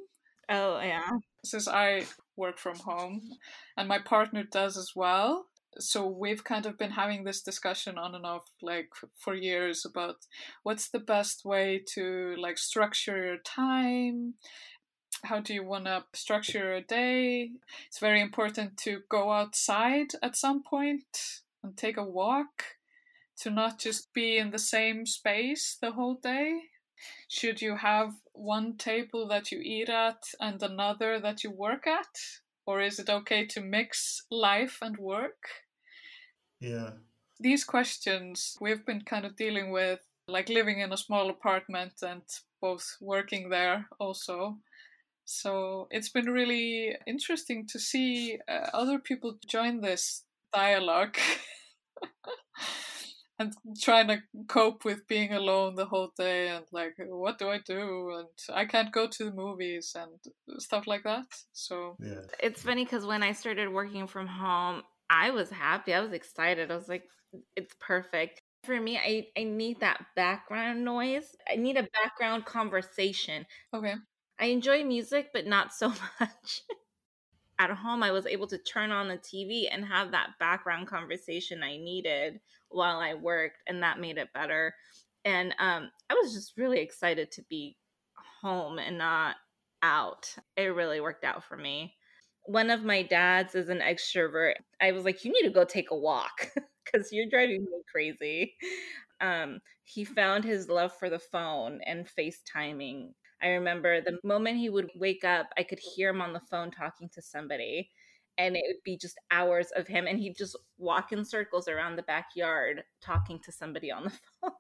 Oh, 0.50 0.80
yeah. 0.80 1.10
since 1.46 1.68
I 1.68 2.06
work 2.36 2.58
from 2.58 2.80
home 2.80 3.22
and 3.78 3.88
my 3.88 4.00
partner 4.00 4.44
does 4.44 4.78
as 4.78 4.94
well. 4.96 5.46
So 5.80 6.08
we've 6.08 6.44
kind 6.44 6.66
of 6.66 6.78
been 6.78 6.92
having 6.92 7.24
this 7.24 7.42
discussion 7.42 7.98
on 7.98 8.16
and 8.16 8.26
off 8.26 8.46
like 8.62 8.90
for 9.18 9.34
years 9.34 9.86
about 9.86 10.18
what's 10.64 10.90
the 10.90 11.00
best 11.00 11.46
way 11.46 11.82
to 11.94 12.36
like 12.38 12.58
structure 12.58 13.26
your 13.26 13.38
time. 13.38 14.36
How 15.24 15.40
do 15.40 15.54
you 15.54 15.64
want 15.64 15.86
to 15.86 16.04
structure 16.14 16.74
a 16.74 16.82
day? 16.82 17.52
It's 17.88 18.00
very 18.00 18.22
important 18.22 18.78
to 18.80 19.02
go 19.10 19.32
outside 19.32 20.08
at 20.22 20.36
some 20.36 20.64
point 20.64 21.42
and 21.64 21.78
take 21.78 21.98
a 21.98 22.04
walk 22.04 22.64
to 23.40 23.50
not 23.50 23.80
just 23.80 24.14
be 24.14 24.38
in 24.38 24.52
the 24.52 24.60
same 24.60 25.06
space 25.06 25.78
the 25.82 25.92
whole 25.92 26.16
day. 26.16 26.60
Should 27.28 27.62
you 27.62 27.78
have 27.78 28.14
one 28.34 28.78
table 28.78 29.28
that 29.28 29.52
you 29.52 29.60
eat 29.60 29.90
at 29.90 30.24
and 30.40 30.62
another 30.62 31.20
that 31.20 31.44
you 31.44 31.52
work 31.52 31.88
at? 31.88 32.08
Or 32.66 32.82
is 32.82 33.00
it 33.00 33.10
okay 33.10 33.46
to 33.48 33.62
mix 33.62 34.24
life 34.32 34.78
and 34.82 34.98
work? 34.98 35.50
yeah. 36.60 36.92
These 37.40 37.66
questions 37.66 38.56
we've 38.62 38.86
been 38.86 39.02
kind 39.02 39.26
of 39.26 39.36
dealing 39.36 39.72
with, 39.72 40.00
like 40.28 40.48
living 40.48 40.80
in 40.80 40.94
a 40.94 40.98
small 40.98 41.30
apartment 41.30 41.94
and 42.02 42.22
both 42.62 42.86
working 43.02 43.50
there 43.50 43.88
also. 44.00 44.60
So 45.26 45.88
it's 45.92 46.10
been 46.10 46.30
really 46.30 46.96
interesting 47.06 47.68
to 47.68 47.80
see 47.80 48.38
uh, 48.48 48.70
other 48.74 49.00
people 49.00 49.38
join 49.46 49.82
this 49.82 50.24
dialogue 50.54 51.18
and 53.40 53.54
trying 53.82 54.08
to 54.08 54.22
cope 54.48 54.86
with 54.86 55.08
being 55.08 55.34
alone 55.34 55.76
the 55.76 55.86
whole 55.86 56.12
day 56.18 56.50
and 56.50 56.66
like, 56.72 56.94
what 57.08 57.38
do 57.40 57.50
I 57.50 57.60
do? 57.66 58.12
And 58.18 58.28
I 58.54 58.66
can't 58.66 58.92
go 58.92 59.08
to 59.08 59.24
the 59.26 59.32
movies 59.32 59.96
and 59.96 60.12
stuff 60.62 60.88
like 60.88 61.04
that. 61.04 61.26
So 61.52 61.98
Yeah. 62.00 62.22
It's 62.42 62.62
funny 62.62 62.84
because 62.86 63.06
when 63.06 63.24
I 63.24 63.32
started 63.34 63.70
working 63.70 64.08
from 64.08 64.28
home, 64.28 64.84
I 65.10 65.32
was 65.32 65.50
happy. 65.50 65.94
I 65.94 66.02
was 66.02 66.14
excited. 66.14 66.72
I 66.72 66.76
was 66.76 66.90
like, 66.90 67.04
it's 67.56 67.76
perfect. 67.80 68.42
For 68.64 68.80
me, 68.80 68.98
I, 68.98 69.28
I 69.38 69.44
need 69.44 69.82
that 69.82 70.06
background 70.16 70.86
noise. 70.86 71.36
I 71.52 71.56
need 71.58 71.78
a 71.78 71.88
background 72.04 72.46
conversation. 72.46 73.46
okay, 73.74 73.96
I 74.40 74.46
enjoy 74.46 74.84
music, 74.84 75.30
but 75.34 75.46
not 75.46 75.74
so 75.74 75.90
much. 76.20 76.62
At 77.60 77.70
home, 77.72 78.04
I 78.04 78.12
was 78.12 78.26
able 78.26 78.48
to 78.48 78.58
turn 78.58 78.92
on 78.92 79.08
the 79.08 79.18
TV 79.18 79.68
and 79.72 79.86
have 79.86 80.12
that 80.12 80.32
background 80.40 80.88
conversation 80.88 81.64
I 81.64 81.78
needed 81.78 82.40
while 82.70 83.00
I 83.00 83.14
worked, 83.14 83.62
and 83.68 83.84
that 83.84 84.00
made 84.00 84.18
it 84.18 84.34
better. 84.34 84.74
And 85.24 85.54
um, 85.60 85.92
I 86.10 86.16
was 86.16 86.34
just 86.34 86.58
really 86.58 86.80
excited 86.80 87.32
to 87.32 87.44
be 87.50 87.78
home 88.42 88.80
and 88.80 88.98
not 88.98 89.36
out. 89.82 90.34
It 90.58 90.64
really 90.64 91.00
worked 91.00 91.24
out 91.24 91.44
for 91.44 91.56
me. 91.58 91.96
One 92.46 92.70
of 92.70 92.84
my 92.84 93.04
dads 93.04 93.56
is 93.56 93.70
an 93.70 93.80
extrovert. 93.80 94.56
I 94.82 94.92
was 94.92 95.06
like, 95.06 95.24
you 95.24 95.32
need 95.32 95.48
to 95.48 95.54
go 95.54 95.64
take 95.64 95.92
a 95.92 95.96
walk 95.98 96.50
because 96.86 97.12
you're 97.14 97.30
driving 97.30 97.62
me 97.64 97.82
crazy. 97.92 98.56
Um, 99.22 99.62
he 99.84 100.04
found 100.04 100.44
his 100.44 100.68
love 100.68 100.92
for 100.98 101.10
the 101.10 101.20
phone 101.20 101.80
and 101.86 102.08
FaceTiming. 102.08 103.12
I 103.44 103.50
remember 103.50 104.02
the 104.02 104.20
moment 104.24 104.58
he 104.58 104.70
would 104.70 104.90
wake 104.96 105.24
up, 105.24 105.48
I 105.58 105.64
could 105.64 105.80
hear 105.80 106.10
him 106.10 106.22
on 106.22 106.34
the 106.34 106.40
phone 106.40 106.72
talking 106.72 107.10
to 107.14 107.22
somebody 107.22 107.90
and 108.38 108.56
it 108.56 108.64
would 108.68 108.84
be 108.84 108.98
just 108.98 109.20
hours 109.32 109.68
of 109.76 109.88
him 109.88 110.08
and 110.08 110.20
he'd 110.20 110.38
just 110.38 110.58
walk 110.78 111.12
in 111.12 111.24
circles 111.26 111.68
around 111.68 111.96
the 111.96 112.04
backyard 112.04 112.84
talking 113.02 113.40
to 113.40 113.52
somebody 113.52 113.92
on 113.92 114.06
the 114.06 114.10
phone. 114.42 114.52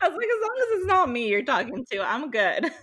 I 0.00 0.08
was 0.08 0.16
like 0.16 0.26
as 0.26 0.42
long 0.42 0.56
as 0.58 0.78
it's 0.78 0.86
not 0.86 1.10
me 1.10 1.28
you're 1.28 1.44
talking 1.44 1.84
to 1.92 2.00
i'm 2.00 2.30
good. 2.30 2.70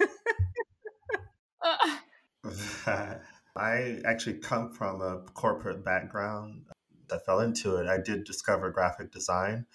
I 3.58 4.00
actually 4.06 4.36
come 4.36 4.72
from 4.72 5.02
a 5.02 5.20
corporate 5.34 5.84
background 5.84 6.62
that 7.10 7.26
fell 7.26 7.40
into 7.40 7.78
it. 7.78 7.88
I 7.88 7.98
did 7.98 8.24
discover 8.24 8.70
graphic 8.70 9.12
design 9.12 9.66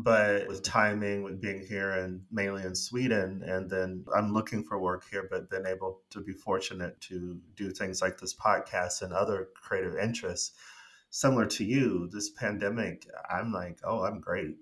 but 0.00 0.46
with 0.46 0.62
timing 0.62 1.24
with 1.24 1.40
being 1.40 1.64
here 1.66 1.90
and 1.90 2.20
mainly 2.30 2.62
in 2.62 2.74
sweden 2.74 3.42
and 3.44 3.68
then 3.68 4.04
i'm 4.16 4.32
looking 4.32 4.62
for 4.62 4.78
work 4.78 5.04
here 5.10 5.26
but 5.28 5.50
been 5.50 5.66
able 5.66 6.02
to 6.08 6.20
be 6.20 6.32
fortunate 6.32 7.00
to 7.00 7.36
do 7.56 7.70
things 7.70 8.00
like 8.00 8.16
this 8.18 8.34
podcast 8.34 9.02
and 9.02 9.12
other 9.12 9.48
creative 9.54 9.96
interests. 9.96 10.52
Similar 11.10 11.46
to 11.46 11.64
you 11.64 12.08
this 12.12 12.30
pandemic 12.30 13.06
i'm 13.30 13.52
like 13.52 13.78
oh 13.82 14.04
i'm 14.04 14.20
great. 14.20 14.56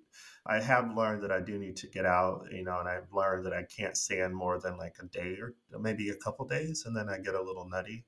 I 0.47 0.61
have 0.61 0.97
learned 0.97 1.22
that 1.24 1.32
i 1.32 1.41
do 1.41 1.59
need 1.59 1.76
to 1.78 1.89
get 1.89 2.07
out 2.07 2.47
you 2.51 2.64
know 2.64 2.78
and 2.78 2.89
i've 2.89 3.12
learned 3.12 3.45
that 3.47 3.53
i 3.53 3.64
can't 3.64 3.97
stand 3.97 4.34
more 4.34 4.59
than 4.61 4.78
like 4.78 4.95
a 5.03 5.07
day 5.07 5.37
or 5.41 5.55
maybe 5.78 6.09
a 6.09 6.14
couple 6.14 6.47
days 6.47 6.84
and 6.87 6.97
then 6.97 7.09
i 7.09 7.18
get 7.18 7.34
a 7.34 7.43
little 7.43 7.68
nutty. 7.68 8.05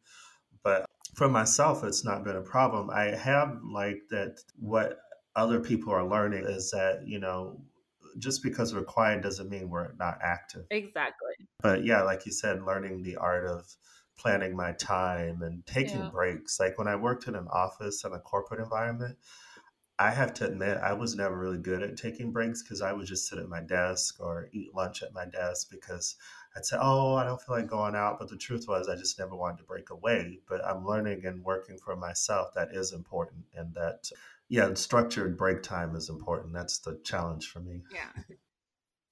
But 0.62 0.86
for 1.14 1.28
myself 1.28 1.84
it's 1.84 2.04
not 2.04 2.24
been 2.24 2.36
a 2.36 2.42
problem. 2.42 2.90
I 2.90 3.06
have 3.06 3.58
like 3.64 4.02
that 4.10 4.38
what 4.58 4.98
other 5.36 5.60
people 5.60 5.92
are 5.92 6.06
learning 6.06 6.44
is 6.44 6.70
that 6.70 7.06
you 7.06 7.18
know 7.18 7.60
just 8.18 8.42
because 8.42 8.74
we're 8.74 8.82
quiet 8.82 9.22
doesn't 9.22 9.50
mean 9.50 9.68
we're 9.68 9.92
not 9.98 10.18
active 10.22 10.64
exactly 10.70 11.32
but 11.62 11.84
yeah 11.84 12.02
like 12.02 12.26
you 12.26 12.32
said 12.32 12.62
learning 12.64 13.02
the 13.02 13.16
art 13.16 13.46
of 13.46 13.66
planning 14.18 14.56
my 14.56 14.72
time 14.72 15.42
and 15.42 15.64
taking 15.66 16.00
yeah. 16.00 16.10
breaks 16.10 16.58
like 16.58 16.76
when 16.78 16.88
i 16.88 16.96
worked 16.96 17.28
in 17.28 17.34
an 17.34 17.46
office 17.50 18.04
in 18.04 18.12
a 18.12 18.18
corporate 18.18 18.60
environment 18.60 19.16
i 19.98 20.10
have 20.10 20.34
to 20.34 20.46
admit 20.46 20.78
i 20.78 20.92
was 20.92 21.14
never 21.14 21.38
really 21.38 21.58
good 21.58 21.82
at 21.82 21.96
taking 21.96 22.32
breaks 22.32 22.62
because 22.62 22.82
i 22.82 22.92
would 22.92 23.06
just 23.06 23.28
sit 23.28 23.38
at 23.38 23.48
my 23.48 23.60
desk 23.60 24.16
or 24.18 24.48
eat 24.52 24.74
lunch 24.74 25.02
at 25.02 25.12
my 25.12 25.26
desk 25.26 25.68
because 25.70 26.16
I'd 26.56 26.64
say, 26.64 26.76
"Oh, 26.80 27.14
I 27.14 27.24
don't 27.24 27.40
feel 27.40 27.54
like 27.54 27.68
going 27.68 27.94
out," 27.94 28.18
but 28.18 28.28
the 28.28 28.36
truth 28.36 28.66
was, 28.66 28.88
I 28.88 28.96
just 28.96 29.16
never 29.16 29.36
wanted 29.36 29.58
to 29.58 29.64
break 29.64 29.90
away. 29.90 30.40
But 30.48 30.64
I'm 30.64 30.84
learning 30.84 31.24
and 31.24 31.44
working 31.44 31.78
for 31.78 31.94
myself 31.94 32.52
that 32.54 32.74
is 32.74 32.92
important, 32.92 33.44
and 33.54 33.72
that 33.74 34.10
yeah, 34.48 34.72
structured 34.74 35.36
break 35.36 35.62
time 35.62 35.94
is 35.94 36.08
important. 36.08 36.54
That's 36.54 36.78
the 36.78 36.98
challenge 37.04 37.48
for 37.48 37.60
me. 37.60 37.82
Yeah. 37.92 38.22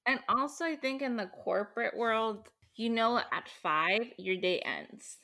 And 0.07 0.20
also, 0.28 0.64
I 0.64 0.76
think 0.76 1.03
in 1.03 1.16
the 1.16 1.26
corporate 1.26 1.97
world, 1.97 2.49
you 2.76 2.91
know, 2.91 3.18
at 3.18 3.49
five, 3.62 4.03
your 4.18 4.37
day 4.37 4.61
ends. 4.61 5.18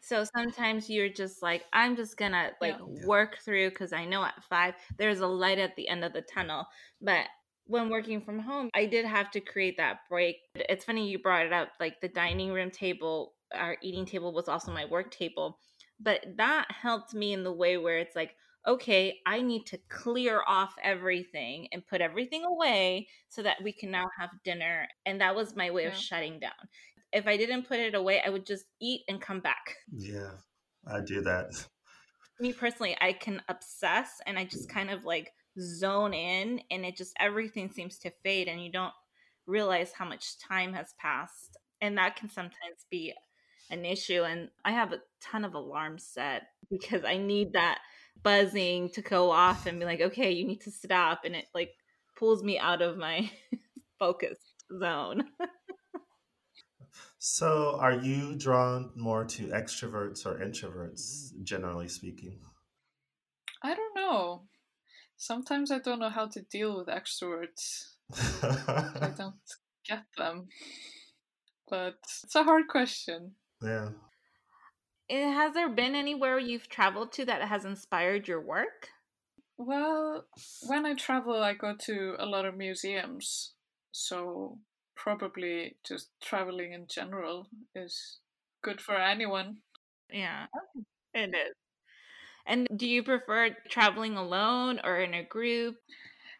So 0.00 0.24
sometimes 0.36 0.90
you're 0.90 1.08
just 1.08 1.42
like, 1.42 1.64
I'm 1.72 1.96
just 1.96 2.16
gonna 2.16 2.50
like 2.60 2.76
yeah. 2.78 3.06
work 3.06 3.38
through 3.44 3.70
because 3.70 3.92
I 3.92 4.04
know 4.04 4.24
at 4.24 4.42
five 4.48 4.74
there's 4.98 5.20
a 5.20 5.26
light 5.26 5.58
at 5.58 5.76
the 5.76 5.86
end 5.86 6.04
of 6.04 6.12
the 6.12 6.22
tunnel. 6.22 6.66
But 7.00 7.26
when 7.66 7.88
working 7.88 8.20
from 8.20 8.40
home, 8.40 8.68
I 8.74 8.86
did 8.86 9.04
have 9.04 9.30
to 9.32 9.40
create 9.40 9.76
that 9.76 10.00
break. 10.08 10.36
It's 10.56 10.84
funny 10.84 11.08
you 11.08 11.20
brought 11.20 11.46
it 11.46 11.52
up. 11.52 11.68
Like 11.78 12.00
the 12.00 12.08
dining 12.08 12.52
room 12.52 12.70
table, 12.70 13.34
our 13.54 13.76
eating 13.80 14.04
table 14.04 14.32
was 14.32 14.48
also 14.48 14.72
my 14.72 14.86
work 14.86 15.12
table. 15.12 15.58
But 16.00 16.24
that 16.36 16.66
helped 16.70 17.14
me 17.14 17.32
in 17.32 17.44
the 17.44 17.52
way 17.52 17.76
where 17.76 17.98
it's 17.98 18.16
like, 18.16 18.34
okay, 18.66 19.18
I 19.26 19.40
need 19.42 19.66
to 19.66 19.78
clear 19.88 20.42
off 20.46 20.74
everything 20.82 21.68
and 21.72 21.86
put 21.86 22.00
everything 22.00 22.44
away 22.44 23.08
so 23.28 23.42
that 23.42 23.62
we 23.62 23.72
can 23.72 23.90
now 23.90 24.06
have 24.18 24.30
dinner. 24.44 24.86
And 25.04 25.20
that 25.20 25.34
was 25.34 25.56
my 25.56 25.70
way 25.70 25.82
yeah. 25.82 25.88
of 25.88 25.96
shutting 25.96 26.38
down. 26.38 26.52
If 27.12 27.26
I 27.26 27.36
didn't 27.36 27.68
put 27.68 27.80
it 27.80 27.94
away, 27.94 28.22
I 28.24 28.30
would 28.30 28.46
just 28.46 28.64
eat 28.80 29.02
and 29.08 29.20
come 29.20 29.40
back. 29.40 29.76
Yeah, 29.92 30.30
I 30.86 31.00
do 31.00 31.20
that. 31.22 31.66
Me 32.40 32.52
personally, 32.52 32.96
I 33.00 33.12
can 33.12 33.42
obsess 33.48 34.20
and 34.26 34.38
I 34.38 34.44
just 34.44 34.68
kind 34.68 34.90
of 34.90 35.04
like 35.04 35.32
zone 35.60 36.14
in 36.14 36.60
and 36.70 36.84
it 36.84 36.96
just 36.96 37.12
everything 37.20 37.70
seems 37.70 37.98
to 37.98 38.12
fade 38.22 38.48
and 38.48 38.64
you 38.64 38.72
don't 38.72 38.94
realize 39.46 39.92
how 39.92 40.06
much 40.06 40.38
time 40.38 40.72
has 40.72 40.94
passed. 40.98 41.56
And 41.80 41.98
that 41.98 42.16
can 42.16 42.30
sometimes 42.30 42.86
be 42.90 43.12
an 43.70 43.84
issue. 43.84 44.22
And 44.22 44.48
I 44.64 44.72
have 44.72 44.92
a 44.92 45.00
ton 45.20 45.44
of 45.44 45.54
alarms 45.54 46.04
set 46.04 46.42
because 46.70 47.04
I 47.04 47.18
need 47.18 47.52
that 47.52 47.80
buzzing 48.22 48.90
to 48.90 49.02
go 49.02 49.30
off 49.30 49.66
and 49.66 49.78
be 49.78 49.84
like, 49.84 50.00
okay, 50.00 50.30
you 50.30 50.46
need 50.46 50.60
to 50.62 50.70
stop. 50.70 51.22
And 51.24 51.34
it 51.34 51.46
like 51.54 51.70
pulls 52.16 52.42
me 52.42 52.58
out 52.58 52.82
of 52.82 52.96
my 52.96 53.30
focus 53.98 54.38
zone. 54.78 55.24
so, 57.18 57.76
are 57.78 57.94
you 57.94 58.36
drawn 58.36 58.90
more 58.96 59.24
to 59.24 59.48
extroverts 59.48 60.26
or 60.26 60.38
introverts, 60.38 61.30
generally 61.42 61.88
speaking? 61.88 62.38
I 63.62 63.74
don't 63.74 63.94
know. 63.94 64.42
Sometimes 65.16 65.70
I 65.70 65.78
don't 65.78 66.00
know 66.00 66.10
how 66.10 66.26
to 66.26 66.42
deal 66.42 66.76
with 66.76 66.88
extroverts. 66.88 67.92
I 68.42 69.12
don't 69.16 69.36
get 69.88 70.04
them. 70.16 70.48
But 71.68 71.94
it's 72.24 72.34
a 72.34 72.42
hard 72.42 72.66
question. 72.68 73.32
Yeah. 73.62 73.90
Eh, 75.10 75.32
has 75.32 75.54
there 75.54 75.68
been 75.68 75.94
anywhere 75.94 76.38
you've 76.38 76.68
traveled 76.68 77.12
to 77.12 77.24
that 77.24 77.42
has 77.42 77.64
inspired 77.64 78.28
your 78.28 78.40
work? 78.40 78.88
Well, 79.58 80.24
when 80.66 80.86
I 80.86 80.94
travel, 80.94 81.42
I 81.42 81.54
go 81.54 81.74
to 81.76 82.16
a 82.18 82.26
lot 82.26 82.46
of 82.46 82.56
museums. 82.56 83.52
So 83.92 84.58
probably 84.96 85.76
just 85.84 86.08
traveling 86.22 86.72
in 86.72 86.86
general 86.86 87.48
is 87.74 88.18
good 88.62 88.80
for 88.80 88.96
anyone. 88.96 89.58
Yeah, 90.10 90.46
it 91.14 91.30
is. 91.30 91.54
And 92.46 92.66
do 92.74 92.88
you 92.88 93.02
prefer 93.02 93.50
traveling 93.68 94.16
alone 94.16 94.80
or 94.82 95.00
in 95.00 95.14
a 95.14 95.22
group? 95.22 95.76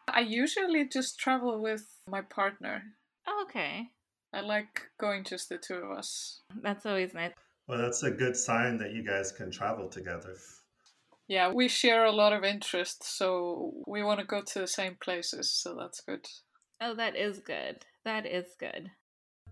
I 0.07 0.21
usually 0.21 0.87
just 0.87 1.19
travel 1.19 1.61
with 1.61 1.85
my 2.09 2.21
partner. 2.21 2.83
Oh, 3.25 3.45
okay. 3.47 3.87
I 4.33 4.41
like 4.41 4.81
going 4.99 5.23
just 5.23 5.49
the 5.49 5.57
two 5.57 5.75
of 5.75 5.97
us. 5.97 6.41
That's 6.61 6.85
always 6.85 7.13
nice. 7.13 7.31
Well, 7.67 7.77
that's 7.77 8.03
a 8.03 8.11
good 8.11 8.35
sign 8.35 8.77
that 8.79 8.93
you 8.93 9.03
guys 9.03 9.31
can 9.31 9.49
travel 9.49 9.87
together. 9.87 10.35
Yeah, 11.27 11.51
we 11.53 11.69
share 11.69 12.05
a 12.05 12.11
lot 12.11 12.33
of 12.33 12.43
interests, 12.43 13.07
so 13.17 13.73
we 13.87 14.03
want 14.03 14.19
to 14.19 14.25
go 14.25 14.41
to 14.41 14.59
the 14.59 14.67
same 14.67 14.97
places, 15.01 15.51
so 15.51 15.75
that's 15.79 16.01
good. 16.01 16.25
Oh, 16.81 16.93
that 16.95 17.15
is 17.15 17.39
good. 17.39 17.85
That 18.03 18.25
is 18.25 18.47
good. 18.59 18.91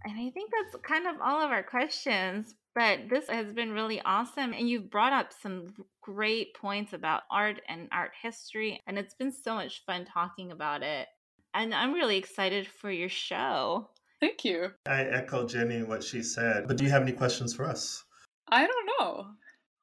And 0.03 0.19
I 0.19 0.29
think 0.31 0.51
that's 0.51 0.83
kind 0.83 1.07
of 1.07 1.21
all 1.21 1.39
of 1.39 1.51
our 1.51 1.63
questions, 1.63 2.55
but 2.75 3.01
this 3.09 3.29
has 3.29 3.53
been 3.53 3.71
really 3.71 4.01
awesome. 4.01 4.51
And 4.51 4.67
you've 4.67 4.89
brought 4.89 5.13
up 5.13 5.31
some 5.41 5.67
great 6.01 6.55
points 6.55 6.91
about 6.91 7.23
art 7.31 7.61
and 7.69 7.87
art 7.91 8.11
history, 8.21 8.81
and 8.87 8.97
it's 8.97 9.13
been 9.13 9.31
so 9.31 9.55
much 9.55 9.83
fun 9.85 10.05
talking 10.05 10.51
about 10.51 10.83
it. 10.83 11.07
And 11.53 11.73
I'm 11.73 11.93
really 11.93 12.17
excited 12.17 12.67
for 12.67 12.91
your 12.91 13.09
show. 13.09 13.89
Thank 14.21 14.45
you. 14.45 14.69
I 14.87 15.01
echo 15.01 15.47
Jenny 15.47 15.81
what 15.81 16.03
she 16.03 16.21
said. 16.21 16.67
But 16.67 16.77
do 16.77 16.83
you 16.83 16.91
have 16.91 17.01
any 17.01 17.11
questions 17.11 17.55
for 17.55 17.65
us? 17.65 18.03
I 18.49 18.67
don't 18.67 18.89
know. 18.99 19.25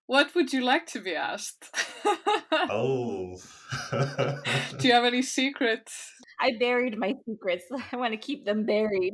What 0.06 0.34
would 0.34 0.52
you 0.52 0.62
like 0.62 0.86
to 0.86 1.00
be 1.00 1.14
asked? 1.14 1.66
oh. 2.52 3.36
do 4.78 4.86
you 4.86 4.94
have 4.94 5.04
any 5.12 5.22
secrets? 5.22 6.12
I 6.40 6.52
buried 6.58 6.96
my 6.96 7.14
secrets. 7.28 7.64
I 7.92 7.96
want 7.96 8.12
to 8.12 8.16
keep 8.16 8.46
them 8.46 8.64
buried. 8.64 9.12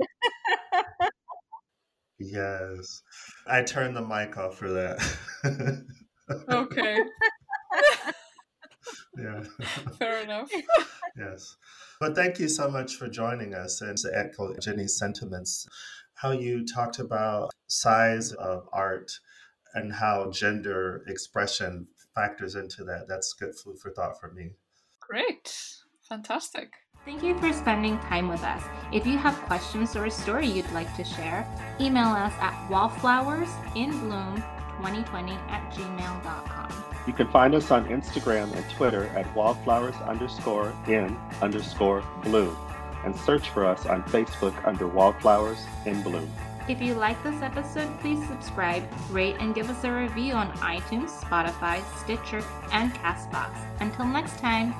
yes. 2.19 3.03
I 3.47 3.63
turned 3.63 3.97
the 3.97 4.03
mic 4.03 4.37
off 4.37 4.59
for 4.59 4.69
that. 4.71 5.87
okay. 6.51 6.99
Yeah. 9.19 9.43
Fair 9.99 10.23
enough. 10.23 10.51
yes. 11.17 11.57
But 12.01 12.15
thank 12.15 12.39
you 12.39 12.49
so 12.49 12.69
much 12.69 12.97
for 12.97 13.09
joining 13.09 13.55
us 13.55 13.81
and 13.81 13.97
to 13.99 14.11
echo 14.15 14.55
Jenny's 14.59 14.99
sentiments. 14.99 15.69
How 16.15 16.31
you 16.33 16.65
talked 16.67 16.99
about 16.99 17.51
size 17.67 18.33
of 18.33 18.69
art 18.73 19.13
and 19.75 19.93
how 19.93 20.31
gender 20.31 21.05
expression 21.09 21.89
factors 22.15 22.55
into 22.55 22.85
that. 22.85 23.09
That's 23.09 23.33
good 23.33 23.55
food 23.57 23.79
for 23.79 23.91
thought 23.91 24.21
for 24.21 24.31
me. 24.31 24.53
Great. 25.01 25.55
Fantastic. 26.09 26.73
Thank 27.05 27.23
you 27.23 27.39
for 27.39 27.53
spending 27.53 27.99
time 27.99 28.29
with 28.29 28.43
us. 28.43 28.63
If 28.93 29.07
you 29.07 29.19
have 29.19 29.35
questions 29.43 29.95
or 29.95 30.07
a 30.07 30.11
story 30.11 30.47
you'd 30.47 30.71
like 30.73 30.95
to 30.97 31.05
share, 31.05 31.47
email 31.79 32.07
us 32.07 32.33
at 32.41 32.55
wallflowersinbloom2020 34.81 35.51
at 35.51 35.73
gmail.com. 35.73 36.85
You 37.07 37.13
can 37.13 37.29
find 37.29 37.55
us 37.55 37.71
on 37.71 37.87
Instagram 37.89 38.55
and 38.55 38.71
Twitter 38.71 39.05
at 39.15 39.35
wallflowers 39.35 39.95
underscore 39.97 40.73
in 40.87 41.17
underscore 41.43 42.03
bloom 42.23 42.57
and 43.05 43.15
search 43.15 43.51
for 43.51 43.67
us 43.67 43.85
on 43.85 44.03
Facebook 44.05 44.55
under 44.67 44.87
Wallflowers 44.87 45.59
in 45.85 46.03
Bloom. 46.03 46.31
If 46.67 46.81
you 46.81 46.95
like 46.95 47.23
this 47.23 47.43
episode, 47.43 47.91
please 48.01 48.27
subscribe, 48.27 48.83
rate, 49.11 49.37
and 49.39 49.55
give 49.55 49.69
us 49.69 49.85
a 49.85 49.93
review 49.93 50.33
on 50.33 50.51
iTunes, 50.53 51.11
Spotify, 51.11 51.85
Stitcher, 51.99 52.43
and 52.73 52.95
Castbox. 52.95 53.51
Until 53.81 54.07
next 54.07 54.39
time, 54.39 54.73